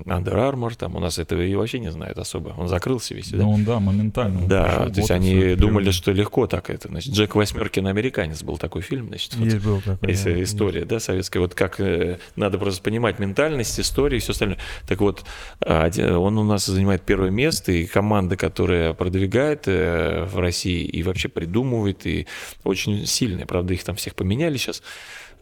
Under 0.06 0.34
Armour, 0.34 0.76
там 0.76 0.96
у 0.96 1.00
нас 1.00 1.18
этого 1.18 1.40
и 1.40 1.54
вообще 1.54 1.80
не 1.80 1.90
знают 1.90 2.18
особо. 2.18 2.50
Он 2.56 2.68
закрылся 2.68 3.14
весь. 3.14 3.32
Ну, 3.32 3.50
он, 3.50 3.64
да, 3.64 3.80
моментально. 3.80 4.46
Да, 4.46 4.88
то 4.88 5.00
есть 5.00 5.10
они 5.10 5.56
думали, 5.56 5.90
что 5.90 6.12
легко 6.12 6.46
так 6.46 6.70
это. 6.70 6.88
Значит, 6.88 7.12
Джек 7.12 7.34
Восьмеркин 7.34 7.86
американец 7.86 8.42
был 8.42 8.56
такой 8.56 8.82
фильм, 8.82 9.08
значит. 9.08 9.34
Есть 9.34 9.56
вот, 9.56 9.64
был 9.64 9.80
такой. 9.80 10.14
Да. 10.14 10.42
История, 10.42 10.84
да, 10.84 11.00
советская. 11.00 11.40
Вот 11.42 11.54
как 11.54 11.80
э, 11.80 12.18
надо 12.36 12.58
просто 12.58 12.82
понимать 12.82 13.18
ментальность, 13.18 13.80
историю 13.80 14.18
и 14.18 14.22
все 14.22 14.32
остальное. 14.32 14.58
Так 14.86 15.00
вот, 15.00 15.24
он 15.66 16.38
у 16.38 16.44
нас 16.44 16.66
занимает 16.66 17.02
первое 17.02 17.30
место, 17.30 17.72
и 17.72 17.86
команда, 17.86 18.36
которая 18.36 18.92
продвигает 18.92 19.66
э, 19.66 20.24
в 20.24 20.38
России 20.38 20.84
и 20.84 21.02
вообще 21.02 21.28
придумывает, 21.28 22.06
и 22.06 22.26
очень 22.62 23.06
сильная. 23.06 23.46
Правда, 23.46 23.74
их 23.74 23.82
там 23.84 23.96
всех 23.96 24.14
поменяли 24.14 24.56
сейчас. 24.56 24.82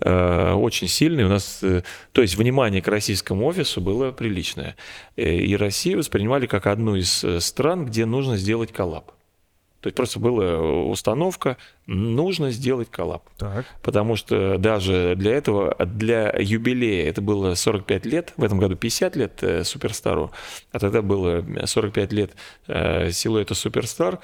Э, 0.05 0.55
очень 0.55 0.89
сильный. 0.89 1.25
У 1.25 1.29
нас, 1.29 1.61
э, 1.63 1.83
то 2.13 2.23
есть 2.23 2.37
внимание 2.37 2.83
к 2.83 2.89
российскому 2.89 3.47
офису 3.47 3.81
было 3.81 4.11
приличное. 4.11 4.77
Э, 5.17 5.35
и 5.35 5.57
Россию 5.57 5.99
воспринимали 5.99 6.47
как 6.47 6.67
одну 6.67 6.97
из 6.97 7.25
стран, 7.41 7.87
где 7.87 8.05
нужно 8.05 8.37
сделать 8.37 8.73
коллаб. 8.73 9.13
То 9.83 9.89
есть 9.89 9.97
просто 9.97 10.21
была 10.21 10.61
установка, 10.85 11.57
нужно 11.87 12.53
сделать 12.53 12.89
коллаб. 12.89 13.25
Так. 13.37 13.67
Потому 13.83 14.15
что 14.15 14.57
даже 14.57 15.15
для 15.17 15.33
этого, 15.33 15.75
для 15.85 16.33
юбилея, 16.39 17.09
это 17.09 17.21
было 17.21 17.55
45 17.55 18.07
лет, 18.07 18.33
в 18.37 18.45
этом 18.45 18.59
году 18.59 18.77
50 18.77 19.17
лет 19.17 19.43
э, 19.43 19.65
Superstar 19.65 20.19
у, 20.19 20.31
а 20.71 20.79
тогда 20.79 21.03
было 21.03 21.45
45 21.65 22.13
лет 22.13 22.31
э, 22.69 23.11
силуэта 23.11 23.55
Superstar, 23.55 24.21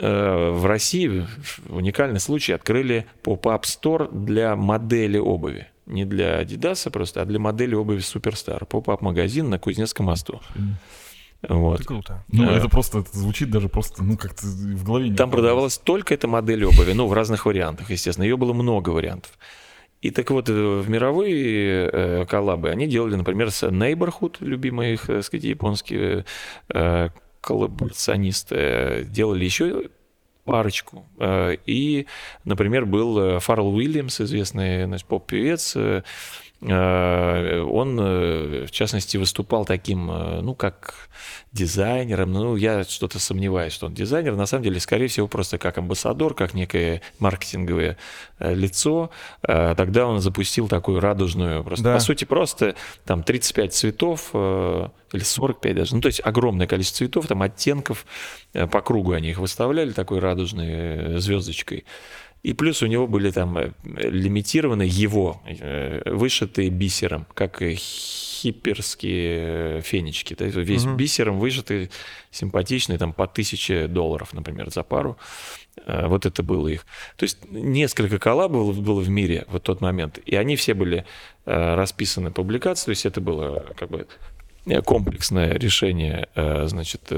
э, 0.00 0.50
в 0.50 0.66
России 0.66 1.24
уникальный 1.68 2.18
случай 2.18 2.52
открыли 2.52 3.06
pop-up 3.22 3.64
store 3.64 4.10
для 4.10 4.56
модели 4.56 5.18
обуви. 5.18 5.68
Не 5.86 6.04
для 6.04 6.42
Adidas 6.42 6.90
просто, 6.90 7.22
а 7.22 7.24
для 7.26 7.38
модели 7.38 7.76
обуви 7.76 8.00
Superstar. 8.00 8.66
Pop-up 8.66 9.02
магазин 9.02 9.50
на 9.50 9.60
Кузнецком 9.60 10.06
мосту. 10.06 10.40
Mm. 10.56 10.72
Вот. 11.48 11.80
Это 11.80 11.84
круто. 11.84 12.24
Ну, 12.28 12.48
а, 12.48 12.52
это 12.52 12.68
просто 12.68 13.00
это 13.00 13.16
звучит 13.16 13.50
даже 13.50 13.68
просто, 13.68 14.02
ну, 14.02 14.16
как-то 14.16 14.46
в 14.46 14.84
голове 14.84 15.10
не 15.10 15.16
Там 15.16 15.30
продавалась 15.30 15.78
только 15.78 16.14
эта 16.14 16.28
модель 16.28 16.64
обуви, 16.64 16.92
ну, 16.92 17.06
в 17.06 17.12
разных 17.12 17.46
вариантах, 17.46 17.90
естественно. 17.90 18.24
Ее 18.24 18.36
было 18.36 18.52
много 18.52 18.90
вариантов. 18.90 19.32
И 20.02 20.10
так 20.10 20.30
вот, 20.30 20.48
э, 20.48 20.52
в 20.52 20.88
мировые 20.88 21.90
э, 21.92 22.26
коллабы 22.26 22.70
они 22.70 22.86
делали, 22.86 23.16
например, 23.16 23.50
с 23.50 23.62
Neighborhood, 23.66 24.36
любимые 24.40 24.94
их, 24.94 25.06
так 25.06 25.24
сказать, 25.24 25.44
японские 25.44 26.24
э, 26.68 27.08
коллаборационисты, 27.40 29.06
делали 29.08 29.44
еще 29.44 29.90
парочку. 30.44 31.06
Э, 31.18 31.56
и, 31.66 32.06
например, 32.44 32.86
был 32.86 33.40
Фаррелл 33.40 33.74
Уильямс, 33.74 34.20
известный 34.20 34.84
значит, 34.84 35.06
поп-певец, 35.06 35.76
Э, 35.76 36.02
он, 36.62 37.98
э, 38.00 38.64
в 38.66 38.70
частности, 38.70 39.18
выступал 39.18 39.66
таким, 39.66 40.10
э, 40.10 40.40
ну, 40.40 40.54
как 40.54 41.08
дизайнером. 41.52 42.32
Ну, 42.32 42.56
я 42.56 42.84
что-то 42.84 43.18
сомневаюсь, 43.18 43.72
что 43.74 43.86
он 43.86 43.94
дизайнер. 43.94 44.34
На 44.36 44.46
самом 44.46 44.64
деле, 44.64 44.80
скорее 44.80 45.08
всего, 45.08 45.28
просто 45.28 45.58
как 45.58 45.76
амбассадор, 45.76 46.34
как 46.34 46.54
некое 46.54 47.02
маркетинговое 47.18 47.96
лицо. 48.38 49.10
Тогда 49.40 50.06
он 50.06 50.20
запустил 50.20 50.68
такую 50.68 51.00
радужную, 51.00 51.64
просто, 51.64 51.84
да. 51.84 51.94
по 51.94 52.00
сути, 52.00 52.26
просто 52.26 52.74
там 53.06 53.22
35 53.22 53.72
цветов 53.72 54.34
или 54.34 55.22
45 55.22 55.74
даже. 55.74 55.94
Ну, 55.94 56.02
то 56.02 56.08
есть 56.08 56.20
огромное 56.22 56.66
количество 56.66 56.98
цветов, 56.98 57.26
там 57.26 57.40
оттенков 57.40 58.04
по 58.52 58.82
кругу 58.82 59.12
они 59.12 59.30
их 59.30 59.38
выставляли 59.38 59.92
такой 59.92 60.18
радужной 60.18 61.18
звездочкой. 61.20 61.84
И 62.46 62.52
плюс 62.52 62.80
у 62.80 62.86
него 62.86 63.08
были 63.08 63.32
там 63.32 63.58
э, 63.58 63.72
лимитированы 63.82 64.84
его, 64.88 65.42
э, 65.46 66.08
вышитые 66.08 66.70
бисером, 66.70 67.26
как 67.34 67.60
хиперские 67.60 69.00
фенечки. 69.80 70.34
То 70.36 70.44
есть 70.44 70.56
весь 70.56 70.84
угу. 70.84 70.94
бисером 70.94 71.40
вышитый, 71.40 71.90
симпатичный, 72.30 72.98
там 72.98 73.12
по 73.12 73.26
тысяче 73.26 73.88
долларов, 73.88 74.32
например, 74.32 74.70
за 74.70 74.84
пару. 74.84 75.18
Э, 75.86 76.06
вот 76.06 76.24
это 76.24 76.44
было 76.44 76.68
их. 76.68 76.86
То 77.16 77.24
есть 77.24 77.38
несколько 77.50 78.20
коллабов 78.20 78.80
было 78.80 79.00
в 79.00 79.08
мире 79.08 79.44
в 79.48 79.58
тот 79.58 79.80
момент, 79.80 80.20
и 80.24 80.36
они 80.36 80.54
все 80.54 80.74
были 80.74 81.04
расписаны 81.46 82.30
публикации, 82.30 82.84
то 82.84 82.90
есть 82.90 83.06
это 83.06 83.20
было 83.20 83.66
как 83.76 83.90
бы 83.90 84.06
комплексное 84.84 85.54
решение, 85.54 86.28
значит, 86.34 87.12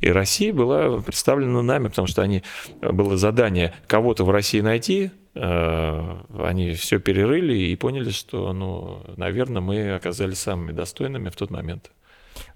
и 0.00 0.10
Россия 0.10 0.52
была 0.52 1.00
представлена 1.00 1.62
нами, 1.62 1.88
потому 1.88 2.06
что 2.06 2.22
они, 2.22 2.42
было 2.80 3.16
задание 3.16 3.74
кого-то 3.86 4.24
в 4.24 4.30
России 4.30 4.60
найти, 4.60 5.10
э, 5.34 6.16
они 6.38 6.72
все 6.74 6.98
перерыли 6.98 7.54
и 7.54 7.76
поняли, 7.76 8.10
что, 8.10 8.52
ну, 8.52 9.02
наверное, 9.16 9.62
мы 9.62 9.94
оказались 9.94 10.38
самыми 10.38 10.72
достойными 10.72 11.30
в 11.30 11.36
тот 11.36 11.50
момент. 11.50 11.90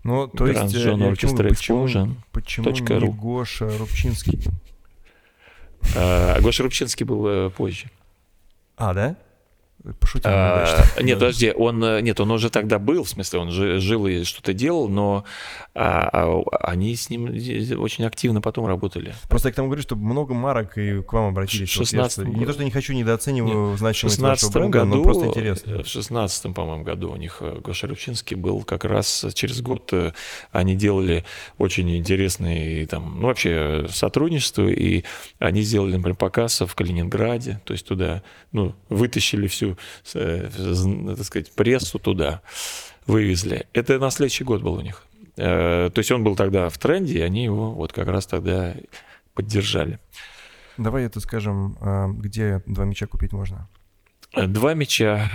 Ну, 0.05 0.29
то 0.29 0.47
есть, 0.47 0.75
э, 0.75 0.79
John 0.79 1.11
Orchestra 1.11 1.49
почему. 1.49 2.17
Почему 2.33 2.71
не 2.71 3.09
Гоша 3.09 3.71
Рубчинский? 3.79 4.41
А, 5.97 6.39
Гоша 6.41 6.62
Рубчинский 6.62 7.07
был 7.07 7.51
позже. 7.51 7.87
А, 8.77 8.93
да? 8.93 9.17
Пошутил. 9.98 10.31
А, 10.31 10.85
нет, 11.01 11.19
подожди, 11.19 11.52
он 11.52 11.81
нет, 12.02 12.20
он 12.20 12.31
уже 12.31 12.51
тогда 12.51 12.78
был, 12.78 13.05
в 13.05 13.09
смысле, 13.09 13.39
он 13.39 13.51
жил 13.51 14.07
и 14.07 14.24
что-то 14.24 14.52
делал, 14.52 14.89
но 14.89 15.24
а, 15.74 16.09
а, 16.12 16.43
они 16.61 16.94
с 16.94 17.09
ним 17.09 17.31
очень 17.81 18.05
активно 18.05 18.43
потом 18.43 18.66
работали. 18.66 19.15
Просто 19.28 19.48
я 19.48 19.52
к 19.52 19.57
тому 19.57 19.69
говорю, 19.69 19.82
что 19.82 19.97
много 19.97 20.35
марок 20.35 20.77
и 20.77 21.01
к 21.01 21.12
вам 21.12 21.28
обратились. 21.28 21.70
16 21.70 22.19
вот 22.19 22.27
не 22.27 22.44
то, 22.44 22.52
что 22.52 22.65
не 22.65 22.70
хочу 22.70 22.93
недооцениваю 22.93 23.77
значимость 23.78 24.19
вашего 24.19 24.51
бренда, 24.51 24.78
году, 24.81 24.97
но 24.97 25.02
просто 25.02 25.27
интересно. 25.27 25.82
В 25.82 25.86
16 25.86 26.55
по-моему, 26.55 26.85
году 26.85 27.12
у 27.12 27.16
них 27.16 27.39
э, 27.40 27.61
Гоша 27.65 27.86
Рубчинский 27.86 28.36
был 28.36 28.62
как 28.62 28.85
раз 28.85 29.24
через 29.35 29.62
год. 29.62 29.89
Э, 29.93 30.12
они 30.52 30.77
делали 30.77 31.24
очень 31.57 31.97
интересные 31.97 32.86
там, 32.86 33.20
ну 33.20 33.28
вообще 33.28 33.86
сотрудничество, 33.89 34.69
и 34.69 35.05
они 35.39 35.62
сделали, 35.62 35.97
например, 35.97 36.16
показ 36.16 36.61
в 36.61 36.74
Калининграде, 36.74 37.61
то 37.65 37.73
есть 37.73 37.86
туда, 37.86 38.23
ну, 38.52 38.74
вытащили 38.89 39.47
всю 39.47 39.70
Э, 40.15 40.49
так 41.17 41.25
сказать, 41.25 41.53
прессу 41.53 41.99
туда 41.99 42.43
вывезли. 43.07 43.67
Это 43.73 43.99
на 43.99 44.11
следующий 44.11 44.45
год 44.45 44.63
был 44.63 44.75
у 44.75 44.81
них. 44.81 45.07
Э, 45.37 45.91
то 45.93 45.99
есть 45.99 46.11
он 46.13 46.25
был 46.25 46.37
тогда 46.37 46.69
в 46.69 46.79
тренде, 46.79 47.19
и 47.19 47.23
они 47.23 47.45
его 47.45 47.73
вот 47.73 47.93
как 47.93 48.09
раз 48.09 48.27
тогда 48.27 48.75
поддержали. 49.35 49.99
Давай 50.77 51.05
это 51.05 51.21
скажем, 51.21 51.77
а, 51.81 52.09
где 52.09 52.63
два 52.67 52.85
мяча 52.85 53.07
купить 53.07 53.33
можно? 53.33 53.69
Э, 54.35 54.47
два 54.47 54.75
мяча. 54.75 55.31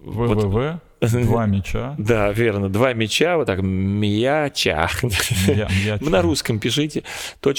ВВВ, 0.00 0.28
вот, 0.28 0.80
два 1.00 1.46
мяча. 1.46 1.94
Да, 1.98 2.32
верно, 2.32 2.68
два 2.68 2.92
мяча, 2.92 3.36
вот 3.36 3.46
так, 3.46 3.60
мяча. 3.62 4.88
На 6.00 6.22
русском 6.22 6.58
пишите, 6.58 7.04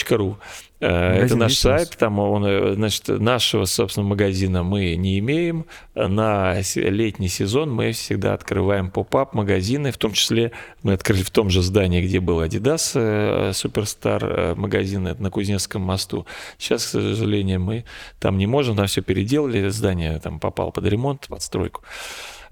.ру. 0.09 0.37
Э, 0.81 1.23
это 1.23 1.35
наш 1.35 1.57
сайт, 1.57 1.95
там 1.97 2.19
он, 2.19 2.45
э, 2.45 2.73
значит, 2.75 3.07
нашего, 3.07 3.65
собственно, 3.65 4.05
магазина 4.05 4.63
мы 4.63 4.95
не 4.95 5.19
имеем. 5.19 5.65
На 5.95 6.61
летний 6.75 7.27
сезон 7.27 7.71
мы 7.71 7.91
всегда 7.91 8.33
открываем 8.33 8.89
поп-ап 8.89 9.33
магазины, 9.33 9.91
в 9.91 9.97
том 9.97 10.13
числе 10.13 10.51
мы 10.83 10.93
открыли 10.93 11.23
в 11.23 11.31
том 11.31 11.49
же 11.49 11.61
здании, 11.61 12.01
где 12.01 12.19
был 12.19 12.41
Adidas 12.41 12.91
э, 12.95 13.51
Superstar 13.51 14.55
магазин, 14.55 15.15
на 15.17 15.29
Кузнецком 15.29 15.81
мосту. 15.81 16.25
Сейчас, 16.57 16.85
к 16.85 16.89
сожалению, 16.89 17.61
мы 17.61 17.85
там 18.19 18.37
не 18.37 18.47
можем, 18.47 18.75
там 18.75 18.87
все 18.87 19.01
переделали, 19.01 19.69
здание 19.69 20.19
там 20.19 20.39
попало 20.39 20.71
под 20.71 20.85
ремонт, 20.85 21.27
под 21.27 21.41
стройку. 21.41 21.83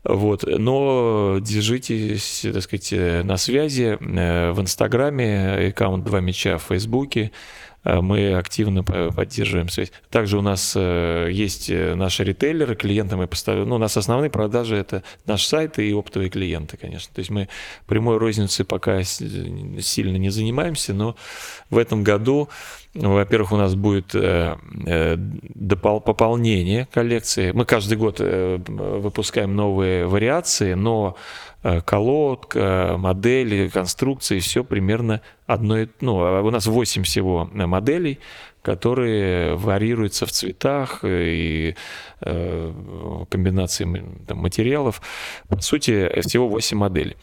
Вот. 0.07 0.43
Но 0.47 1.37
держитесь, 1.41 2.45
так 2.53 2.61
сказать, 2.63 3.25
на 3.25 3.37
связи 3.37 3.97
в 3.99 4.61
Инстаграме, 4.61 5.69
аккаунт 5.69 6.05
«Два 6.05 6.19
мяча» 6.21 6.57
в 6.57 6.63
Фейсбуке, 6.63 7.31
Э, 7.87 8.01
мы 8.01 8.33
активно 8.33 8.83
поддерживаем 8.83 9.69
связь. 9.69 9.91
Также 10.09 10.37
у 10.37 10.41
нас 10.41 10.73
э, 10.75 11.29
есть 11.31 11.69
э, 11.69 11.95
наши 11.95 12.23
ритейлеры, 12.23 12.75
клиенты 12.75 13.15
мы 13.15 13.27
поставим. 13.27 13.69
Ну, 13.69 13.75
у 13.75 13.79
нас 13.79 13.95
основные 13.95 14.29
продажи 14.29 14.75
это 14.75 15.03
наш 15.25 15.45
сайт 15.45 15.79
и 15.79 15.93
оптовые 15.93 16.29
клиенты, 16.29 16.75
конечно. 16.75 17.13
То 17.13 17.19
есть 17.19 17.31
мы 17.31 17.47
прямой 17.85 18.17
розницей 18.17 18.65
пока 18.65 19.03
сильно 19.03 20.17
не 20.17 20.29
занимаемся, 20.29 20.93
но 20.93 21.15
в 21.69 21.77
этом 21.77 22.03
году, 22.03 22.49
во-первых, 23.01 23.51
у 23.51 23.57
нас 23.57 23.75
будет 23.75 24.15
пополнение 26.03 26.87
коллекции. 26.91 27.51
Мы 27.51 27.65
каждый 27.65 27.97
год 27.97 28.19
выпускаем 28.19 29.55
новые 29.55 30.07
вариации, 30.07 30.73
но 30.73 31.15
Э, 31.63 31.81
колодка, 31.81 32.95
модели, 32.97 33.67
конструкции, 33.67 34.39
все 34.39 34.63
примерно 34.63 35.21
одно. 35.47 35.87
Ну, 36.01 36.23
а 36.23 36.41
у 36.41 36.49
нас 36.51 36.65
8 36.67 37.03
всего 37.03 37.49
моделей, 37.51 38.19
которые 38.61 39.55
варьируются 39.55 40.25
в 40.25 40.31
цветах 40.31 40.99
и 41.03 41.75
э, 42.21 42.73
комбинации 43.29 44.05
там, 44.27 44.37
материалов. 44.37 45.01
По 45.49 45.59
сути, 45.59 46.21
всего 46.21 46.47
8 46.47 46.77
моделей. 46.77 47.17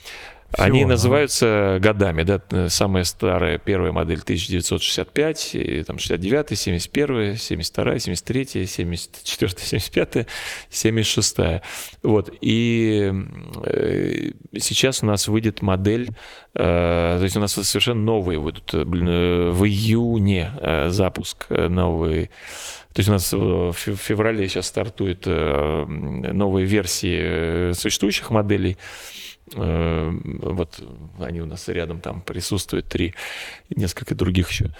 Всего, 0.54 0.66
Они 0.66 0.84
называются 0.84 1.78
годами, 1.80 2.22
да, 2.22 2.68
самая 2.68 3.02
старая 3.04 3.58
первая 3.58 3.90
модель 3.90 4.20
1965, 4.20 5.54
и, 5.54 5.82
там 5.82 5.98
69, 5.98 6.56
71, 6.56 7.36
72, 7.36 7.98
73, 7.98 8.66
74, 8.66 9.52
75, 9.58 10.26
76. 10.70 11.36
Вот, 12.02 12.32
и 12.40 13.12
э, 13.64 14.30
сейчас 14.58 15.02
у 15.02 15.06
нас 15.06 15.26
выйдет 15.26 15.60
модель, 15.60 16.10
э, 16.54 17.16
то 17.18 17.22
есть 17.22 17.36
у 17.36 17.40
нас 17.40 17.52
совершенно 17.52 18.02
новые 18.02 18.38
выйдут, 18.38 18.72
э, 18.74 18.84
в 18.84 19.64
июне 19.64 20.52
э, 20.60 20.88
запуск 20.90 21.46
э, 21.48 21.68
новый 21.68 22.30
то 22.92 23.00
есть 23.00 23.08
у 23.08 23.12
нас 23.12 23.32
в 23.32 23.72
феврале 23.72 24.48
сейчас 24.48 24.68
стартуют 24.68 25.24
э, 25.26 25.84
новые 25.84 26.64
версии 26.64 27.72
существующих 27.72 28.30
моделей. 28.30 28.78
Э, 29.52 30.10
вот 30.22 30.82
они 31.18 31.40
у 31.40 31.46
нас 31.46 31.68
рядом 31.68 32.00
там 32.00 32.22
присутствуют, 32.22 32.86
три, 32.86 33.14
несколько 33.70 34.14
других 34.14 34.50
еще. 34.50 34.74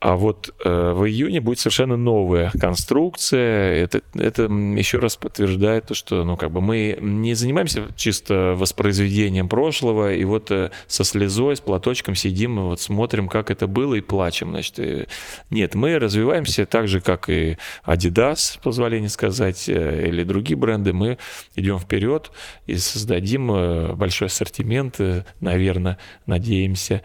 А 0.00 0.16
вот 0.16 0.54
э, 0.64 0.92
в 0.92 1.04
июне 1.06 1.42
будет 1.42 1.58
совершенно 1.58 1.98
новая 1.98 2.50
конструкция. 2.58 3.84
Это, 3.84 4.00
это 4.14 4.44
еще 4.44 4.98
раз 4.98 5.16
подтверждает 5.16 5.88
то, 5.88 5.94
что 5.94 6.24
ну, 6.24 6.38
как 6.38 6.50
бы 6.50 6.62
мы 6.62 6.96
не 7.02 7.34
занимаемся 7.34 7.86
чисто 7.96 8.54
воспроизведением 8.56 9.46
прошлого, 9.50 10.14
и 10.14 10.24
вот 10.24 10.50
э, 10.52 10.70
со 10.86 11.04
слезой, 11.04 11.56
с 11.56 11.60
платочком 11.60 12.14
сидим 12.14 12.58
и 12.58 12.62
вот 12.62 12.80
смотрим, 12.80 13.28
как 13.28 13.50
это 13.50 13.66
было, 13.66 13.94
и 13.94 14.00
плачем. 14.00 14.52
Значит, 14.52 14.78
э, 14.78 15.06
нет, 15.50 15.74
мы 15.74 15.98
развиваемся 15.98 16.64
так 16.64 16.88
же, 16.88 17.02
как 17.02 17.28
и 17.28 17.58
Adidas, 17.84 18.58
позволение 18.62 19.10
сказать, 19.10 19.68
э, 19.68 20.08
или 20.08 20.24
другие 20.24 20.56
бренды. 20.56 20.94
Мы 20.94 21.18
идем 21.56 21.78
вперед 21.78 22.30
и 22.66 22.76
создадим 22.76 23.52
э, 23.52 23.92
большой 23.92 24.28
ассортимент, 24.28 24.98
э, 24.98 25.24
наверное, 25.40 25.98
надеемся. 26.24 27.02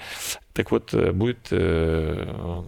Так 0.55 0.71
вот, 0.71 0.93
э, 0.93 1.11
будет 1.11 1.49
э, 1.51 2.63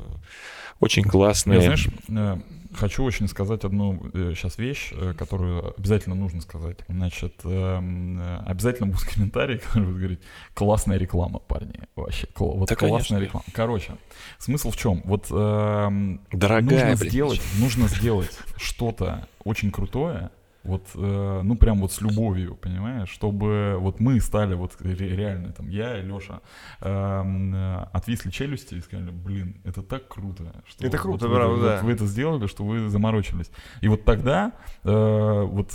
очень 0.79 1.03
классная... 1.03 1.57
Я, 1.57 1.61
знаешь, 1.61 1.87
э, 2.09 2.37
хочу 2.73 3.03
очень 3.03 3.27
сказать 3.27 3.63
одну 3.63 4.01
сейчас 4.13 4.57
вещь, 4.57 4.93
которую 5.17 5.73
обязательно 5.77 6.15
нужно 6.15 6.41
сказать. 6.41 6.77
Значит, 6.87 7.33
обязательно 7.43 8.87
будет 8.87 9.03
комментарий, 9.13 9.57
который 9.59 9.85
будет 9.85 9.97
говорить, 9.97 10.19
классная 10.53 10.97
реклама, 10.97 11.39
парни. 11.39 11.79
Вообще, 11.95 12.27
вот 12.35 12.69
да, 12.69 12.75
классная 12.75 13.17
конечно. 13.17 13.25
реклама. 13.25 13.45
Короче, 13.53 13.93
смысл 14.39 14.71
в 14.71 14.77
чем? 14.77 15.01
Вот 15.05 15.27
Дорогая, 15.29 16.91
нужно 16.91 16.95
сделать, 16.95 17.41
нужно 17.59 17.87
сделать 17.87 18.37
что-то 18.57 19.27
очень 19.43 19.71
крутое, 19.71 20.29
вот, 20.67 20.87
э, 20.95 21.41
ну 21.43 21.55
прям 21.55 21.79
вот 21.79 21.91
с 21.91 22.01
любовью, 22.01 22.55
понимаешь, 22.55 23.09
чтобы 23.09 23.77
вот 23.79 23.99
мы 23.99 24.19
стали 24.19 24.53
вот 24.53 24.73
реально, 24.81 25.53
там, 25.53 25.69
я 25.69 25.99
и 25.99 26.03
Леша, 26.03 26.41
эм, 26.81 27.55
э, 27.55 27.87
отвисли 27.93 28.29
челюсти 28.29 28.75
и 28.75 28.81
сказали, 28.81 29.09
блин, 29.11 29.61
это 29.63 29.81
так 29.81 30.07
круто. 30.07 30.63
Что 30.67 30.85
это 30.85 30.97
круто, 30.97 31.27
вот, 31.27 31.35
правда, 31.35 31.55
вы, 31.55 31.61
да. 31.61 31.75
вот 31.75 31.83
вы 31.83 31.91
это 31.93 32.05
сделали, 32.05 32.47
что 32.47 32.63
вы 32.63 32.89
заморочились. 32.89 33.49
И 33.81 33.87
вот 33.87 34.03
тогда 34.03 34.53
э, 34.83 35.43
вот, 35.43 35.71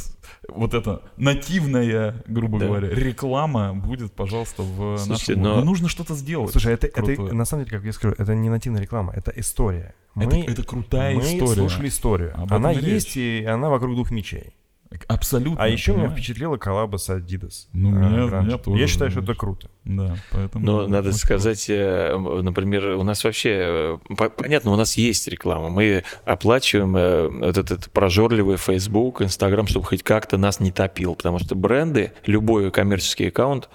вот 0.48 0.74
эта 0.74 1.02
нативная, 1.16 2.22
грубо 2.26 2.58
да. 2.58 2.66
говоря, 2.66 2.88
реклама 2.90 3.74
будет, 3.74 4.12
пожалуйста, 4.12 4.62
в 4.62 4.98
Слушайте, 4.98 5.36
нашем... 5.36 5.42
Но... 5.42 5.56
но 5.56 5.64
нужно 5.64 5.88
что-то 5.88 6.14
сделать. 6.14 6.52
Слушай, 6.52 6.74
это, 6.74 6.86
это, 6.86 7.34
на 7.34 7.44
самом 7.46 7.64
деле, 7.64 7.78
как 7.78 7.86
я 7.86 7.92
скажу, 7.92 8.14
это 8.18 8.34
не 8.34 8.50
нативная 8.50 8.82
реклама, 8.82 9.12
это 9.16 9.32
история. 9.36 9.94
Мы, 10.14 10.24
это, 10.24 10.36
это 10.52 10.62
крутая 10.64 11.14
мы 11.14 11.22
история. 11.22 11.62
Мы 11.62 11.68
слушали 11.68 11.88
историю. 11.88 12.32
Об 12.38 12.52
она 12.52 12.70
есть, 12.70 13.16
и 13.16 13.44
она 13.44 13.70
вокруг 13.70 13.94
двух 13.94 14.10
мечей. 14.10 14.54
Абсолютно. 15.08 15.62
А 15.62 15.68
еще 15.68 15.94
меня 15.94 16.08
впечатлила 16.08 16.56
коллаба 16.56 16.96
с 16.96 17.08
Adidas. 17.08 17.66
Ну, 17.72 17.90
меня, 17.90 18.38
а, 18.38 18.42
меня 18.42 18.58
тоже. 18.58 18.80
Я 18.80 18.86
считаю, 18.86 19.10
что 19.10 19.20
это 19.20 19.34
круто. 19.34 19.68
Да, 19.84 20.16
поэтому... 20.30 20.64
Но 20.64 20.86
надо 20.86 21.12
сказать, 21.12 21.66
круто. 21.66 21.80
Э, 21.80 22.40
например, 22.42 22.86
у 22.90 23.02
нас 23.02 23.24
вообще... 23.24 23.98
Э, 24.08 24.28
понятно, 24.36 24.72
у 24.72 24.76
нас 24.76 24.96
есть 24.96 25.26
реклама. 25.28 25.68
Мы 25.68 26.04
оплачиваем 26.24 26.96
э, 26.96 27.28
вот 27.28 27.58
этот 27.58 27.90
прожорливый 27.90 28.56
Facebook, 28.56 29.22
Instagram, 29.22 29.66
чтобы 29.66 29.86
хоть 29.86 30.02
как-то 30.02 30.36
нас 30.36 30.60
не 30.60 30.70
топил. 30.70 31.14
Потому 31.14 31.38
что 31.38 31.54
бренды, 31.54 32.12
любой 32.26 32.70
коммерческий 32.70 33.28
аккаунт, 33.28 33.68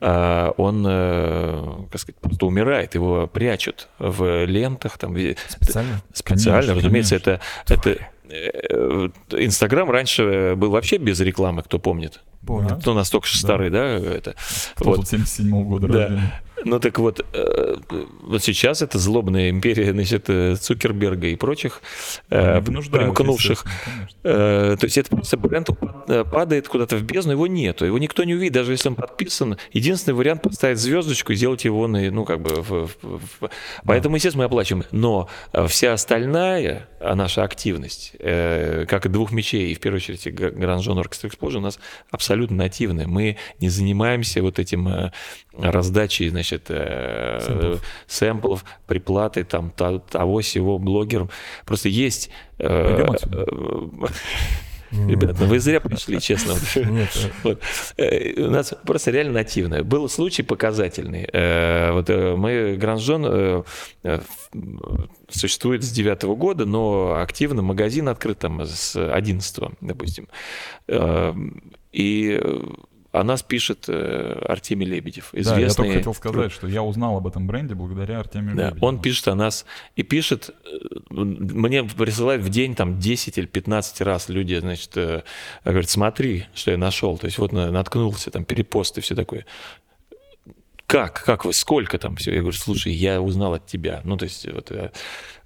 он, 0.00 0.84
как 0.84 2.00
сказать, 2.00 2.16
просто 2.20 2.44
умирает, 2.44 2.94
его 2.94 3.26
прячут 3.26 3.88
в 3.98 4.44
лентах. 4.44 4.98
Там, 4.98 5.16
специально? 5.48 6.02
Специально, 6.12 6.60
конечно, 6.60 6.74
разумеется, 6.74 7.18
конечно. 7.18 7.40
это... 7.64 7.74
это 7.74 8.04
Э, 8.04 8.13
Инстаграм 8.28 9.90
раньше 9.90 10.54
был 10.56 10.70
вообще 10.70 10.96
без 10.96 11.20
рекламы, 11.20 11.62
кто 11.62 11.78
помнит. 11.78 12.20
Помню. 12.46 12.76
Кто 12.80 12.94
настолько 12.94 13.26
же 13.26 13.34
да. 13.34 13.38
старый, 13.38 13.70
да? 13.70 13.84
Это. 13.86 14.34
Кто 14.74 14.90
вот. 14.90 15.08
77 15.08 15.54
-го 15.54 15.64
года 15.64 15.88
да. 15.88 15.98
рождения. 15.98 16.42
Ну 16.62 16.78
так 16.78 16.98
вот, 16.98 17.24
э, 17.32 17.76
вот 18.22 18.42
сейчас 18.42 18.80
это 18.80 18.98
злобная 18.98 19.50
империя, 19.50 19.92
значит, 19.92 20.26
э, 20.28 20.56
Цукерберга 20.56 21.26
и 21.26 21.36
прочих, 21.36 21.82
э, 22.30 22.60
примкнувших. 22.62 23.64
То 24.22 24.78
есть 24.80 24.98
это 24.98 25.10
просто 25.10 25.36
бренд 25.36 25.68
падает 26.30 26.68
куда-то 26.68 26.96
в 26.96 27.02
бездну, 27.02 27.32
его 27.32 27.46
нету, 27.46 27.84
его 27.84 27.98
никто 27.98 28.24
не 28.24 28.34
увидит, 28.34 28.54
даже 28.54 28.72
если 28.72 28.88
он 28.88 28.94
подписан. 28.94 29.58
Единственный 29.72 30.14
вариант 30.14 30.42
поставить 30.42 30.78
звездочку 30.78 31.32
и 31.32 31.36
сделать 31.36 31.64
его, 31.64 31.86
ну 31.86 32.24
как 32.24 32.40
бы, 32.40 32.62
в, 32.62 32.88
в, 33.02 33.20
в... 33.40 33.50
поэтому, 33.84 34.16
естественно, 34.16 34.44
мы 34.44 34.46
оплачиваем. 34.46 34.84
Но 34.92 35.28
вся 35.66 35.92
остальная 35.92 36.88
наша 37.00 37.42
активность, 37.42 38.12
как 38.18 39.06
и 39.06 39.08
двух 39.08 39.32
мечей, 39.32 39.72
и 39.72 39.74
в 39.74 39.80
первую 39.80 39.98
очередь 39.98 40.26
John 40.26 41.02
Orchestra 41.02 41.30
Explosion, 41.30 41.58
у 41.58 41.60
нас 41.60 41.78
абсолютно 42.10 42.56
нативная. 42.56 43.06
Мы 43.06 43.36
не 43.60 43.68
занимаемся 43.68 44.42
вот 44.42 44.58
этим 44.58 45.10
раздачей, 45.56 46.28
значит, 46.28 46.43
значит, 46.44 46.66
э, 46.68 47.40
сэмплов, 47.40 47.82
сэмплов 48.06 48.64
приплаты 48.86 49.44
там 49.44 49.70
того 49.70 50.40
всего 50.40 50.78
блогерам. 50.78 51.30
Просто 51.64 51.88
есть... 51.88 52.30
Э, 52.58 53.06
Ребята, 55.08 55.34
ну 55.40 55.46
вы 55.46 55.58
зря 55.58 55.80
пришли, 55.80 56.20
честно. 56.20 56.54
Вот. 57.42 57.60
У 58.36 58.50
нас 58.50 58.72
просто 58.86 59.10
реально 59.10 59.32
нативное. 59.32 59.82
Был 59.82 60.08
случай 60.08 60.44
показательный. 60.44 61.28
Вот 61.92 62.08
мы, 62.08 62.76
Гранжон, 62.76 63.64
существует 65.28 65.82
с 65.82 65.90
девятого 65.90 66.36
года, 66.36 66.64
но 66.64 67.16
активно 67.20 67.62
магазин 67.62 68.08
открыт 68.08 68.38
там 68.38 68.60
с 68.64 68.94
11 68.94 69.62
допустим. 69.80 70.28
И 71.90 72.40
о 73.14 73.22
нас 73.22 73.44
пишет 73.44 73.84
э, 73.86 74.44
Артемий 74.48 74.88
Лебедев, 74.88 75.28
известный. 75.32 75.54
Да, 75.54 75.60
я 75.60 75.72
только 75.72 75.92
хотел 75.92 76.14
сказать, 76.14 76.50
что 76.50 76.66
я 76.66 76.82
узнал 76.82 77.16
об 77.16 77.28
этом 77.28 77.46
бренде 77.46 77.74
благодаря 77.74 78.18
Артемию 78.18 78.56
да, 78.56 78.66
Лебедеву. 78.66 78.86
Он 78.86 79.00
пишет 79.00 79.28
о 79.28 79.36
нас 79.36 79.66
и 79.94 80.02
пишет, 80.02 80.50
э, 80.50 80.98
мне 81.10 81.84
присылают 81.84 82.42
в 82.42 82.48
день 82.48 82.74
там 82.74 82.98
10 82.98 83.38
или 83.38 83.46
15 83.46 84.00
раз 84.00 84.28
люди, 84.28 84.56
значит, 84.56 84.96
э, 84.96 85.22
говорят, 85.64 85.88
смотри, 85.88 86.46
что 86.54 86.72
я 86.72 86.76
нашел, 86.76 87.16
то 87.16 87.26
есть 87.26 87.38
вот 87.38 87.52
наткнулся, 87.52 88.32
там 88.32 88.44
перепосты, 88.44 89.00
все 89.00 89.14
такое 89.14 89.46
как, 90.86 91.24
как 91.24 91.44
вы, 91.44 91.52
сколько 91.52 91.98
там 91.98 92.16
все? 92.16 92.32
Я 92.32 92.40
говорю, 92.40 92.56
слушай, 92.56 92.92
я 92.92 93.20
узнал 93.20 93.54
от 93.54 93.66
тебя. 93.66 94.02
Ну, 94.04 94.16
то 94.16 94.24
есть 94.24 94.46
вот 94.52 94.70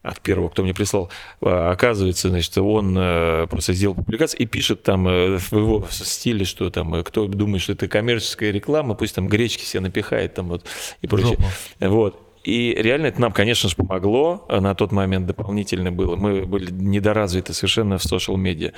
от 0.02 0.20
первого, 0.20 0.48
кто 0.48 0.62
мне 0.62 0.74
прислал. 0.74 1.10
А, 1.40 1.70
оказывается, 1.70 2.28
значит, 2.28 2.56
он 2.58 2.96
э, 2.96 3.46
просто 3.48 3.72
сделал 3.72 3.94
публикацию 3.94 4.40
и 4.40 4.46
пишет 4.46 4.82
там 4.82 5.08
э, 5.08 5.38
в 5.38 5.52
его 5.52 5.86
стиле, 5.90 6.44
что 6.44 6.70
там, 6.70 7.02
кто 7.04 7.26
думает, 7.26 7.62
что 7.62 7.72
это 7.72 7.88
коммерческая 7.88 8.50
реклама, 8.50 8.94
пусть 8.94 9.14
там 9.14 9.28
гречки 9.28 9.64
себе 9.64 9.80
напихает 9.80 10.34
там 10.34 10.48
вот 10.48 10.64
и 11.02 11.06
прочее. 11.06 11.36
Жопа. 11.38 11.88
Вот. 11.88 12.22
И 12.44 12.74
реально 12.78 13.06
это 13.06 13.20
нам, 13.20 13.32
конечно 13.32 13.68
же, 13.68 13.76
помогло. 13.76 14.46
На 14.48 14.74
тот 14.74 14.92
момент 14.92 15.26
дополнительно 15.26 15.92
было. 15.92 16.16
Мы 16.16 16.46
были 16.46 16.70
недоразвиты 16.70 17.52
совершенно 17.52 17.98
в 17.98 18.02
социал-медиа. 18.02 18.72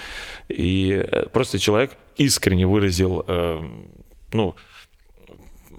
И 0.48 1.06
просто 1.32 1.58
человек 1.60 1.92
искренне 2.16 2.66
выразил, 2.66 3.24
ну, 4.32 4.56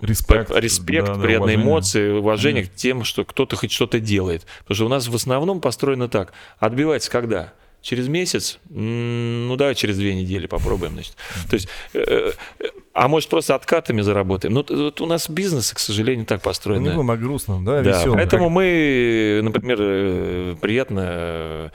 респект, 0.01 0.51
респект 0.55 1.07
да, 1.07 1.13
приятные 1.15 1.57
уважение. 1.57 1.65
эмоции, 1.65 2.11
уважение 2.11 2.63
mm. 2.63 2.67
к 2.67 2.75
тем, 2.75 3.03
что 3.03 3.23
кто-то 3.25 3.55
хоть 3.55 3.71
что-то 3.71 3.99
делает. 3.99 4.45
Потому 4.59 4.75
что 4.75 4.85
у 4.85 4.89
нас 4.89 5.07
в 5.07 5.15
основном 5.15 5.61
построено 5.61 6.07
так. 6.07 6.33
Отбивается 6.59 7.09
когда? 7.09 7.53
Через 7.81 8.07
месяц? 8.07 8.59
Ну, 8.69 9.55
давай 9.55 9.73
через 9.73 9.97
две 9.97 10.13
недели 10.13 10.45
попробуем, 10.45 10.93
значит. 10.93 11.15
То 11.49 11.55
есть, 11.55 11.67
э, 11.93 12.31
э, 12.59 12.65
а 12.93 13.07
может, 13.07 13.27
просто 13.27 13.55
откатами 13.55 14.01
заработаем. 14.01 14.53
Ну, 14.53 14.65
вот 14.69 15.01
у 15.01 15.05
нас 15.07 15.27
бизнес, 15.27 15.73
к 15.73 15.79
сожалению, 15.79 16.27
так 16.27 16.43
построен. 16.43 16.83
Будем 16.83 17.09
о 17.09 17.17
грустном, 17.17 17.65
да, 17.65 17.81
да 17.81 17.89
веселом. 17.89 18.17
Поэтому 18.17 18.45
как... 18.45 18.53
мы, 18.53 19.41
например, 19.43 19.77
э, 19.81 20.55
приятно 20.61 21.71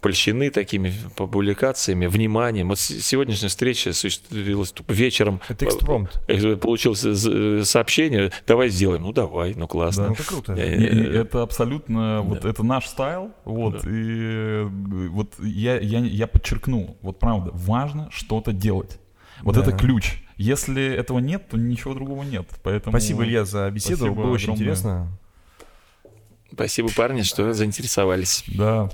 польщены 0.00 0.50
такими 0.50 0.92
публикациями, 1.16 2.06
вниманием. 2.06 2.68
Вот 2.68 2.78
сегодняшняя 2.78 3.48
встреча 3.48 3.90
осуществилась 3.90 4.72
вечером. 4.88 5.40
Это 5.48 5.66
экспромт. 5.66 6.20
Э, 6.28 6.56
получилось 6.56 7.04
э, 7.04 7.62
сообщение, 7.64 8.32
давай 8.46 8.68
сделаем. 8.70 9.02
Ну, 9.02 9.12
давай, 9.12 9.54
ну, 9.54 9.68
классно. 9.68 10.04
Да, 10.04 10.08
ну, 10.08 10.14
это 10.14 10.24
круто. 10.24 10.54
И, 10.54 10.84
и 10.84 11.16
это 11.16 11.42
абсолютно, 11.42 12.16
да. 12.16 12.20
вот 12.22 12.44
это 12.44 12.62
наш 12.62 12.86
стайл, 12.86 13.32
вот, 13.44 13.82
да. 13.82 13.90
и 13.90 14.64
вот 15.10 15.34
я, 15.40 15.78
я, 15.78 15.98
я 15.98 16.26
подчеркну, 16.26 16.96
вот 17.02 17.18
правда, 17.18 17.50
важно 17.52 18.08
что-то 18.10 18.52
делать. 18.52 18.98
Вот 19.42 19.56
да. 19.56 19.62
это 19.62 19.72
ключ. 19.72 20.22
Если 20.36 20.84
этого 20.84 21.18
нет, 21.18 21.48
то 21.50 21.58
ничего 21.58 21.94
другого 21.94 22.22
нет. 22.22 22.46
Поэтому... 22.62 22.96
Спасибо, 22.96 23.24
Илья, 23.24 23.44
за 23.44 23.70
беседу. 23.70 24.06
Было 24.06 24.12
огромное. 24.12 24.34
очень 24.34 24.52
интересно. 24.54 25.08
Спасибо, 26.52 26.88
парни, 26.94 27.22
что 27.22 27.52
заинтересовались. 27.52 28.44
Да. 28.48 28.90